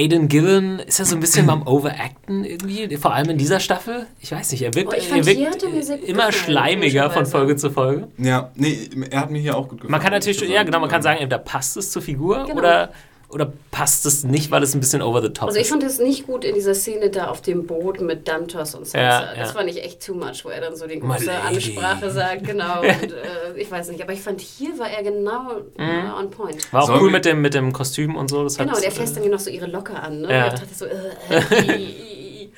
[0.00, 2.96] Aiden Gillen, ist er so ein bisschen beim Overacten irgendwie?
[2.98, 4.06] Vor allem in dieser Staffel?
[4.20, 7.26] Ich weiß nicht, er wirkt, Oh, er wirkt er immer gefallen, schleimiger von.
[7.26, 8.06] Folge zu Folge.
[8.16, 9.90] Ja, nee, er hat mir hier auch gut gefallen.
[9.90, 11.18] Man kann natürlich, ja genau, man kann sagen.
[11.18, 12.58] sagen, da passt es zur Figur Genau.
[12.58, 12.92] oder
[13.30, 15.70] oder passt es nicht, weil es ein bisschen over the top Also ich ist?
[15.70, 18.98] fand es nicht gut in dieser Szene da auf dem Boot mit Dantos und Sansa.
[18.98, 19.58] Ja, Das ja.
[19.58, 21.30] fand ich echt too much, wo er dann so die große.
[21.30, 22.80] Ansprache sagt, genau.
[22.82, 26.72] Und, äh, ich weiß nicht, aber ich fand hier war er genau äh, on point.
[26.72, 28.44] War auch Sollen cool mit dem, mit dem Kostüm und so.
[28.44, 30.22] Das Genau, der fässt dann ja noch so ihre Locke an.
[30.22, 30.32] Ne?
[30.32, 30.46] Ja.
[30.46, 30.90] Und ich dachte so, äh,
[31.30, 32.52] äh, i, i, i.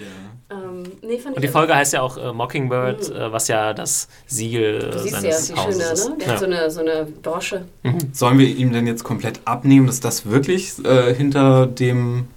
[0.87, 4.09] ähm, nee, fand Und die Folge heißt ja auch äh, Mockingbird, äh, was ja das
[4.27, 6.09] Siegel Du siehst ja, seines wie Hauses schön ist.
[6.09, 6.17] ne?
[6.19, 6.33] Der Ja.
[6.33, 7.65] hat so eine, so eine Brosche.
[8.13, 12.29] Sollen wir ihm denn jetzt komplett abnehmen, dass das wirklich äh, hinter dem,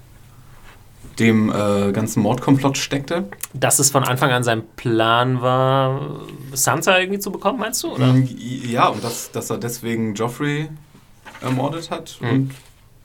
[1.19, 3.25] dem äh, ganzen Mordkomplott steckte?
[3.53, 6.21] Dass es von Anfang an sein Plan war,
[6.53, 7.93] Sansa irgendwie zu bekommen, meinst du?
[7.93, 8.13] Oder?
[8.13, 8.27] Mm,
[8.67, 10.69] Ja, und dass, dass er deswegen Joffrey
[11.41, 12.29] ermordet hat Mhm.
[12.29, 12.51] und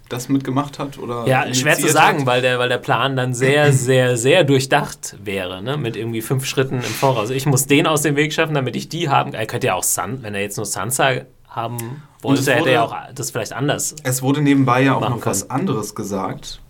[0.09, 0.99] das mitgemacht hat?
[0.99, 2.27] Oder Ja, schwer zu sagen, hat?
[2.27, 5.77] weil der, weil der Plan dann sehr, sehr, sehr durchdacht wäre, ne?
[5.77, 7.31] mit irgendwie fünf Schritten im Voraus.
[7.31, 9.35] Ich muss den aus dem Weg schaffen, damit ich die haben.
[9.35, 11.13] Er könnte ja auch San, wenn er jetzt nur Sansa
[11.49, 11.77] haben
[12.23, 13.95] Und es wollte, hätte er wurde- auch das vielleicht anders.
[14.03, 16.61] Es wurde nebenbei ja auch noch was anderes gesagt.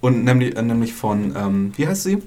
[0.00, 2.22] Und nämlich, äh, nämlich von, ähm, wie heißt sie?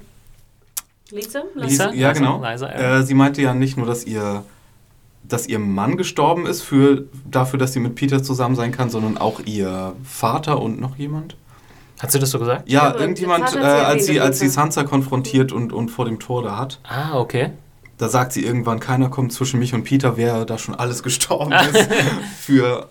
[1.12, 1.44] Lisa?
[1.56, 1.86] Lisa?
[1.94, 2.44] Ja, Liza, genau.
[2.44, 3.00] Liza, ja.
[3.00, 4.44] Äh, sie meinte ja nicht nur, dass ihr,
[5.28, 9.18] dass ihr Mann gestorben ist für, dafür, dass sie mit Peter zusammen sein kann, sondern
[9.18, 11.36] auch ihr Vater und noch jemand.
[12.00, 12.70] Hast du das so gesagt?
[12.70, 14.48] Ja, Ja, irgendjemand, äh, hat sie als, sie, als sie.
[14.50, 17.50] Sansa konfrontiert und, und vor dem Tor da hat, Ah, okay.
[17.98, 21.52] da sagt sie irgendwann, keiner kommt zwischen mich und Peter, wer da schon alles gestorben
[21.54, 21.90] ist.
[22.40, 22.88] für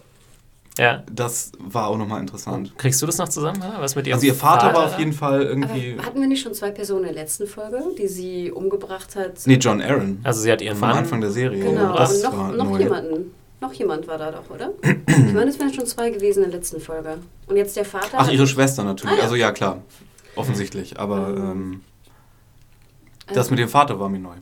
[0.79, 1.03] Ja.
[1.11, 2.77] das war auch nochmal interessant.
[2.77, 3.62] Kriegst du das noch zusammen?
[3.79, 5.95] Was mit ihrem Also ihr Vater war auf jeden Fall irgendwie.
[5.97, 9.47] Aber hatten wir nicht schon zwei Personen in der letzten Folge, die sie umgebracht hat?
[9.47, 10.20] Nee, John Aaron.
[10.22, 10.99] Also sie hat ihren Vom Mann.
[10.99, 11.62] Anfang der Serie.
[11.64, 12.79] Genau, das und noch, war noch neu.
[12.79, 13.33] jemanden.
[13.59, 14.70] Noch jemand war da doch, oder?
[15.07, 17.16] ich meine, es wären schon zwei gewesen in der letzten Folge.
[17.47, 18.09] Und jetzt der Vater.
[18.18, 19.14] Ach, ihre Schwester natürlich.
[19.14, 19.22] Ah, ja.
[19.22, 19.83] Also ja, klar.
[20.35, 21.01] Offensichtlich.
[21.01, 21.51] Aber Mhm.
[21.51, 21.81] ähm,
[23.33, 24.35] das mit dem Vater war mir neu.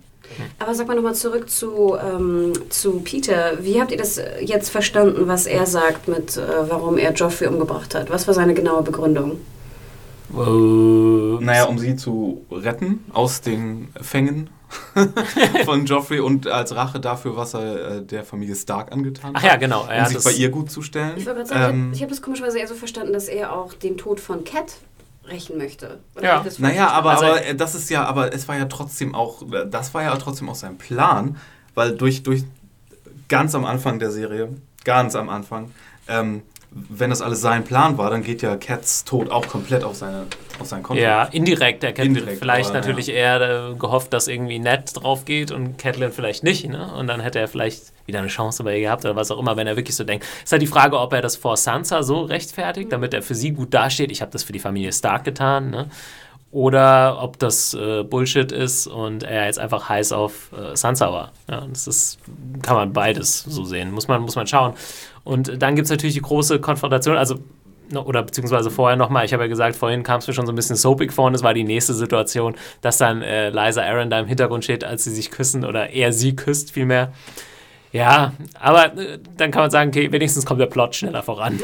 [0.59, 3.59] Aber sag mal nochmal zurück zu, ähm, zu Peter.
[3.61, 7.95] Wie habt ihr das jetzt verstanden, was er sagt mit, äh, warum er Joffrey umgebracht
[7.95, 8.11] hat?
[8.11, 9.39] Was war seine genaue Begründung?
[10.33, 14.51] Äh, Naja, um sie zu retten aus den Fängen
[15.65, 19.51] von Joffrey und als Rache dafür, was er äh, der Familie Stark angetan Ach hat.
[19.51, 19.85] ja, genau.
[19.89, 21.13] Er um hat sich bei ihr gut zu stellen.
[21.17, 23.73] Ich wollte gerade sagen, Ähm, ich habe das komischerweise eher so verstanden, dass er auch
[23.75, 24.75] den Tod von Cat
[25.29, 26.01] rächen möchte.
[26.17, 26.45] Oder Ja.
[26.59, 30.03] Naja, aber, Also- aber das ist ja, aber es war ja trotzdem auch, das war
[30.03, 31.37] ja trotzdem auch sein Plan,
[31.75, 32.45] weil durch, durch
[33.29, 34.51] ganz am Anfang der Serie,
[34.85, 35.71] ganz am Anfang,
[36.09, 36.43] ähm,
[36.77, 40.27] wenn das alles sein Plan war, dann geht ja Cats Tod auch komplett auf, seine,
[40.59, 41.01] auf sein Konto.
[41.01, 41.85] ja, indirekt.
[41.85, 45.79] Er hätte Indirekt, vielleicht aber, natürlich eher äh, gehofft, dass irgendwie Ned drauf geht und
[45.79, 46.69] Catelyn vielleicht nicht.
[46.69, 46.93] Ne?
[46.95, 49.57] Und dann hätte er vielleicht wieder eine Chance bei ihr gehabt oder was auch immer,
[49.57, 50.27] wenn er wirklich so denkt.
[50.43, 53.53] Ist halt die Frage, ob er das vor Sansa so rechtfertigt, damit er für sie
[53.53, 54.11] gut dasteht.
[54.11, 55.71] Ich habe das für die Familie Stark getan.
[55.71, 55.89] Ne?
[56.51, 61.33] Oder ob das äh, Bullshit ist und er jetzt einfach heiß auf äh, Sansa war.
[61.51, 62.19] Ja, das ist,
[62.63, 63.91] kann man beides so sehen.
[63.91, 64.75] Muss man, muss man schauen.
[65.25, 67.41] Und dann gibt es natürlich die große Konfrontation, also
[67.91, 70.53] no- oder beziehungsweise vorher nochmal, ich habe ja gesagt, vorhin kam es mir schon so
[70.53, 74.11] ein bisschen soapig vor und es war die nächste Situation, dass dann äh, Liza Aaron
[74.11, 77.13] da im Hintergrund steht, als sie sich küssen oder er sie küsst vielmehr.
[77.95, 81.61] Ja, aber äh, dann kann man sagen, okay, wenigstens kommt der Plot schneller voran.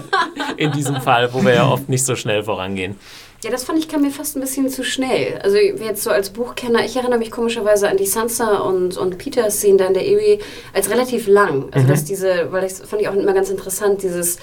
[0.56, 2.96] In diesem Fall, wo wir ja oft nicht so schnell vorangehen.
[3.44, 5.38] Ja, das fand ich kam mir fast ein bisschen zu schnell.
[5.42, 9.50] Also jetzt so als Buchkenner, ich erinnere mich komischerweise an die Sansa und, und Peter
[9.50, 10.38] Szene da in der Erie
[10.72, 11.68] als relativ lang.
[11.72, 14.38] Also dass diese, weil das fand ich auch immer ganz interessant, dieses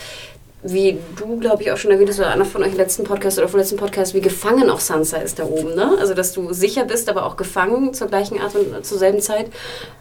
[0.64, 3.38] wie du, glaube ich, auch schon erwähnt hast, oder einer von euch im letzten Podcast
[3.38, 5.97] oder vom letzten Podcast, wie gefangen auch Sansa ist da oben, ne?
[5.99, 9.47] Also, dass du sicher bist, aber auch gefangen zur gleichen Art und zur selben Zeit.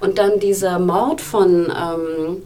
[0.01, 2.43] Und dann dieser Mord von, ähm,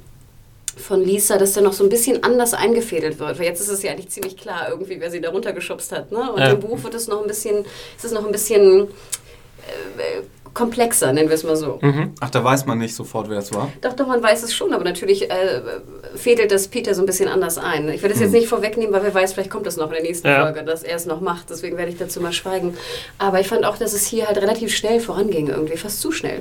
[0.77, 3.39] von Lisa, dass der noch so ein bisschen anders eingefädelt wird.
[3.39, 6.13] Weil jetzt ist es ja eigentlich ziemlich klar, irgendwie, wer sie da runtergeschubst hat.
[6.13, 6.33] Ne?
[6.33, 6.51] Und Ja.
[6.51, 7.65] im Buch wird es noch ein bisschen,
[7.97, 10.23] ist es noch ein bisschen äh,
[10.57, 11.79] komplexer, nennen wir es mal so.
[12.21, 13.71] Ach, da weiß man nicht sofort, wer es war.
[13.83, 15.61] Doch, doch, man weiß es schon, aber natürlich äh,
[16.15, 17.91] fädelt das Peter so ein bisschen anders ein.
[17.91, 20.03] Ich werde es jetzt nicht vorwegnehmen, weil wer weiß, vielleicht kommt es noch in der
[20.03, 20.45] nächsten Ja.
[20.45, 21.51] Folge, dass er es noch macht.
[21.51, 22.75] Deswegen werde ich dazu mal schweigen.
[23.19, 26.41] Aber ich fand auch, dass es hier halt relativ schnell voranging, irgendwie, fast zu schnell.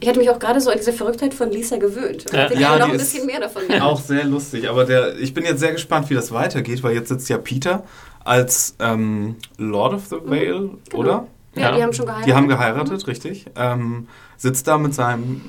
[0.00, 2.26] Ich hatte mich auch gerade so an diese Verrücktheit von Lisa gewöhnt.
[2.32, 2.48] Ja.
[2.48, 3.82] hätte Ja, noch die ein ist bisschen mehr davon gehabt.
[3.82, 7.08] Auch sehr lustig, aber der, ich bin jetzt sehr gespannt, wie das weitergeht, weil jetzt
[7.08, 7.84] sitzt ja Peter
[8.24, 11.28] als ähm, Lord of the Vale, oder?
[11.56, 11.76] Ja, Ja.
[11.76, 12.28] die haben schon geheiratet.
[12.28, 13.46] Die haben geheiratet, richtig.
[13.56, 15.40] Ähm, sitzt da mit seinem,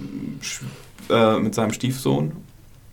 [1.10, 2.32] äh, mit seinem Stiefsohn.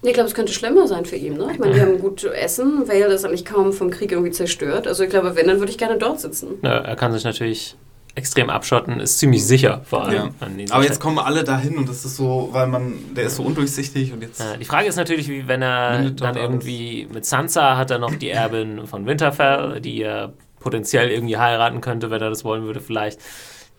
[0.05, 1.37] Ich glaube, es könnte schlimmer sein für ihn.
[1.37, 1.49] Ne?
[1.53, 2.89] Ich meine, die haben gut zu essen.
[2.89, 4.89] Vale ist eigentlich kaum vom Krieg irgendwie zerstört.
[4.89, 6.49] Also ich glaube, wenn, dann würde ich gerne dort sitzen.
[6.63, 7.77] Ja, er kann sich natürlich
[8.15, 10.35] extrem abschotten, ist ziemlich sicher vor allem.
[10.41, 10.75] Ja.
[10.75, 14.13] Aber jetzt kommen alle dahin und das ist so, weil man, der ist so undurchsichtig
[14.13, 14.41] und jetzt.
[14.41, 18.15] Ja, die Frage ist natürlich, wie wenn er dann irgendwie mit Sansa hat er noch
[18.15, 20.33] die Erbin von Winterfell, die er
[20.63, 23.19] potenziell irgendwie heiraten könnte, wenn er das wollen würde, vielleicht.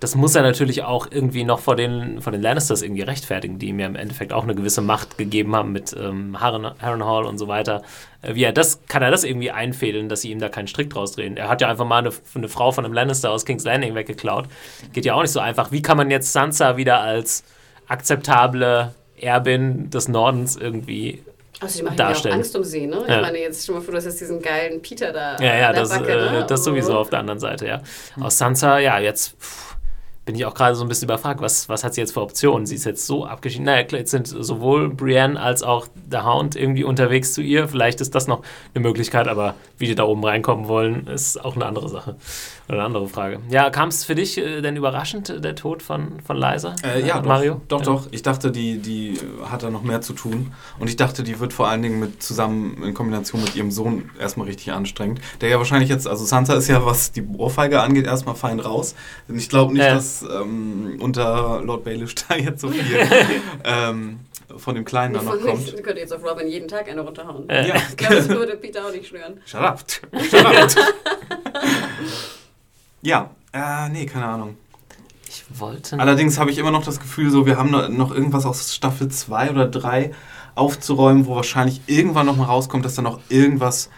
[0.03, 3.69] das muss er natürlich auch irgendwie noch vor den, vor den Lannisters irgendwie rechtfertigen, die
[3.69, 7.47] ihm ja im Endeffekt auch eine gewisse Macht gegeben haben mit ähm, Harrenhal und so
[7.47, 7.83] weiter.
[8.21, 10.89] Äh, wie er das, kann er das irgendwie einfädeln, dass sie ihm da keinen Strick
[10.89, 11.37] draus drehen?
[11.37, 14.49] Er hat ja einfach mal eine, eine Frau von einem Lannister aus King's Landing weggeklaut.
[14.91, 15.71] Geht ja auch nicht so einfach.
[15.71, 17.45] Wie kann man jetzt Sansa wieder als
[17.87, 21.23] akzeptable Erbin des Nordens irgendwie
[21.63, 22.31] also die machen darstellen.
[22.33, 23.03] ja auch Angst um sie, ne?
[23.07, 23.15] Ja.
[23.15, 25.37] Ich meine, jetzt schon mal vor, du hast jetzt diesen geilen Peter da.
[25.39, 26.45] Ja, ja, das, Backe, äh, ne?
[26.47, 26.97] das sowieso Oh.
[26.97, 27.81] auf der anderen Seite, ja.
[28.19, 29.73] Aus Sansa, ja, jetzt pff,
[30.25, 32.65] bin ich auch gerade so ein bisschen überfragt, was, was hat sie jetzt für Optionen?
[32.65, 33.65] Sie ist jetzt so abgeschieden.
[33.65, 37.67] Naja, jetzt sind sowohl Brienne als auch der Hound irgendwie unterwegs zu ihr.
[37.67, 38.41] Vielleicht ist das noch
[38.73, 42.15] eine Möglichkeit, aber wie die da oben reinkommen wollen, ist auch eine andere Sache.
[42.73, 43.39] Oder eine andere Frage.
[43.49, 46.75] Ja, kam es für dich äh, denn überraschend, äh, der Tod von, von Liza?
[46.83, 47.61] Äh, ja, doch, Mario?
[47.67, 47.85] Doch, Ja.
[47.85, 48.07] doch.
[48.11, 49.19] Ich dachte, die, die
[49.49, 50.51] hat da noch mehr zu tun.
[50.79, 54.09] Und ich dachte, die wird vor allen Dingen mit zusammen in Kombination mit ihrem Sohn
[54.19, 55.21] erstmal richtig anstrengend.
[55.41, 58.95] Der ja wahrscheinlich jetzt, also Sansa ist ja, was die Ohrfeige angeht, erstmal fein raus.
[59.27, 59.93] Und ich glaube nicht, Ja.
[59.93, 62.83] dass ähm, unter Lord Baelish da jetzt so viel
[63.63, 64.19] ähm,
[64.57, 65.67] von dem Kleinen da noch kommt.
[65.67, 67.47] Ich könnte jetzt auf Robin jeden Tag eine runterhauen.
[67.49, 67.67] Äh.
[67.69, 67.75] Ja.
[67.89, 69.39] Ich glaube, das würde Peter auch nicht schnüren.
[69.45, 69.83] Shut up.
[70.29, 70.69] Shut up.
[73.03, 74.57] ja, äh, nee, keine Ahnung.
[75.27, 75.99] Ich wollte.
[75.99, 79.51] Allerdings habe ich immer noch das Gefühl, so wir haben noch- irgendwas aus Staffel 2
[79.51, 80.11] oder 3
[80.55, 83.89] aufzuräumen, wo wahrscheinlich irgendwann noch mal rauskommt, dass da noch irgendwas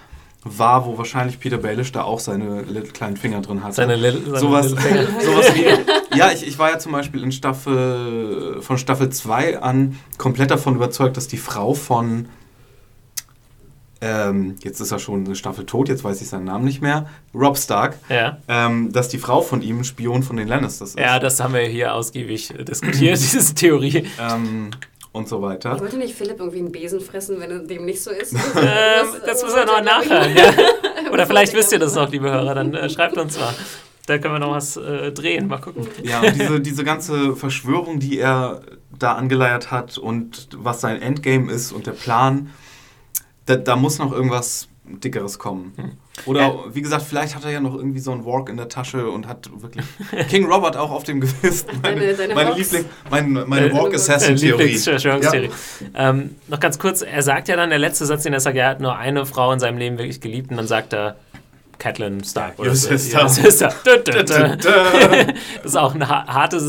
[0.43, 3.73] war, wo wahrscheinlich Peter Baelish da auch seine little kleinen Finger drin hatte.
[3.75, 5.07] seine, Lil- seine sowas, Little Finger.
[5.25, 6.17] sowas wie.
[6.17, 10.75] Ja, ich, ich war ja zum Beispiel in Staffel von Staffel 2 an komplett davon
[10.75, 12.27] überzeugt, dass die Frau von
[14.01, 17.07] ähm, jetzt ist er schon eine Staffel tot, jetzt weiß ich seinen Namen nicht mehr,
[17.33, 18.37] Rob Stark, Ja.
[18.47, 20.99] ähm, dass die Frau von ihm ein Spion von den Lannisters ist.
[20.99, 24.05] ja, das haben wir hier ausgiebig äh, diskutiert, diese Theorie.
[24.19, 24.71] ähm,
[25.11, 25.79] und so weiter.
[25.79, 28.33] Wollte nicht Philipp irgendwie einen Besen fressen, wenn dem nicht so ist?
[28.57, 30.35] Ähm, das müssen wir noch nachhören.
[30.35, 30.53] Ja.
[31.13, 33.53] Oder vielleicht wisst ihr das noch, liebe Hörer, dann äh, schreibt uns mal.
[34.07, 35.47] Da können wir noch was äh, drehen.
[35.47, 35.87] Mal gucken.
[36.03, 38.61] Ja, und diese, diese ganze Verschwörung, die er
[38.99, 42.49] da angeleiert hat und was sein Endgame ist und der Plan,
[43.45, 45.73] da, da muss noch irgendwas Dickeres kommen.
[46.27, 46.53] Oder Ja.
[46.71, 49.27] wie gesagt, vielleicht hat er ja noch irgendwie so einen Walk in der Tasche und
[49.27, 49.83] hat wirklich
[50.29, 51.67] King Robert auch auf dem Gewissen.
[51.81, 52.53] Meine, Deine- deine meine?
[52.53, 54.61] Liebling, meine, meine Walk Äh, Assassin-Theorie.
[54.63, 55.49] Lieblingsverschwörungstheorie.
[55.95, 58.69] Ähm, noch ganz kurz, er sagt ja dann, der letzte Satz, den er sagt, er
[58.69, 61.15] hat nur eine Frau in seinem Leben wirklich geliebt und dann sagt er
[61.77, 62.57] Catelyn Stark.
[62.59, 62.89] Your so.
[62.95, 63.27] sister.
[63.29, 63.73] Sister.
[65.63, 66.59] Das ist auch eine ha- harte,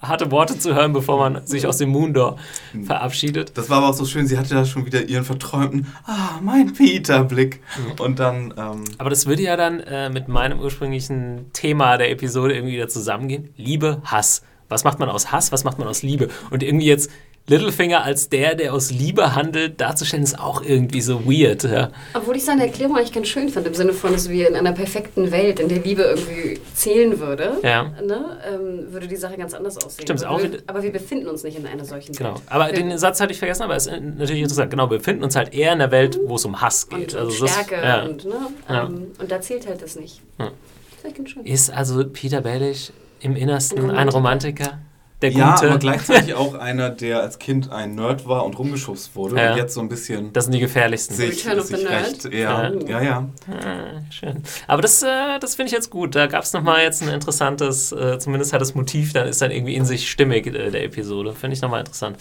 [0.00, 2.36] harte Worte zu hören, bevor man sich aus dem Moondor
[2.72, 2.84] Hm.
[2.84, 3.52] verabschiedet.
[3.56, 6.72] Das war aber auch so schön, sie hatte da schon wieder ihren verträumten, ah, mein
[6.72, 7.60] Peter-Blick.
[7.76, 8.00] Mhm.
[8.04, 12.54] Und dann, ähm, Aber das würde ja dann äh, mit meinem ursprünglichen Thema der Episode
[12.54, 13.50] irgendwie wieder zusammengehen.
[13.56, 14.42] Liebe, Hass.
[14.68, 15.52] Was macht man aus Hass?
[15.52, 16.28] Was macht man aus Liebe?
[16.50, 17.10] Und irgendwie jetzt
[17.48, 21.64] Littlefinger als der, der aus Liebe handelt, darzustellen, ist auch irgendwie so weird.
[21.64, 21.90] Ja.
[22.14, 24.72] Obwohl ich seine Erklärung eigentlich ganz schön fand, im Sinne von, dass wir in einer
[24.72, 27.90] perfekten Welt, in der Liebe irgendwie zählen würde, Ja.
[28.04, 30.02] ne, ähm, würde die Sache ganz anders aussehen.
[30.04, 32.34] Stimmt, aber, auch wir, aber wir befinden uns nicht in einer solchen Genau.
[32.34, 32.42] Welt.
[32.48, 34.70] Aber wir, den Satz hatte ich vergessen, aber es ist natürlich interessant.
[34.70, 37.14] Genau, wir befinden uns halt eher in einer Welt, wo es um Hass geht.
[37.14, 38.02] und, Also Stärke ja.
[38.04, 38.34] und, ne,
[38.68, 40.20] ähm, und da zählt halt das nicht.
[40.38, 41.44] Ist echt ganz schön.
[41.44, 44.78] Ist also Peter Baelish im Innersten Ein ein Romantiker?
[45.22, 45.68] Der ja, Gute?
[45.70, 49.52] aber gleichzeitig auch einer, der als Kind ein Nerd war und rumgeschubst wurde Ja.
[49.52, 51.14] und jetzt so ein bisschen das sind die gefährlichsten.
[51.16, 52.06] sich, Return of the Nerd.
[52.06, 52.24] recht.
[52.34, 52.72] Ja, Ja.
[52.88, 53.28] ja, ja.
[53.48, 54.42] Ah, schön.
[54.66, 56.14] Aber das, äh, das finde ich jetzt gut.
[56.14, 59.50] Da gab es nochmal jetzt ein interessantes, äh, zumindest hat das Motiv, dann ist dann
[59.50, 61.32] irgendwie in sich stimmig äh, der Episode.
[61.34, 62.16] Finde ich nochmal interessant.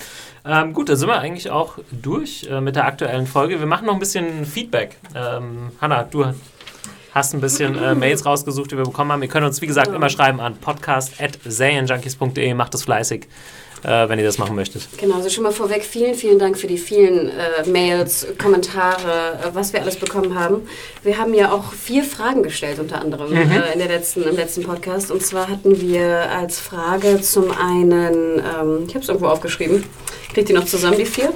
[0.45, 3.59] Ähm, gut, dann sind wir eigentlich auch durch äh, mit der aktuellen Folge.
[3.59, 4.97] Wir machen noch ein bisschen Feedback.
[5.15, 6.25] Ähm, Hanna, du
[7.13, 9.21] hast ein bisschen äh, Mails rausgesucht, die wir bekommen haben.
[9.21, 12.53] Ihr könnt uns, wie gesagt, immer schreiben an podcast.serienjunkies.de.
[12.53, 13.27] Macht das fleißig,
[13.83, 14.87] äh, wenn ihr das machen möchtet.
[14.97, 19.49] Genau, also schon mal vorweg, vielen, vielen Dank für die vielen äh, Mails, Kommentare, äh,
[19.53, 20.61] was wir alles bekommen haben.
[21.03, 24.63] Wir haben ja auch vier Fragen gestellt, unter anderem äh, in der letzten, im letzten
[24.63, 25.11] Podcast.
[25.11, 29.83] Und zwar hatten wir als Frage zum einen, ähm, ich habe es irgendwo aufgeschrieben,
[30.33, 31.33] kriegt die noch zusammen, die vier?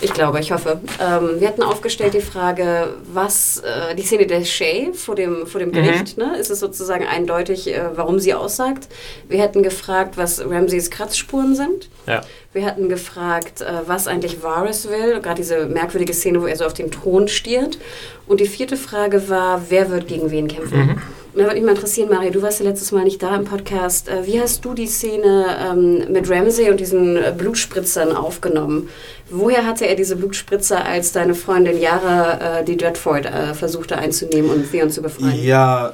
[0.00, 0.80] Ich glaube, ich hoffe.
[1.00, 5.58] Ähm, wir hatten aufgestellt die Frage, was äh, die Szene der Shay vor dem, vor
[5.58, 6.36] dem Gericht, ne?
[6.36, 8.88] ist es sozusagen eindeutig, äh, warum sie aussagt.
[9.28, 11.88] Wir hätten gefragt, was Ramseys Kratzspuren sind.
[12.06, 12.20] Ja.
[12.52, 16.66] Wir hatten gefragt, äh, was eigentlich Varys will, gerade diese merkwürdige Szene, wo er so
[16.66, 17.78] auf den Thron stiert.
[18.26, 20.78] Und die vierte Frage war, wer wird gegen wen kämpfen?
[20.78, 21.02] Mhm.
[21.36, 23.44] Und da würde mich mal interessieren, Mario, du warst ja letztes Mal nicht da im
[23.44, 24.08] Podcast.
[24.08, 28.88] Äh, Wie hast du die Szene ähm, mit Ramsay und diesen äh, Blutspritzern aufgenommen?
[29.28, 34.50] Woher hatte er diese Blutspritzer, als deine Freundin Yara äh, die Dreadford äh, versuchte einzunehmen
[34.50, 35.42] und Theon zu befreien?
[35.42, 35.92] Ja,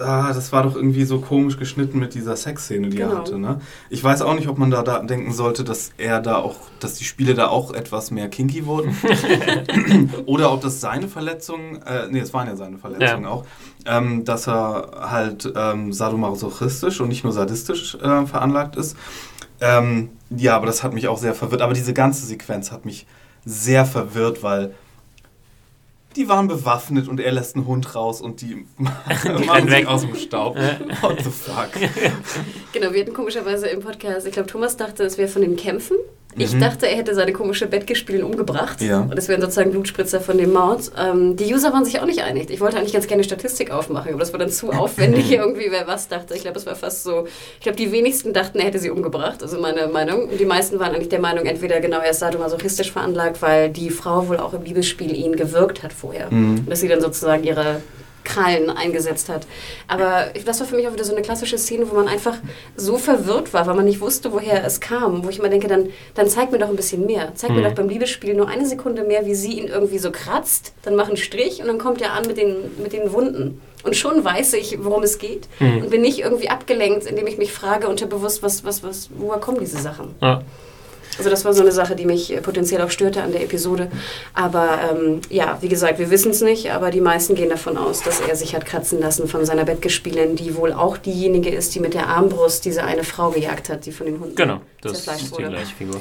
[0.00, 3.12] ah, das war doch irgendwie so komisch geschnitten mit dieser Sexszene, die Genau.
[3.12, 3.38] er hatte.
[3.38, 3.60] Ne?
[3.90, 6.94] Ich weiß auch nicht, ob man da, da denken sollte, dass er da auch, dass
[6.94, 8.96] die Spiele da auch etwas mehr kinky wurden.
[10.26, 13.30] Oder ob das seine Verletzungen, äh, nee, es waren ja seine Verletzungen Ja.
[13.30, 13.44] auch,
[13.86, 18.96] ähm, dass er halt ähm, sadomasochistisch und nicht nur sadistisch äh, veranlagt ist.
[19.60, 21.62] Ähm, ja, aber das hat mich auch sehr verwirrt.
[21.62, 23.06] Aber diese ganze Sequenz hat mich
[23.44, 24.74] sehr verwirrt, weil
[26.16, 29.86] die waren bewaffnet und er lässt einen Hund raus und die, machen rennen sich weg.
[29.86, 30.56] aus dem Staub.
[31.00, 31.70] What the fuck?
[32.72, 35.96] Genau, wir hatten komischerweise im Podcast, ich glaube, Thomas dachte, es wäre von den Kämpfen.
[36.36, 36.60] Ich Mhm.
[36.60, 38.80] dachte, er hätte seine komische Bettgespielin umgebracht.
[38.80, 39.00] Ja.
[39.00, 40.90] Und es wären sozusagen Blutspritzer von dem Mord.
[40.98, 42.48] Ähm, die User waren sich auch nicht einig.
[42.50, 45.86] Ich wollte eigentlich ganz gerne Statistik aufmachen, aber das war dann zu aufwendig irgendwie, wer
[45.86, 46.34] was dachte.
[46.34, 47.26] Ich glaube, es war fast so.
[47.56, 49.42] Ich glaube, die wenigsten dachten, er hätte sie umgebracht.
[49.42, 50.28] Also meine Meinung.
[50.28, 53.90] Und die meisten waren eigentlich der Meinung, entweder genau, er ist sadomasochistisch veranlagt, weil die
[53.90, 56.30] Frau wohl auch im Liebesspiel ihn gewirkt hat vorher.
[56.30, 56.66] Mhm.
[56.68, 57.80] Dass sie dann sozusagen ihre
[58.24, 59.46] Krallen eingesetzt hat.
[59.88, 62.36] Aber das war für mich auch wieder so eine klassische Szene, wo man einfach
[62.76, 65.24] so verwirrt war, weil man nicht wusste, woher es kam.
[65.24, 67.32] Wo ich immer denke, dann, dann zeig mir doch ein bisschen mehr.
[67.34, 67.64] Zeig mir Mhm.
[67.64, 71.08] doch beim Liebesspiel nur eine Sekunde mehr, wie sie ihn irgendwie so kratzt, dann mach
[71.08, 73.60] einen Strich und dann kommt er an mit den, mit den Wunden.
[73.84, 75.82] Und schon weiß ich, worum es geht Mhm.
[75.82, 79.58] und bin nicht irgendwie abgelenkt, indem ich mich frage unterbewusst, was, was, was, woher kommen
[79.60, 80.14] diese Sachen.
[80.22, 80.42] Ja.
[81.18, 83.88] Also das war so eine Sache, die mich äh, potenziell auch störte an der Episode.
[84.34, 88.02] Aber ähm, ja, wie gesagt, wir wissen es nicht, aber die meisten gehen davon aus,
[88.02, 91.80] dass er sich hat kratzen lassen von seiner Bettgespielin, die wohl auch diejenige ist, die
[91.80, 95.24] mit der Armbrust diese eine Frau gejagt hat, die von den Hunden Genau, das zerfleischt
[95.24, 95.50] ist die wurde.
[95.50, 96.00] gleiche Figur.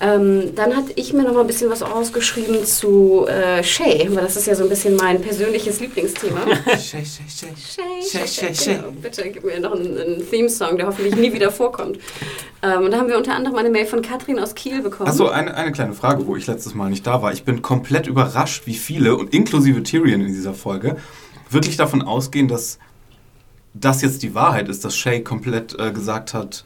[0.00, 4.22] Ähm, dann hatte ich mir noch mal ein bisschen was rausgeschrieben zu äh, Shay, weil
[4.22, 6.40] das ist ja so ein bisschen mein persönliches Lieblingsthema.
[6.66, 7.48] Shay, shay, shay.
[7.56, 8.74] Shay, Shay, Shay, Shay.
[8.76, 8.92] Genau.
[9.02, 11.98] Bitte gib mir noch einen, einen Theme-Song, der hoffentlich nie wieder vorkommt.
[12.62, 15.08] Ähm, und da haben wir unter anderem eine Mail von Katrin aus Kiel bekommen.
[15.08, 17.32] Achso, eine, eine kleine Frage, wo ich letztes Mal nicht da war.
[17.32, 20.96] Ich bin komplett überrascht, wie viele, und inklusive Tyrion in dieser Folge,
[21.50, 22.78] wirklich davon ausgehen, dass
[23.74, 26.64] das jetzt die Wahrheit ist, dass Shay komplett äh, gesagt hat,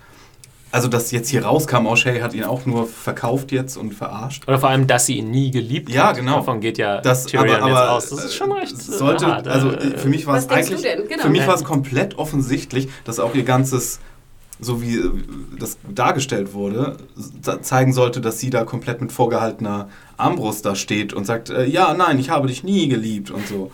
[0.72, 4.48] also dass jetzt hier rauskam, Shay hat ihn auch nur verkauft jetzt und verarscht.
[4.48, 6.16] Oder vor allem, dass sie ihn nie geliebt Ja, hat.
[6.16, 6.36] genau.
[6.36, 8.10] Davon geht ja Das, Tyrion aber, aber, jetzt aus.
[8.10, 9.46] Das ist schon recht sollte, hart.
[9.48, 10.82] also äh, für mich war es eigentlich?
[10.82, 11.22] Genau.
[11.22, 11.46] für mich Ja.
[11.46, 14.00] war es komplett offensichtlich, dass auch ihr ganzes,
[14.60, 15.10] so wie äh,
[15.58, 16.96] das dargestellt wurde,
[17.42, 21.64] ze- zeigen sollte, dass sie da komplett mit vorgehaltener Armbrust da steht und sagt, äh,
[21.66, 23.70] ja, nein, ich habe dich nie geliebt und so.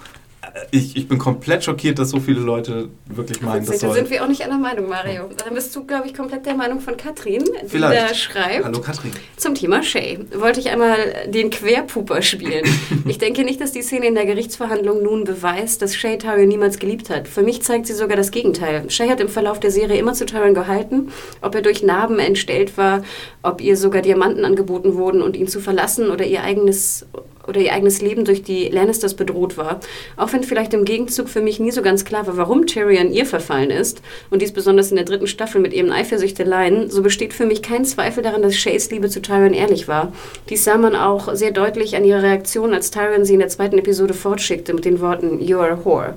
[0.70, 4.22] Ich, ich bin komplett schockiert, dass so viele Leute wirklich meinen, das da sind wir
[4.22, 5.28] auch nicht einer Meinung, Mario.
[5.44, 8.10] Dann bist du, glaube ich, komplett der Meinung von Katrin, die Vielleicht.
[8.10, 8.64] da schreibt.
[8.64, 9.12] Hallo Katrin.
[9.36, 12.64] Zum Thema Shay wollte ich einmal den Querpuper spielen.
[13.06, 16.78] Ich denke nicht, dass die Szene in der Gerichtsverhandlung nun beweist, dass Shay Tyrion niemals
[16.78, 17.26] geliebt hat.
[17.26, 18.90] Für mich zeigt sie sogar das Gegenteil.
[18.90, 21.10] Shay hat im Verlauf der Serie immer zu Tyrion gehalten,
[21.40, 23.02] ob er durch Narben entstellt war,
[23.43, 27.06] ob ihr sogar Diamanten angeboten wurden und ihn zu verlassen oder ihr eigenes
[27.48, 29.80] oder ihr eigenes Leben durch die Lannisters bedroht war.
[30.16, 33.26] Auch wenn vielleicht im Gegenzug für mich nie so ganz klar war, warum Tyrion ihr
[33.26, 37.46] verfallen ist, und dies besonders in der dritten Staffel mit ihren Eifersüchteleien, so besteht für
[37.46, 40.12] mich kein Zweifel daran, dass Shays Liebe zu Tyrion ehrlich war.
[40.48, 43.78] Dies sah man auch sehr deutlich an ihrer Reaktion, als Tyrion sie in der zweiten
[43.78, 46.14] Episode fortschickte mit den Worten You're a whore.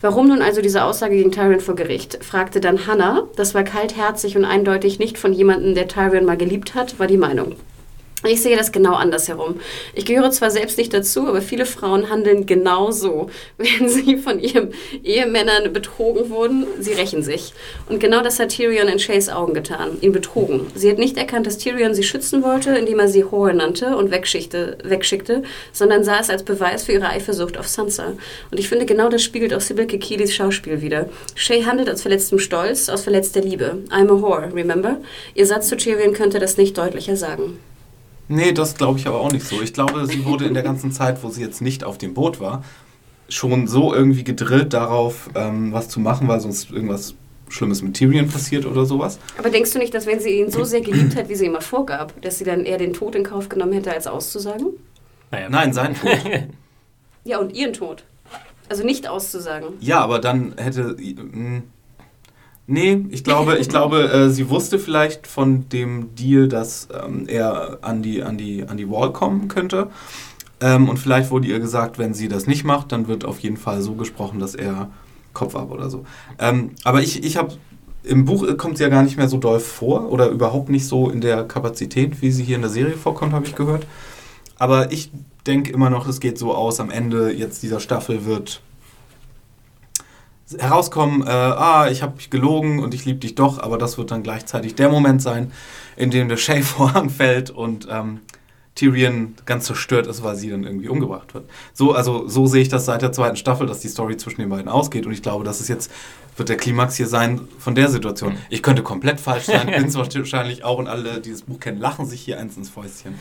[0.00, 2.24] Warum nun also diese Aussage gegen Tyrion vor Gericht?
[2.24, 3.28] fragte dann Hannah.
[3.36, 7.18] Das war kaltherzig und eindeutig nicht von jemandem, der Tyrion mal geliebt hat, war die
[7.18, 7.56] Meinung.
[8.22, 9.60] Ich sehe das genau andersherum.
[9.94, 13.30] Ich gehöre zwar selbst nicht dazu, aber viele Frauen handeln genau so.
[13.56, 17.54] Wenn sie von ihren Ehemännern betrogen wurden, sie rächen sich.
[17.88, 20.66] Und genau das hat Tyrion in Shays Augen getan, ihn betrogen.
[20.74, 24.10] Sie hat nicht erkannt, dass Tyrion sie schützen wollte, indem er sie Whore nannte und
[24.10, 25.42] wegschickte,
[25.72, 28.12] sondern sah es als Beweis für ihre Eifersucht auf Sansa.
[28.50, 31.08] Und ich finde, genau das spiegelt auch Sibyl Kekilis Schauspiel wider.
[31.34, 33.78] Shay handelt aus verletztem Stolz, aus verletzter Liebe.
[33.88, 34.98] I'm a whore, remember?
[35.34, 37.58] Ihr Satz zu Tyrion könnte das nicht deutlicher sagen.
[38.32, 39.60] Nee, das glaube ich aber auch nicht so.
[39.60, 42.38] Ich glaube, sie wurde in der ganzen Zeit, wo sie jetzt nicht auf dem Boot
[42.38, 42.62] war,
[43.28, 47.14] schon so irgendwie gedrillt darauf, ähm, was zu machen, weil sonst irgendwas
[47.48, 49.18] Schlimmes mit Tyrion passiert oder sowas.
[49.36, 51.60] Aber denkst du nicht, dass wenn sie ihn so sehr geliebt hat, wie sie immer
[51.60, 54.68] vorgab, dass sie dann eher den Tod in Kauf genommen hätte, als auszusagen?
[55.32, 55.48] naja.
[55.50, 56.10] Nein, sein Tod.
[57.22, 58.04] Ja, und ihren Tod.
[58.70, 59.74] Also nicht auszusagen.
[59.80, 60.96] Ja, aber dann hätte.
[60.98, 61.62] mh,
[62.72, 67.78] Nee, ich glaube, ich glaube, äh, sie wusste vielleicht von dem Deal, dass ähm, er
[67.82, 69.88] an die, an, die, an die Wall kommen könnte.
[70.60, 73.56] Ähm, und vielleicht wurde ihr gesagt, wenn sie das nicht macht, dann wird auf jeden
[73.56, 74.88] Fall so gesprochen, dass er
[75.32, 76.04] Kopf ab oder so.
[76.38, 77.54] Ähm, aber ich, ich habe.
[78.04, 81.10] Im Buch kommt sie ja gar nicht mehr so doll vor oder überhaupt nicht so
[81.10, 83.84] in der Kapazität, wie sie hier in der Serie vorkommt, habe ich gehört.
[84.58, 85.10] Aber ich
[85.44, 88.62] denke immer noch, es geht so aus, am Ende jetzt dieser Staffel wird
[90.58, 94.22] herauskommen, äh, ah, ich habe gelogen und ich liebe dich doch, aber das wird dann
[94.22, 95.52] gleichzeitig der Moment sein,
[95.96, 98.20] in dem der Shay-Vorhang fällt und ähm,
[98.74, 101.48] Tyrion ganz zerstört ist, weil sie dann irgendwie umgebracht wird.
[101.72, 104.48] So, also so sehe ich das seit der zweiten Staffel, dass die Story zwischen den
[104.48, 105.06] beiden ausgeht.
[105.06, 105.90] Und ich glaube, das ist jetzt,
[106.36, 108.36] wird der Klimax hier sein von der Situation.
[108.48, 111.78] Ich könnte komplett falsch sein, bin es wahrscheinlich auch und alle, die dieses Buch kennen,
[111.78, 113.18] lachen sich hier eins ins Fäustchen.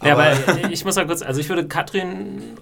[0.00, 2.58] Aber ja, aber ich muss mal kurz, also ich würde Katrin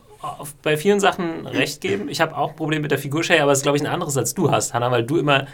[0.63, 2.09] bei vielen Sachen recht geben.
[2.09, 3.93] Ich habe auch ein Problem mit der Figur Shay, aber es ist, glaube ich, ein
[3.93, 5.47] anderes als du hast, Hannah, weil du immer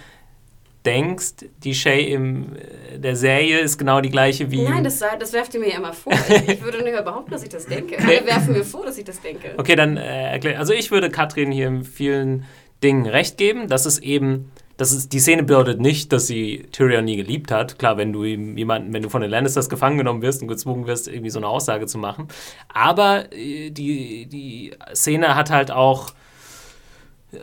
[0.84, 4.62] denkst, die Shay in äh, der Serie ist genau die gleiche wie.
[4.62, 6.12] Nein, das, das werft ihr mir ja immer vor.
[6.12, 7.98] Ich würde nicht behaupten, dass ich das denke.
[7.98, 9.54] Alle werfen mir vor, dass ich das denke.
[9.56, 10.58] Okay, dann äh, erklär.
[10.58, 12.44] Also ich würde Katrin hier in vielen
[12.82, 13.68] Dingen recht geben.
[13.68, 14.50] Das ist eben.
[14.78, 17.78] Das ist, die Szene bedeutet nicht, dass sie Tyrion nie geliebt hat.
[17.78, 21.08] Klar, wenn du jemanden, wenn du von den Lannisters gefangen genommen wirst und gezwungen wirst,
[21.08, 22.26] irgendwie so eine Aussage zu machen.
[22.68, 26.14] Aber äh, die, die Szene hat halt auch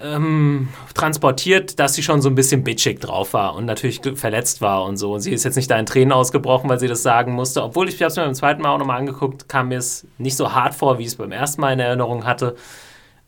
[0.01, 4.83] ähm, transportiert, dass sie schon so ein bisschen bitchig drauf war und natürlich verletzt war
[4.83, 5.13] und so.
[5.13, 7.63] Und sie ist jetzt nicht da in Tränen ausgebrochen, weil sie das sagen musste.
[7.63, 10.53] Obwohl ich, es mir beim zweiten Mal auch nochmal angeguckt, kam mir es nicht so
[10.53, 12.55] hart vor, wie ich es beim ersten Mal in Erinnerung hatte.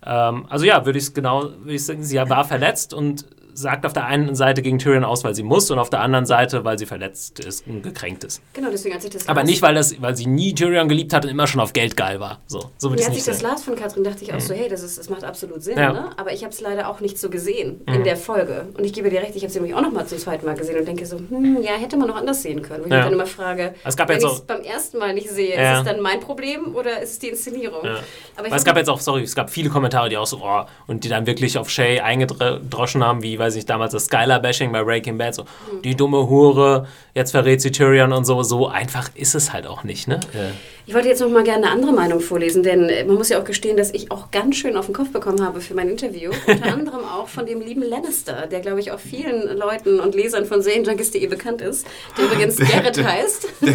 [0.05, 3.85] Ähm, also ja, würde ich es genau, würde ich sagen, sie war verletzt und sagt
[3.85, 6.63] auf der einen Seite gegen Tyrion aus, weil sie muss, und auf der anderen Seite,
[6.63, 8.41] weil sie verletzt ist und gekränkt ist.
[8.53, 11.25] Genau, deswegen als ich das Aber nicht, weil, das, weil sie nie Tyrion geliebt hat
[11.25, 12.41] und immer schon auf Geld geil war.
[12.47, 14.41] So, so ja, als ich das las von Katrin, dachte ich auch mhm.
[14.41, 15.77] so, hey, das, ist, das macht absolut Sinn.
[15.77, 15.93] Ja.
[15.93, 16.09] Ne?
[16.17, 17.93] Aber ich habe es leider auch nicht so gesehen mhm.
[17.93, 18.67] in der Folge.
[18.77, 20.55] Und ich gebe dir recht, ich habe sie nämlich auch noch mal zum zweiten Mal
[20.55, 22.83] gesehen und denke so, hm, ja, hätte man noch anders sehen können.
[22.83, 23.03] Wo ich ja.
[23.03, 25.83] dann immer frage, es gab wenn ich es beim ersten Mal nicht sehe, ist es
[25.85, 27.81] dann mein Problem oder ist es die Inszenierung?
[28.35, 31.03] Aber es gab jetzt auch, sorry, es gab viele Kommentare, die auch so, oh, und
[31.03, 34.83] die dann wirklich auf Shay eingedroschen haben, wie, weiß ich, damals das Sky Skylar-Bashing bei
[34.83, 35.81] Breaking Bad, so mhm.
[35.83, 38.41] die dumme Hure, jetzt verrät sie Tyrion und so.
[38.43, 40.19] So einfach ist es halt auch nicht, ne?
[40.33, 40.51] Ja.
[40.87, 43.43] Ich wollte jetzt noch mal gerne eine andere Meinung vorlesen, denn man muss ja auch
[43.43, 46.31] gestehen, dass ich auch ganz schön auf den Kopf bekommen habe für mein Interview.
[46.47, 50.45] Unter anderem auch von dem lieben Lannister, der, glaube ich, auch vielen Leuten und Lesern
[50.45, 51.85] von Serienjunkies.de bekannt ist,
[52.17, 53.47] der übrigens der, Garrett der, heißt.
[53.61, 53.73] Der,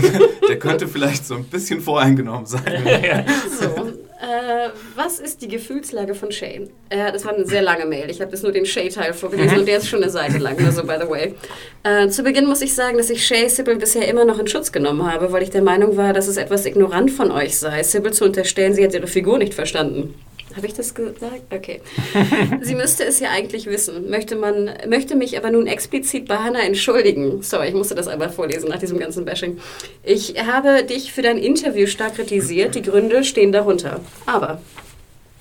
[0.48, 2.62] der, könnte vielleicht so ein bisschen voreingenommen sein.
[3.60, 6.68] so, äh, was ist die Gefühlslage von Shay?
[6.88, 8.08] Äh, das war eine sehr lange Mail.
[8.10, 9.60] Ich habe das nur den Shay-Teil vorgelesen mhm.
[9.60, 11.34] und der ist schon eine Seite lang, also by the way.
[11.82, 14.72] Äh, zu Beginn muss ich sagen, dass ich Shay Sybil bisher immer noch in Schutz
[14.72, 18.12] genommen habe, weil ich der Meinung war, dass es etwas ignorant von euch sei, Sybil
[18.12, 20.14] zu unterstellen, sie hat ihre Figur nicht verstanden.
[20.56, 21.52] Habe ich das gesagt?
[21.52, 21.82] Okay.
[22.62, 24.08] Sie müsste es ja eigentlich wissen.
[24.08, 27.42] Möchte, man, möchte mich aber nun explizit bei Hannah entschuldigen.
[27.42, 29.58] Sorry, ich musste das einmal vorlesen nach diesem ganzen Bashing.
[30.02, 32.74] Ich habe dich für dein Interview stark kritisiert.
[32.74, 34.00] Die Gründe stehen darunter.
[34.24, 34.62] Aber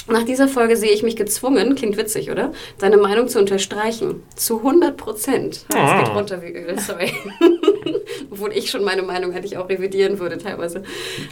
[0.07, 2.51] nach dieser Folge sehe ich mich gezwungen, klingt witzig, oder?
[2.77, 4.21] Deine Meinung zu unterstreichen.
[4.35, 5.65] Zu 100 Prozent.
[5.69, 7.11] Es geht runter wie Öl, sorry.
[8.31, 10.83] Obwohl ich schon meine Meinung hätte ich auch revidieren würde teilweise.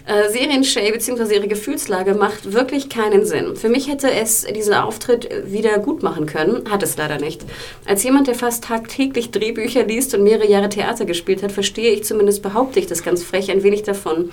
[0.06, 1.36] Äh, Serien Shay bzw.
[1.36, 3.56] ihre Gefühlslage macht wirklich keinen Sinn.
[3.56, 7.42] Für mich hätte es diesen Auftritt wieder gut machen können, hat es leider nicht.
[7.86, 12.04] Als jemand, der fast tagtäglich Drehbücher liest und mehrere Jahre Theater gespielt hat, verstehe ich
[12.04, 14.32] zumindest, behaupte ich das ganz frech, ein wenig davon.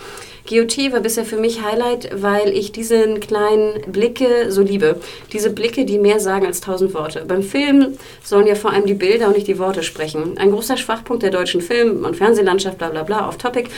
[0.48, 4.96] GOT war bisher für mich Highlight, weil ich diesen kleinen Blicke so liebe.
[5.32, 7.24] Diese Blicke, die mehr sagen als tausend Worte.
[7.26, 10.38] Beim Film sollen ja vor allem die Bilder und nicht die Worte sprechen.
[10.38, 13.70] Ein großer Schwachpunkt der deutschen Film- und Fernsehlandschaft, bla bla bla, off topic.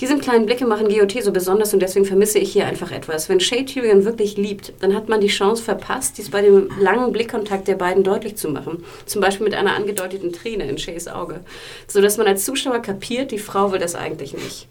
[0.00, 3.28] Diese kleinen Blicke machen GOT so besonders und deswegen vermisse ich hier einfach etwas.
[3.28, 7.12] Wenn Shay Tyrion wirklich liebt, dann hat man die Chance verpasst, dies bei dem langen
[7.12, 8.84] Blickkontakt der beiden deutlich zu machen.
[9.06, 11.40] Zum Beispiel mit einer angedeuteten Träne in Shays Auge.
[11.86, 14.68] Sodass man als Zuschauer kapiert, die Frau will das eigentlich nicht.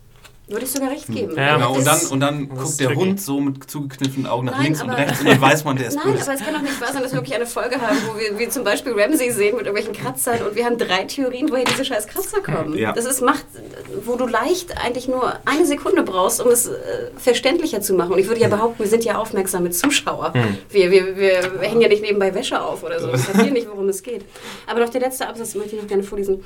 [0.50, 1.36] Würde ich sogar recht geben.
[1.36, 1.76] Ja, genau.
[1.76, 4.90] und dann, und dann guckt der Hund so mit zugekniffenen Augen nach Nein, links und
[4.92, 6.24] rechts und dann weiß man, der ist Nein, böse.
[6.24, 8.40] aber es kann doch nicht wahr sein, dass wir wirklich eine Folge haben, wo wir,
[8.40, 11.84] wir zum Beispiel Ramsey sehen mit irgendwelchen Kratzern und wir haben drei Theorien, woher diese
[11.84, 12.78] scheiß Kratzer kommen.
[12.78, 12.94] Ja.
[12.94, 13.46] Das ist Macht,
[14.06, 16.74] wo du leicht eigentlich nur eine Sekunde brauchst, um es äh,
[17.18, 18.14] verständlicher zu machen.
[18.14, 20.34] Und ich würde ja behaupten, wir sind ja aufmerksame Zuschauer.
[20.34, 20.58] Hm.
[20.70, 23.08] Wir, wir, wir hängen ja nicht nebenbei Wäsche auf oder so.
[23.08, 24.24] Wir verstehen nicht, worum es geht.
[24.66, 26.46] Aber noch der letzte Absatz möchte ich noch gerne vorlesen.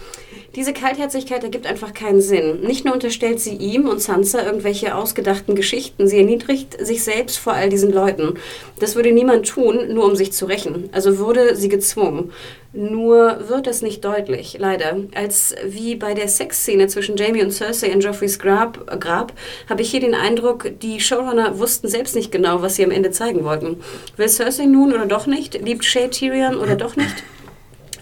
[0.56, 2.62] Diese Kaltherzigkeit ergibt einfach keinen Sinn.
[2.62, 6.08] Nicht nur unterstellt sie ihm und Sansa irgendwelche ausgedachten Geschichten.
[6.08, 8.36] Sie erniedrigt sich selbst vor all diesen Leuten.
[8.80, 10.90] Das würde niemand tun, nur um sich zu rächen.
[10.92, 12.32] Also wurde sie gezwungen.
[12.74, 14.96] Nur wird das nicht deutlich, leider.
[15.14, 19.34] Als wie bei der Sexszene zwischen Jamie und Cersei in Joffreys Grab, Grab
[19.70, 23.12] habe ich hier den Eindruck, die Showrunner wussten selbst nicht genau, was sie am Ende
[23.12, 23.82] zeigen wollten.
[24.16, 25.62] Will Cersei nun oder doch nicht?
[25.62, 27.24] Liebt Shay Tyrion oder doch nicht?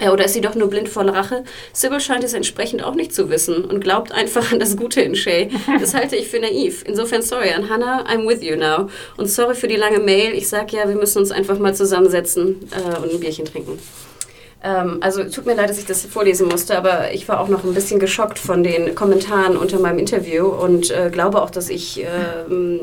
[0.01, 1.43] Ja, oder ist sie doch nur blind voll Rache?
[1.73, 5.15] Sybil scheint es entsprechend auch nicht zu wissen und glaubt einfach an das Gute in
[5.15, 5.49] Shay.
[5.80, 6.84] Das halte ich für naiv.
[6.85, 8.89] Insofern sorry an Hannah, I'm with you now.
[9.17, 10.34] Und sorry für die lange Mail.
[10.34, 13.80] Ich sag ja, wir müssen uns einfach mal zusammensetzen äh, und ein Bierchen trinken.
[14.61, 17.64] Ähm, also tut mir leid, dass ich das vorlesen musste, aber ich war auch noch
[17.64, 22.03] ein bisschen geschockt von den Kommentaren unter meinem Interview und äh, glaube auch, dass ich
[22.03, 22.07] äh,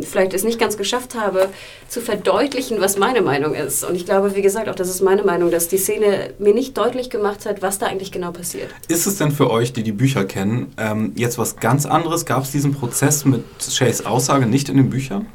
[0.00, 1.48] vielleicht es nicht ganz geschafft habe,
[1.88, 3.84] zu verdeutlichen, was meine Meinung ist.
[3.84, 6.78] Und ich glaube, wie gesagt, auch das ist meine Meinung, dass die Szene mir nicht
[6.78, 8.70] deutlich gemacht hat, was da eigentlich genau passiert.
[8.88, 12.24] Ist es denn für euch, die die Bücher kennen, ähm, jetzt was ganz anderes?
[12.24, 15.26] Gab es diesen Prozess mit Shays Aussage nicht in den Büchern?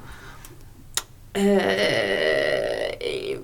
[1.34, 3.38] Äh, ich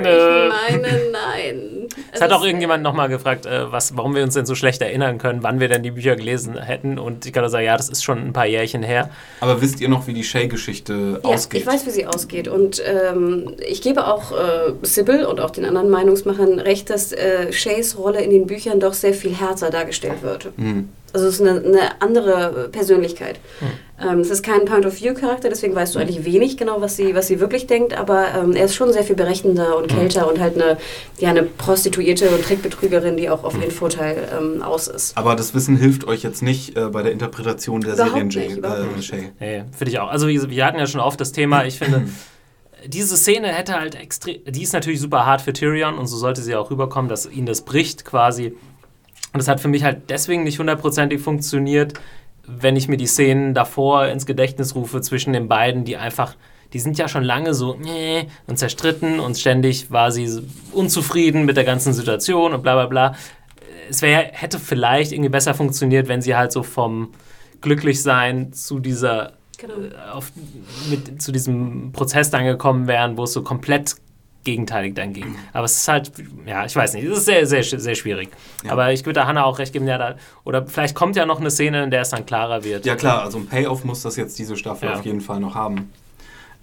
[0.00, 1.75] meine, nein.
[2.16, 5.18] Es hat auch irgendjemand nochmal gefragt, äh, was, warum wir uns denn so schlecht erinnern
[5.18, 6.98] können, wann wir denn die Bücher gelesen hätten.
[6.98, 9.10] Und ich kann nur sagen, ja, das ist schon ein paar Jährchen her.
[9.40, 11.60] Aber wisst ihr noch, wie die Shay-Geschichte Ja, ausgeht?
[11.60, 12.48] ich weiß, wie sie ausgeht.
[12.48, 17.52] Und ähm, ich gebe auch äh, Sybil und auch den anderen Meinungsmachern recht, dass äh,
[17.52, 20.48] Shays Rolle in den Büchern doch sehr viel härter dargestellt wird.
[20.56, 20.88] Hm.
[21.12, 23.40] Also es ist eine, eine andere Persönlichkeit.
[23.98, 27.40] Ähm, es ist kein Point-of-View-Charakter, deswegen weißt du eigentlich wenig genau, was sie, was sie
[27.40, 30.76] wirklich denkt, aber ähm, er ist schon sehr viel berechnender und kälter und halt eine,
[31.18, 35.16] ja, eine Prostituierte und Trickbetrügerin, die auch auf ihren Vorteil ähm, aus ist.
[35.16, 39.10] Aber das Wissen hilft euch jetzt nicht äh, bei der Interpretation der Überhaupt Serien nicht,
[39.10, 39.30] Jay, äh.
[39.40, 40.10] Nee, finde ich auch.
[40.10, 42.06] Also wie wir hatten ja schon oft das Thema, ich finde,
[42.86, 46.42] diese Szene hätte halt extrem, die ist natürlich super hart für Tyrion und so sollte
[46.42, 48.54] sie auch rüberkommen, dass ihn das bricht quasi.
[49.36, 51.92] Und das hat für mich halt deswegen nicht hundertprozentig funktioniert,
[52.46, 56.36] wenn ich mir die Szenen davor ins Gedächtnis rufe zwischen den beiden, die einfach,
[56.72, 60.40] die sind ja schon lange so nee, und zerstritten und ständig war sie
[60.72, 63.14] unzufrieden mit der ganzen Situation und bla bla bla.
[63.90, 67.10] Es wär, hätte vielleicht irgendwie besser funktioniert, wenn sie halt so vom
[67.60, 69.74] Glücklichsein zu dieser Genau.
[69.74, 70.32] äh, auf,
[70.88, 73.96] mit, zu diesem Prozess dann gekommen wären, wo es so komplett
[74.46, 75.36] gegenteilig dann ging.
[75.52, 76.10] Aber es ist halt,
[76.46, 78.30] ja, ich weiß nicht, es ist sehr, sehr, sehr schwierig.
[78.64, 78.72] Ja.
[78.72, 80.14] Aber ich würde da Hannah auch recht geben, ja, da,
[80.44, 82.86] oder vielleicht kommt ja noch eine Szene, in der es dann klarer wird.
[82.86, 84.94] Ja klar, also ein Payoff muss das jetzt diese Staffel Ja.
[84.94, 85.90] auf jeden Fall noch haben.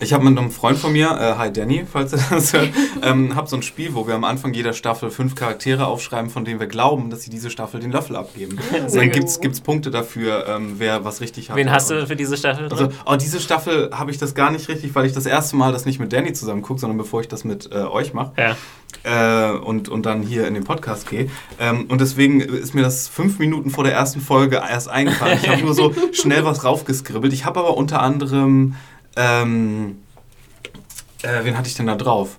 [0.04, 2.70] Ich habe mit einem Freund von mir, äh, hi Danny, falls ihr das hört,
[3.02, 6.44] ähm, habe so ein Spiel, wo wir am Anfang jeder Staffel fünf Charaktere aufschreiben, von
[6.44, 8.58] denen wir glauben, dass sie diese Staffel den Löffel abgeben.
[8.74, 11.56] Und Sehr dann gibt's gibt's Punkte dafür, ähm, wer was richtig hat.
[11.56, 12.96] Wen hast Und- du für diese Staffel Also, drin?
[13.06, 15.86] oh, diese Staffel habe ich das gar nicht richtig, weil ich das erste Mal das
[15.86, 19.52] nicht mit Danny zusammen gucke, sondern bevor ich das mit äh, euch mache ja.
[19.54, 21.30] äh, und, und dann hier in den Podcast gehe.
[21.60, 25.40] Ähm, und deswegen ist mir das fünf Minuten vor der ersten Folge erst eingefallen.
[25.42, 27.32] Ich habe nur so schnell was raufgeskribbelt.
[27.32, 28.76] Ich habe aber unter anderem,
[29.16, 30.00] ähm,
[31.22, 32.38] äh, wen hatte ich denn da drauf?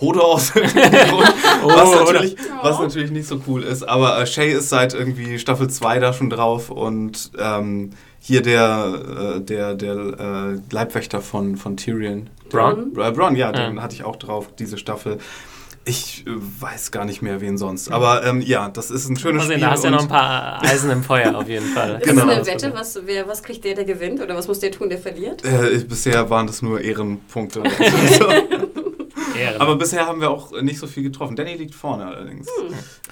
[0.00, 3.82] Hodo aus irgendeinem Grund, was, Oh, natürlich, was natürlich nicht so cool ist.
[3.84, 9.34] Aber äh, Shay ist seit irgendwie Staffel 2 da schon drauf und ähm, hier der,
[9.36, 12.30] äh, der, der äh, Leibwächter von, von Tyrion.
[12.50, 12.92] Bronn?
[12.98, 13.52] Äh, Bronn, ja, Ja.
[13.52, 15.18] den hatte ich auch drauf, diese Staffel.
[15.84, 16.30] Ich äh,
[16.60, 17.90] weiß gar nicht mehr, wen sonst.
[17.90, 19.60] Aber ähm, ja, das ist ein schönes Mal sehen, Spiel.
[19.66, 21.96] da hast du ja noch ein paar Eisen im Feuer auf jeden Fall.
[22.00, 22.26] Ist Genau.
[22.26, 22.72] das eine Wette?
[22.74, 24.20] Was, wer, was kriegt der, der gewinnt?
[24.20, 25.44] Oder was muss der tun, der verliert?
[25.44, 27.62] äh, bisher waren das nur Ehrenpunkte.
[29.42, 29.60] Ehre.
[29.60, 31.36] aber bisher haben wir auch nicht so viel getroffen.
[31.36, 32.46] Danny liegt vorne allerdings.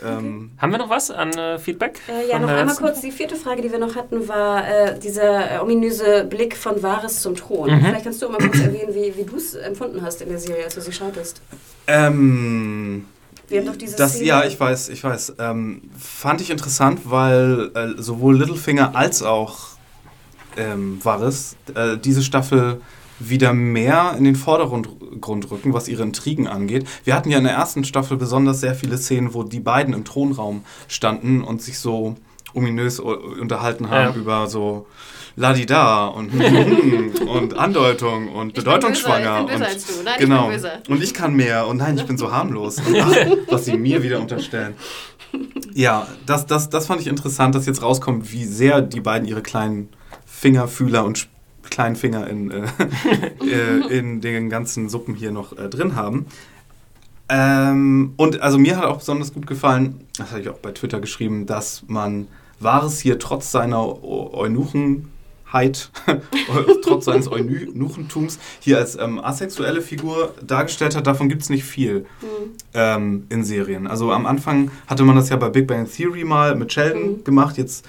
[0.04, 2.00] Ähm, Haben wir noch was an äh, Feedback?
[2.08, 2.84] Äh, ja, noch einmal letzten?
[2.84, 3.00] kurz.
[3.02, 7.20] Die vierte Frage, die wir noch hatten, war äh, dieser äh, ominöse Blick von Wahres
[7.20, 7.70] zum Thron.
[7.70, 7.80] Mhm.
[7.84, 10.64] Vielleicht kannst du mal kurz erwähnen, wie, wie du es empfunden hast in der Serie,
[10.64, 11.40] als du sie schautest.
[11.86, 13.04] ähm,
[13.48, 15.34] Wir haben doch diese das, Szene- ja, ich weiß, ich weiß.
[15.38, 19.58] Ähm, fand ich interessant, weil äh, sowohl Littlefinger als auch
[20.56, 22.80] ähm, Varys äh, diese Staffel
[23.20, 24.88] wieder mehr in den Vordergrund
[25.20, 26.86] Grund rücken, was ihre Intrigen angeht.
[27.04, 30.04] Wir hatten ja in der ersten Staffel besonders sehr viele Szenen, wo die beiden im
[30.04, 32.14] Thronraum standen und sich so
[32.54, 34.20] ominös unterhalten haben Ja.
[34.20, 34.86] über so
[35.36, 36.32] Ladida und
[37.28, 39.92] und Andeutung und Ich bin bedeutungsschwanger böser, ich bin böser und als du.
[40.04, 40.72] Nein, ich genau bin böser.
[40.88, 43.14] und ich kann mehr und nein ich bin so harmlos und ach,
[43.48, 44.74] was sie mir wieder unterstellen
[45.72, 49.42] ja das, das, das fand ich interessant dass jetzt rauskommt wie sehr die beiden ihre
[49.42, 49.88] kleinen
[50.26, 51.28] Fingerfühler und
[51.70, 52.62] kleinen Finger in, äh,
[53.44, 56.26] äh, in den ganzen Suppen hier noch äh, drin haben
[57.28, 61.00] ähm, und also mir hat auch besonders gut gefallen, das habe ich auch bei Twitter
[61.00, 62.26] geschrieben, dass man
[62.58, 65.90] Wahres hier trotz seiner Eu- Eunuchenheit,
[66.82, 71.06] trotz seines Eunuchentums hier als ähm, asexuelle Figur dargestellt hat.
[71.06, 72.04] Davon gibt es nicht viel
[72.74, 73.86] ähm, in Serien.
[73.86, 77.24] Also am Anfang hatte man das ja bei Big Bang Theory mal mit Sheldon Mhm.
[77.24, 77.56] gemacht.
[77.58, 77.86] Jetzt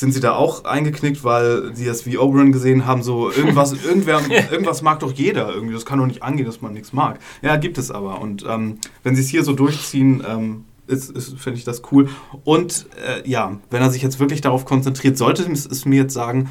[0.00, 4.22] sind sie da auch eingeknickt, weil sie das wie Oberon gesehen haben, so irgendwas, irgendwer,
[4.50, 5.74] irgendwas mag doch jeder irgendwie.
[5.74, 7.20] Das kann doch nicht angehen, dass man nichts mag.
[7.42, 8.20] Ja, gibt es aber.
[8.20, 12.08] Und ähm, wenn sie es hier so durchziehen, ähm, finde ich das cool.
[12.44, 16.14] Und äh, ja, wenn er sich jetzt wirklich darauf konzentriert, sollte es es mir jetzt
[16.14, 16.48] sagen,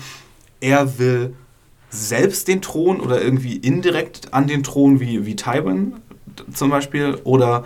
[0.61, 1.33] er will
[1.89, 5.95] selbst den Thron oder irgendwie indirekt an den Thron wie, wie Tywin
[6.53, 7.19] zum Beispiel?
[7.23, 7.63] Oder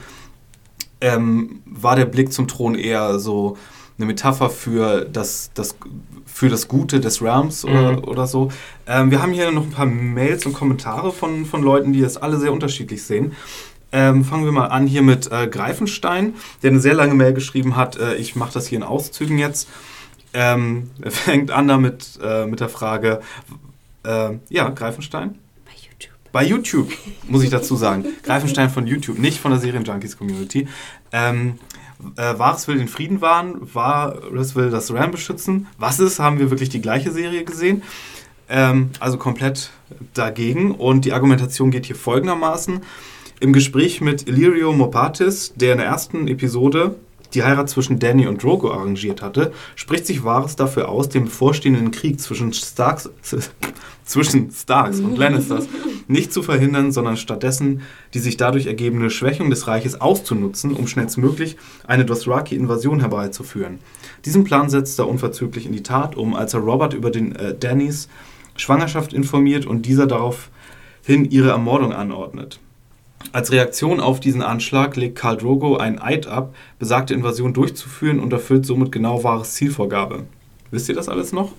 [1.02, 3.58] ähm, war der Blick zum Thron eher so
[3.98, 5.76] eine Metapher für das, das,
[6.26, 8.04] für das Gute des Realms oder, Mhm.
[8.06, 8.50] oder so?
[8.88, 12.18] Ähm, wir haben hier noch ein paar Mails und Kommentare von, von Leuten, die das
[12.18, 13.34] alle sehr unterschiedlich sehen.
[13.92, 16.34] Ähm, fangen wir mal an hier mit äh, Greifenstein,
[16.64, 17.96] der eine sehr lange Mail geschrieben hat.
[17.98, 19.70] Äh, ich mache das hier in Auszügen jetzt.
[20.34, 23.22] Ähm, er fängt an damit äh, mit der Frage,
[24.04, 25.36] äh, ja, Greifenstein?
[25.64, 26.12] Bei YouTube.
[26.32, 26.92] Bei YouTube,
[27.28, 28.06] muss ich dazu sagen.
[28.24, 30.68] Greifenstein von YouTube, nicht von der Serienjunkies-Community.
[31.12, 31.60] Ähm,
[32.16, 35.68] äh, Varys will den Frieden wahren, Varys will das Ram beschützen.
[35.78, 37.84] Was ist, haben wir wirklich die gleiche Serie gesehen.
[38.50, 39.72] Ähm, also komplett
[40.14, 40.72] dagegen.
[40.72, 42.82] Und die Argumentation geht hier folgendermaßen.
[43.40, 46.96] Im Gespräch mit Illyrio Mopatis, der in der ersten Episode
[47.34, 51.92] die Heirat zwischen Danny und Drogo arrangiert hatte, spricht sich Varys dafür aus, den bevorstehenden
[51.92, 53.10] Krieg zwischen Starks,
[54.06, 55.68] zwischen Starks und Lannisters
[56.08, 57.82] nicht zu verhindern, sondern stattdessen
[58.14, 61.58] die sich dadurch ergebende Schwächung des Reiches auszunutzen, um schnellstmöglich
[61.88, 63.80] eine Dothraki-Invasion herbeizuführen.
[64.26, 67.56] Diesen Plan setzt er unverzüglich in die Tat um, als er Robert über den äh,
[67.58, 68.08] Dannys
[68.56, 72.60] Schwangerschaft informiert und dieser daraufhin ihre Ermordung anordnet.
[73.32, 78.34] Als Reaktion auf diesen Anschlag legt Karl Drogo einen Eid ab, besagte Invasion durchzuführen und
[78.34, 80.24] erfüllt somit genau wahres Zielvorgabe.
[80.72, 81.52] Wisst ihr das alles noch?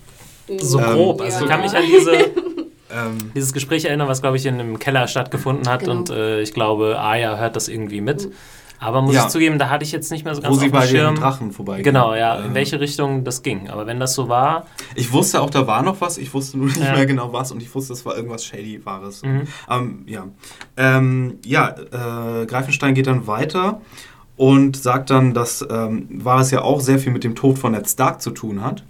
[0.59, 1.21] So Ähm, grob.
[1.21, 1.49] Also ich ja.
[1.49, 2.11] kann mich an diese,
[2.95, 5.81] Ähm, dieses Gespräch erinnern, was, glaube ich, in einem Keller stattgefunden hat.
[5.81, 5.93] Genau.
[5.93, 8.29] Und äh, ich glaube, Aya hört das irgendwie mit.
[8.79, 9.23] Aber muss Ja.
[9.23, 10.87] ich zugeben, da hatte ich jetzt nicht mehr so wo ganz sie auf dem bei
[10.87, 11.15] Schirm.
[11.15, 11.83] den Drachen vorbeigehen.
[11.83, 13.69] Genau, ja, in Ähm, welche Richtung das ging.
[13.69, 14.65] Aber wenn das so war,
[14.95, 16.93] Ich wusste auch, da war noch was, ich wusste nur nicht Ja.
[16.93, 19.23] mehr genau was und ich wusste, es war irgendwas shady Wahres.
[19.23, 19.43] Mhm.
[19.69, 20.27] Ähm, ja,
[20.77, 21.69] ähm, ja
[22.41, 23.81] äh, Greifenstein geht dann weiter
[24.37, 27.89] und sagt dann, dass ähm, Varys ja auch sehr viel mit dem Tod von Ned
[27.89, 28.83] Stark zu tun hat,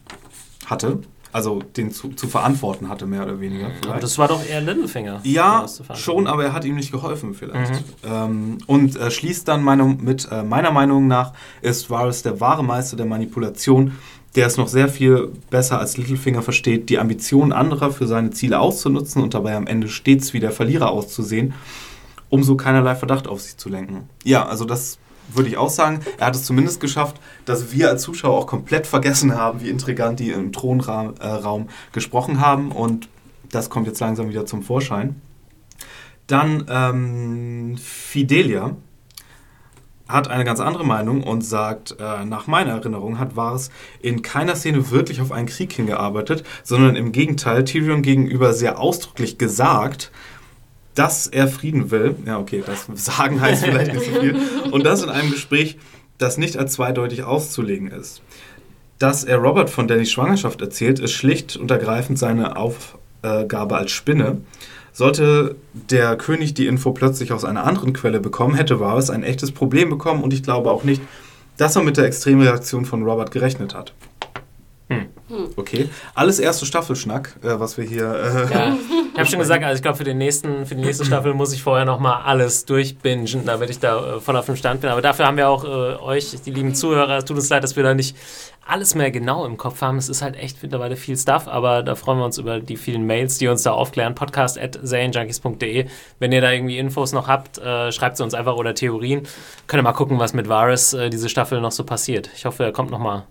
[0.66, 1.00] hatte,
[1.36, 3.66] also den zu, zu verantworten hatte, mehr oder weniger.
[3.66, 4.04] aber vielleicht.
[4.04, 5.20] das war doch eher Littlefinger.
[5.20, 7.84] der Ja, schon, aber er hat ihm nicht geholfen vielleicht.
[8.10, 12.64] Ähm, und äh, schließt dann meine, mit, äh, meiner Meinung nach ist Varys der wahre
[12.64, 13.98] Meister der Manipulation,
[14.38, 18.62] der es noch sehr viel besser als Littlefinger versteht, die Ambitionen anderer für seine Ziele
[18.62, 21.54] auszunutzen und dabei am Ende stets wie der Verlierer auszusehen,
[22.30, 24.08] um so keinerlei Verdacht auf sich zu lenken.
[24.24, 25.00] Ja, also das
[25.34, 26.00] würde ich auch sagen.
[26.18, 30.20] Er hat es zumindest geschafft, dass wir als Zuschauer auch komplett vergessen haben, wie intrigant
[30.20, 33.10] die im Thronraum äh, gesprochen haben und
[33.52, 35.22] das kommt jetzt langsam wieder zum Vorschein.
[36.28, 38.76] Dann ähm, Fidelia
[40.08, 43.72] hat eine ganz andere Meinung und sagt, äh, nach meiner Erinnerung hat Varys
[44.02, 49.38] in keiner Szene wirklich auf einen Krieg hingearbeitet, sondern im Gegenteil Tyrion gegenüber sehr ausdrücklich
[49.38, 50.12] gesagt,
[50.96, 52.16] dass er Frieden will.
[52.26, 54.36] Ja, okay, das sagen heißt vielleicht nicht so viel.
[54.72, 55.78] Und das in einem Gespräch,
[56.18, 58.22] das nicht als zweideutig auszulegen ist.
[58.98, 64.38] Dass er Robert von Dannys Schwangerschaft erzählt, ist schlicht und ergreifend seine Aufgabe als Spinne.
[64.94, 69.52] Sollte der König die Info plötzlich aus einer anderen Quelle bekommen, hätte Varys ein echtes
[69.52, 71.02] Problem bekommen und ich glaube auch nicht,
[71.58, 73.94] dass er mit der Extremreaktion von Robert gerechnet hat.
[75.28, 75.50] Hm.
[75.56, 78.14] Okay, alles erste Staffelschnack, äh, was wir hier.
[78.14, 78.78] Äh, Ja,
[79.14, 81.52] ich habe schon gesagt, also ich glaube, für, den nächsten, für die nächste Staffel muss
[81.52, 84.92] ich vorher nochmal alles durchbingen, damit ich da äh, voll auf dem Stand bin.
[84.92, 87.76] Aber dafür haben wir auch äh, euch, die lieben Zuhörer, es tut uns leid, dass
[87.76, 88.16] wir da nicht
[88.68, 89.98] alles mehr genau im Kopf haben.
[89.98, 93.06] Es ist halt echt mittlerweile viel Stuff, aber da freuen wir uns über die vielen
[93.06, 94.16] Mails, die uns da aufklären.
[94.16, 95.88] Podcast at serienjunkies.de.
[96.20, 99.24] Wenn ihr da irgendwie Infos noch habt, äh, schreibt sie uns einfach oder Theorien.
[99.68, 102.30] Könnt ihr mal gucken, was mit Varys äh, diese Staffel noch so passiert.
[102.36, 103.26] Ich hoffe, er kommt noch mal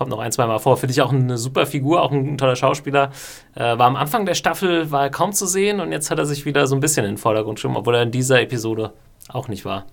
[0.00, 0.78] kommt noch ein, zwei Mal vor.
[0.78, 3.10] Finde ich auch eine super Figur, auch ein toller Schauspieler.
[3.54, 6.24] Äh, war am Anfang der Staffel war er kaum zu sehen und jetzt hat er
[6.24, 8.94] sich wieder so ein bisschen in den Vordergrund geschoben, obwohl er in dieser Episode
[9.28, 9.84] auch nicht war.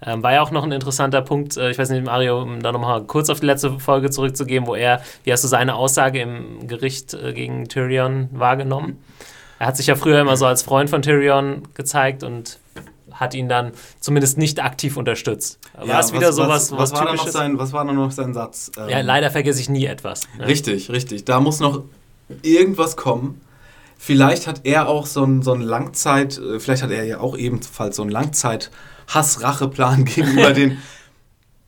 [0.00, 2.70] Ähm, war ja auch noch ein interessanter Punkt, äh, ich weiß nicht, Mario, um da
[2.70, 6.68] nochmal kurz auf die letzte Folge zurückzugehen, wo er, wie hast du seine Aussage im
[6.68, 9.02] Gericht äh, gegen Tyrion wahrgenommen?
[9.58, 12.60] Er hat sich ja früher immer so als Freund von Tyrion gezeigt und
[13.14, 15.58] hat ihn dann zumindest nicht aktiv unterstützt.
[15.74, 18.10] War Ja, es wieder sowas, was, was, war da noch sein, was war da noch
[18.10, 18.70] sein Satz?
[18.78, 20.22] Ähm, Ja, leider vergesse ich nie etwas.
[20.38, 20.46] ne?
[20.46, 21.24] Richtig, richtig.
[21.24, 21.82] Da muss noch
[22.42, 23.40] irgendwas kommen.
[23.98, 27.36] Vielleicht hat er auch so einen so einen Langzeit, äh, vielleicht hat er ja auch
[27.36, 30.78] ebenfalls so einen Langzeit-Hass-Rache-Plan gegenüber den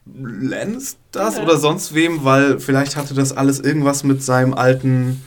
[0.06, 5.22] Lannisters oder sonst wem, weil vielleicht hatte das alles irgendwas mit seinem alten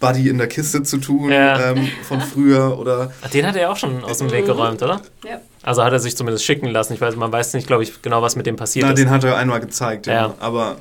[0.00, 1.70] Buddy in der Kiste zu tun Ja.
[1.70, 5.00] ähm, von früher oder Ach, Den hat er auch schon aus dem Weg geräumt, oder?
[5.24, 5.40] Ja.
[5.62, 6.92] Also hat er sich zumindest schicken lassen.
[6.94, 8.98] Ich weiß, man weiß nicht, glaube ich, genau, was mit dem passiert na, ist.
[8.98, 10.12] den hat er einmal gezeigt, ja.
[10.12, 10.34] Ja.
[10.38, 10.76] Aber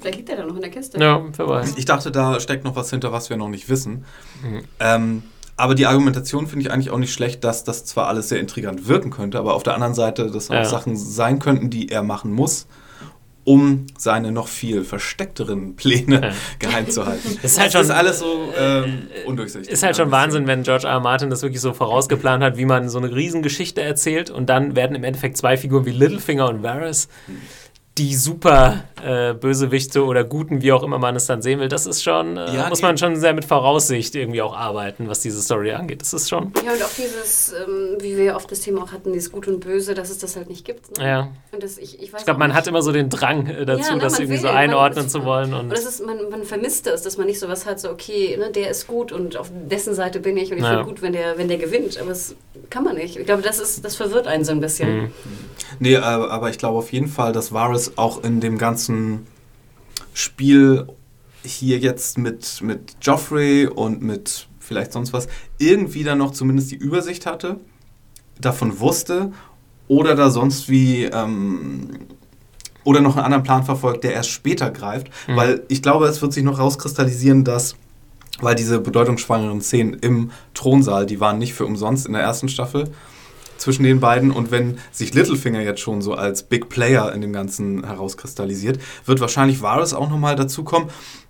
[0.00, 0.98] Vielleicht liegt er da noch in der Kiste.
[1.00, 1.74] ja, wer weiß.
[1.76, 4.04] Ich dachte, da steckt noch was hinter, was wir noch nicht wissen.
[4.42, 4.62] Mhm.
[4.80, 5.22] Ähm,
[5.56, 8.88] aber die Argumentation finde ich eigentlich auch nicht schlecht, dass das zwar alles sehr intrigant
[8.88, 10.64] wirken könnte, aber auf der anderen Seite, dass auch Ja.
[10.66, 12.66] Sachen sein könnten, die er machen muss,
[13.46, 16.30] um seine noch viel versteckteren Pläne Ja.
[16.58, 17.38] geheim zu halten.
[17.40, 19.72] Das ist halt das ist schon- alles so ähm, undurchsichtig.
[19.72, 20.94] Ist halt schon Wahnsinn, wenn George R.
[20.94, 21.00] R.
[21.00, 24.96] Martin das wirklich so vorausgeplant hat, wie man so eine Riesengeschichte erzählt und dann werden
[24.96, 27.08] im Endeffekt zwei Figuren wie Littlefinger und Varys
[27.98, 31.86] die super äh, Bösewichte oder Guten, wie auch immer man es dann sehen will, das
[31.86, 35.40] ist schon, äh, ja, muss man schon sehr mit Voraussicht irgendwie auch arbeiten, was diese
[35.40, 36.02] Story angeht.
[36.02, 36.52] Das ist schon.
[36.64, 39.60] Ja, und auch dieses, ähm, wie wir oft das Thema auch hatten, dieses Gut und
[39.60, 40.98] Böse, dass es das halt nicht gibt.
[40.98, 41.06] Ne?
[41.06, 41.28] Ja.
[41.52, 43.94] Und das, ich ich, ich glaube, man hat immer so den Drang äh, dazu, ja,
[43.94, 45.54] ne, das irgendwie will, so einordnen man, zu wollen.
[45.54, 47.90] Und, und das ist, man, man vermisst es, dass man nicht so was hat, so,
[47.90, 50.70] okay, ne, der ist gut und auf dessen Seite bin ich und ich ja.
[50.70, 51.98] finde gut, wenn der, wenn der gewinnt.
[51.98, 52.36] Aber das
[52.68, 53.16] kann man nicht.
[53.16, 55.04] Ich glaube, das, ist, das verwirrt einen so ein bisschen.
[55.04, 55.10] Mhm.
[55.78, 57.52] Nee, aber ich glaube auf jeden Fall, dass
[57.86, 59.26] Varys auch in dem ganzen
[60.14, 60.86] Spiel
[61.44, 66.76] hier jetzt mit, mit Joffrey und mit vielleicht sonst was irgendwie dann noch zumindest die
[66.76, 67.60] Übersicht hatte,
[68.40, 69.32] davon wusste
[69.86, 71.90] oder da sonst wie ähm,
[72.82, 75.36] oder noch einen anderen Plan verfolgt, der erst später greift, mhm.
[75.36, 77.76] weil ich glaube, es wird sich noch rauskristallisieren, dass
[78.40, 82.90] weil diese bedeutungsschwangeren Szenen im Thronsaal, die waren nicht für umsonst in der ersten Staffel,
[83.66, 84.30] zwischen den beiden.
[84.30, 89.18] Und wenn sich Littlefinger jetzt schon so als Big Player in dem Ganzen herauskristallisiert, wird
[89.18, 90.88] wahrscheinlich Varys auch nochmal dazukommen.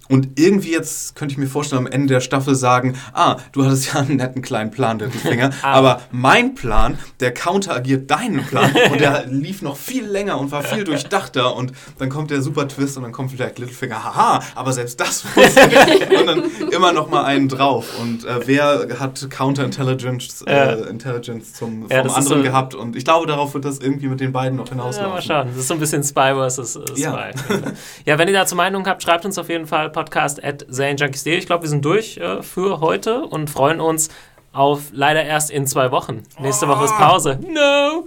[0.08, 3.92] Und irgendwie jetzt könnte ich mir vorstellen, am Ende der Staffel sagen, ah, du hattest
[3.92, 5.72] ja einen netten kleinen Plan, Littlefinger, ah.
[5.72, 10.62] aber mein Plan, der counteragiert deinen Plan und der lief noch viel länger und war
[10.62, 14.72] viel durchdachter und dann kommt der super Twist und dann kommt vielleicht Littlefinger, haha, aber
[14.72, 16.18] selbst das wusste ich.
[16.18, 17.98] und dann immer noch mal einen drauf.
[18.00, 22.74] Und äh, wer hat Counterintelligence äh, Intelligence zum, ja, anderen so gehabt?
[22.74, 25.08] Und ich glaube, darauf wird das irgendwie mit den beiden noch hinauslaufen.
[25.08, 25.48] Ja, mal schauen.
[25.48, 26.78] Das ist so ein bisschen Spy vs.
[26.96, 27.00] Spy.
[27.00, 27.28] Ja.
[28.04, 31.38] ja, wenn ihr dazu Meinung habt, schreibt uns auf jeden Fall podcast at zanejunkies.de.
[31.38, 34.10] Ich glaube, wir sind durch äh, für heute und freuen uns
[34.52, 36.22] auf leider erst in zwei Wochen.
[36.38, 37.40] Nächste Woche ist Pause.
[37.42, 38.06] No!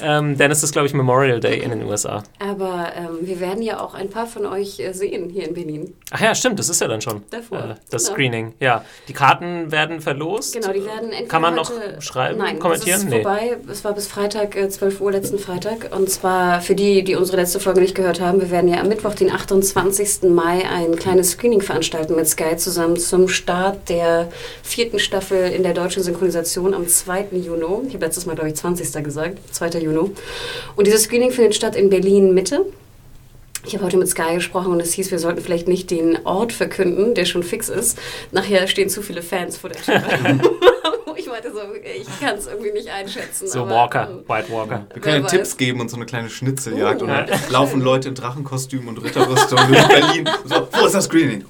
[0.00, 2.22] Ähm, denn es ist, glaube ich, Memorial Day in den USA.
[2.38, 5.94] Aber ähm, wir werden ja auch ein paar von euch äh, sehen hier in Berlin.
[6.10, 7.22] Ach ja, stimmt, das ist ja dann schon.
[7.30, 7.58] Davor.
[7.58, 8.14] Äh, das genau.
[8.14, 8.84] Screening, ja.
[9.08, 10.54] Die Karten werden verlost.
[10.54, 12.98] Genau, die werden entweder Kann man noch schreiben, Nein, kommentieren?
[12.98, 13.22] Es ist nee.
[13.22, 13.56] vorbei.
[13.70, 15.96] Es war bis Freitag, äh, 12 Uhr, letzten Freitag.
[15.96, 18.88] Und zwar für die, die unsere letzte Folge nicht gehört haben, wir werden ja am
[18.88, 20.28] Mittwoch, den 28.
[20.28, 24.28] Mai, ein kleines Screening veranstalten mit Sky zusammen zum Start der
[24.62, 27.28] vierten Staffel in der deutschen Synchronisation am 2.
[27.32, 27.88] Juni.
[27.88, 29.02] Ich habe letztes Mal, glaube ich, 20.
[29.02, 29.38] gesagt.
[29.52, 29.68] 2.
[29.78, 29.85] Juni.
[29.86, 30.10] Juno.
[30.76, 32.66] Und dieses Screening findet statt in Berlin Mitte.
[33.64, 36.52] Ich habe heute mit Sky gesprochen und es hieß, wir sollten vielleicht nicht den Ort
[36.52, 37.98] verkünden, der schon fix ist.
[38.30, 40.02] Nachher stehen zu viele Fans vor der Tür.
[41.16, 43.46] ich meinte so, ich kann es irgendwie nicht einschätzen.
[43.46, 44.86] So aber, Walker, ähm, White Walker.
[44.92, 47.00] Wir können ja Tipps geben und so eine kleine Schnitzeljagd.
[47.00, 50.30] Uh, und dann laufen Leute in Drachenkostümen und Ritterrüstung in Berlin.
[50.44, 51.44] So, wo ist das Screening?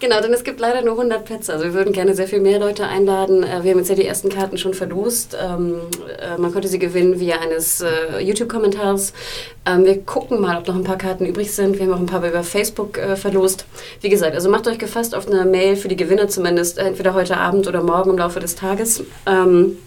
[0.00, 1.52] Genau, denn es gibt leider nur 100 Plätze.
[1.52, 3.42] Also wir würden gerne sehr viel mehr Leute einladen.
[3.42, 5.36] Äh, wir haben jetzt ja die ersten Karten schon verlost.
[5.40, 5.80] Ähm,
[6.18, 9.12] äh, man konnte sie gewinnen via eines äh, YouTube-Kommentars.
[9.66, 11.78] Ähm, wir gucken mal, ob noch ein paar Karten übrig sind.
[11.78, 13.66] Wir haben auch ein paar über Facebook verlost.
[14.00, 17.36] Wie gesagt, also macht euch gefasst auf eine Mail für die Gewinner zumindest, entweder heute
[17.36, 19.04] Abend oder morgen im Laufe des Tages.
[19.26, 19.78] Ähm,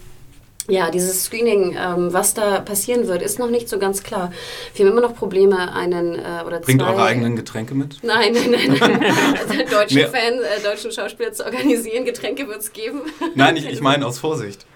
[0.70, 4.30] ja, dieses Screening, ähm, was da passieren wird, ist noch nicht so ganz klar.
[4.74, 6.90] Wir haben immer noch Probleme, einen äh, oder Bringt zwei...
[6.90, 7.98] eure eigenen Getränke mit?
[8.02, 8.78] Nein, nein, nein.
[8.78, 9.04] nein.
[9.48, 13.00] also deutschen Fan, äh, deutschen Schauspieler zu organisieren, Getränke wird es geben.
[13.34, 14.66] Nein, ich, ich meine aus Vorsicht.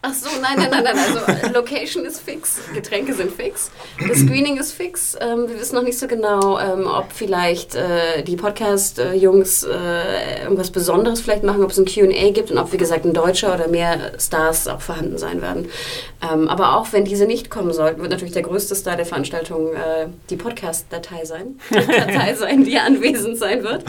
[0.00, 0.96] Ach so, nein, nein, nein, nein.
[0.96, 3.72] Also äh, Location ist fix, Getränke sind fix,
[4.08, 5.16] das Screening ist fix.
[5.20, 10.70] Ähm, wir wissen noch nicht so genau, ähm, ob vielleicht äh, die Podcast-Jungs äh, irgendwas
[10.70, 13.66] Besonderes vielleicht machen, ob es ein Q&A gibt und ob, wie gesagt, ein Deutscher oder
[13.66, 15.68] mehr Stars auch vorhanden sein werden.
[16.22, 19.72] Ähm, aber auch wenn diese nicht kommen sollten, wird natürlich der größte Star der Veranstaltung
[19.72, 23.84] äh, die Podcast-Datei sein, die Datei sein, die anwesend sein wird.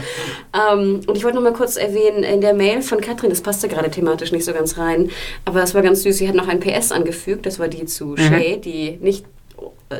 [0.53, 3.67] Ähm, und ich wollte noch mal kurz erwähnen, in der Mail von Katrin, das passte
[3.67, 5.11] gerade thematisch nicht so ganz rein,
[5.45, 8.07] aber es war ganz süß, sie hat noch ein PS angefügt, das war die zu
[8.07, 8.17] mhm.
[8.17, 9.25] Shay, die nicht,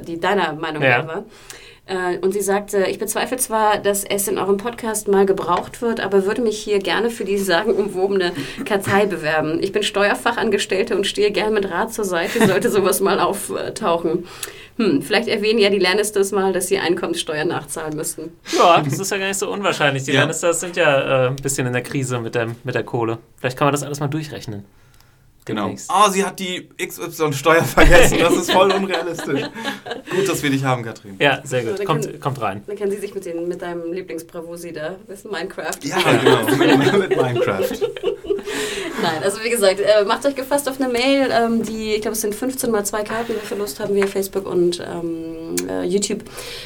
[0.08, 1.08] die deiner Meinung ja.
[1.08, 1.26] war.
[1.90, 6.00] Äh, und sie sagte, ich bezweifle zwar, dass es in eurem Podcast mal gebraucht wird,
[6.00, 8.32] aber würde mich hier gerne für die sagenumwobene
[8.64, 9.58] Kartei bewerben.
[9.62, 14.28] Ich bin Steuerfachangestellte und stehe gerne mit Rat zur Seite, sollte sowas mal auftauchen.
[14.78, 18.32] Hm, vielleicht erwähnen ja die Lannisters mal, dass sie Einkommenssteuer nachzahlen müssten.
[18.58, 20.04] Ja, das ist ja gar nicht so unwahrscheinlich.
[20.04, 20.22] Die ja.
[20.22, 23.18] Lannisters sind ja äh, ein bisschen in der Krise mit der, mit der Kohle.
[23.40, 24.64] Vielleicht kann man das alles mal durchrechnen.
[25.50, 25.74] Genau.
[25.90, 28.20] Oh, sie hat die XY-Steuer vergessen.
[28.20, 29.42] Das ist voll unrealistisch.
[30.16, 31.16] gut, dass wir dich haben, Katrin.
[31.20, 31.84] Ja, sehr gut.
[31.86, 32.64] Kommt, kann, kommt rein.
[32.68, 35.80] Dann kann sie sich mit, den, mit deinem Lieblingsbravosi da, das ist Minecraft.
[35.82, 36.44] Ja, genau.
[37.00, 37.72] mit, Minecraft.
[39.02, 42.16] Nein, also wie gesagt, äh, macht euch gefasst auf eine Mail, ähm, die, ich glaube,
[42.16, 45.84] es sind 15 mal zwei Karten, die wir Verlust haben via Facebook und ähm, äh,
[45.84, 46.24] YouTube.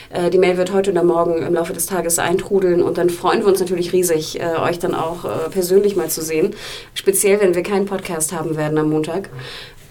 [0.10, 3.42] Äh, die Mail wird heute oder morgen im Laufe des Tages eintrudeln und dann freuen
[3.42, 6.56] wir uns natürlich riesig, äh, euch dann auch äh, persönlich mal zu sehen.
[6.94, 9.30] Speziell, wenn wir keinen Podcast haben werden am Montag.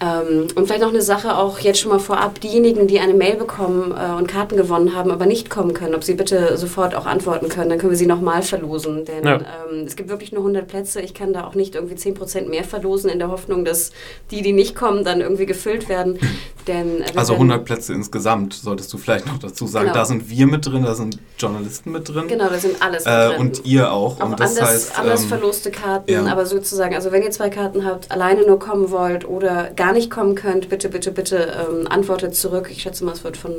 [0.01, 3.35] Ähm, und vielleicht noch eine Sache auch jetzt schon mal vorab, diejenigen, die eine Mail
[3.35, 7.05] bekommen äh, und Karten gewonnen haben, aber nicht kommen können, ob sie bitte sofort auch
[7.05, 9.05] antworten können, dann können wir sie nochmal verlosen.
[9.05, 9.35] Denn Ja.
[9.35, 10.99] ähm, es gibt wirklich nur 100 Plätze.
[11.01, 13.91] Ich kann da auch nicht irgendwie 10% mehr verlosen in der Hoffnung, dass
[14.31, 16.19] die, die nicht kommen, dann irgendwie gefüllt werden.
[16.67, 19.85] Denn, äh, Also werden- 100 Plätze insgesamt, solltest du vielleicht noch dazu sagen.
[19.87, 19.97] Genau.
[19.99, 22.27] Da sind wir mit drin, da sind Journalisten mit drin.
[22.27, 23.39] Genau, da sind alles mit Äh, drin.
[23.39, 24.19] und ihr auch.
[24.19, 26.25] Auch und das anders, heißt, anders ähm, verloste Karten, ja.
[26.25, 30.09] aber sozusagen, also wenn ihr zwei Karten habt, alleine nur kommen wollt oder gar nicht
[30.09, 32.69] kommen könnt, bitte, bitte, bitte ähm, antwortet zurück.
[32.71, 33.51] Ich schätze mal, es wird von,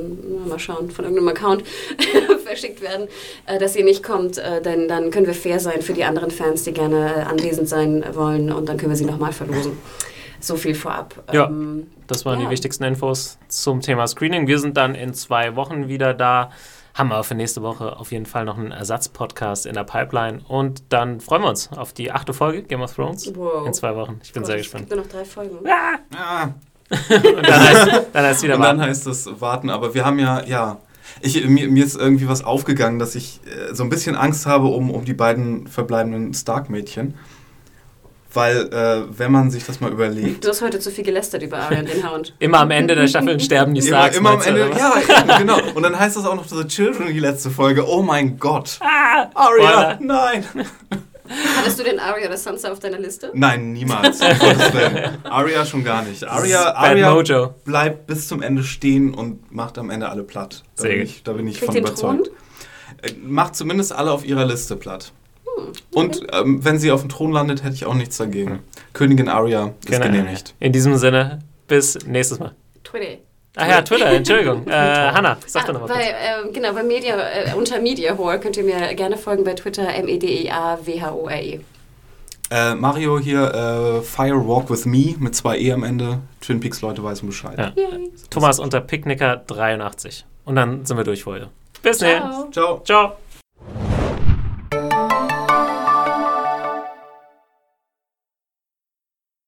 [0.48, 1.64] mal schauen, von irgendeinem Account
[2.44, 3.08] verschickt werden,
[3.46, 6.30] äh, dass ihr nicht kommt, äh, denn dann können wir fair sein für die anderen
[6.30, 9.72] Fans, die gerne äh, anwesend sein wollen und dann können wir sie nochmal verlosen.
[10.40, 11.14] So viel vorab.
[11.32, 11.46] Ja.
[11.46, 12.46] Ähm, Das waren Ja.
[12.46, 14.46] die wichtigsten Infos zum Thema Screening.
[14.46, 16.50] Wir sind dann in zwei Wochen wieder da.
[16.94, 20.40] Haben wir für nächste Woche auf jeden Fall noch einen Ersatzpodcast in der Pipeline.
[20.46, 23.66] Und dann freuen wir uns auf die achte Folge Game of Thrones Wow.
[23.66, 24.20] in zwei Wochen.
[24.22, 24.88] Ich bin Gott, sehr es gespannt.
[24.88, 25.58] gibt nur noch drei Folgen.
[26.16, 26.48] Ah,
[26.90, 28.90] Und dann heißt, dann heißt wieder und dann warten.
[28.90, 29.70] heißt es warten.
[29.70, 30.78] Aber wir haben ja, ja.
[31.20, 34.66] Ich, mir, mir ist irgendwie was aufgegangen, dass ich äh, so ein bisschen Angst habe
[34.68, 37.14] um, um die beiden verbleibenden Stark-Mädchen.
[38.34, 40.44] Weil, äh, wenn man sich das mal überlegt.
[40.44, 42.34] Du hast heute zu viel gelästert über Arian den Hound.
[42.40, 44.16] Immer am Ende der Staffeln sterben die Immer, Starks.
[44.16, 45.58] immer am meinst du, Ende, ja, eben, genau.
[45.74, 47.88] Und dann heißt das auch noch The Children, die letzte Folge.
[47.88, 48.78] Oh mein Gott.
[48.80, 50.44] Ah, Arya, nein.
[51.58, 53.30] Hattest du den Arya oder Sansa auf deiner Liste?
[53.34, 54.20] Nein, niemals.
[55.24, 56.22] Arya schon gar nicht.
[56.24, 57.54] Arya, Mojo.
[57.64, 60.64] bleibt bis zum Ende stehen und macht am Ende alle platt.
[60.76, 62.30] Da Sehr bin ich, da bin ich Kriegt von überzeugt.
[63.02, 65.12] Äh, Macht zumindest alle auf ihrer Liste platt.
[65.92, 68.60] Und ähm, wenn sie auf dem Thron landet, hätte ich auch nichts dagegen.
[68.92, 70.04] Königin Arya ist Genau.
[70.06, 70.54] genehmigt.
[70.60, 72.52] In diesem Sinne, bis nächstes Mal.
[72.82, 73.18] Twitter.
[73.56, 74.66] Ach ja, Twitter, Entschuldigung.
[74.68, 76.46] Äh, Hanna, sag doch noch mal bei, kurz.
[76.46, 79.88] ähm, genau, bei Media, äh, unter Media Whore könnt ihr mir gerne folgen bei Twitter,
[79.94, 81.60] E M-E-D-I-A-W-H-O-R-E.
[82.50, 86.18] Äh, Mario hier, äh, Fire Walk with Me mit zwei E am Ende.
[86.40, 87.56] Twin Peaks Leute weißen Bescheid.
[87.58, 87.72] Ja.
[88.28, 90.26] Thomas unter Picknicker 83.
[90.44, 91.48] Und dann sind wir durch für heute.
[91.82, 92.22] Bis dann.
[92.22, 92.50] Ciao.
[92.52, 92.82] Ciao.
[92.84, 93.16] Ciao.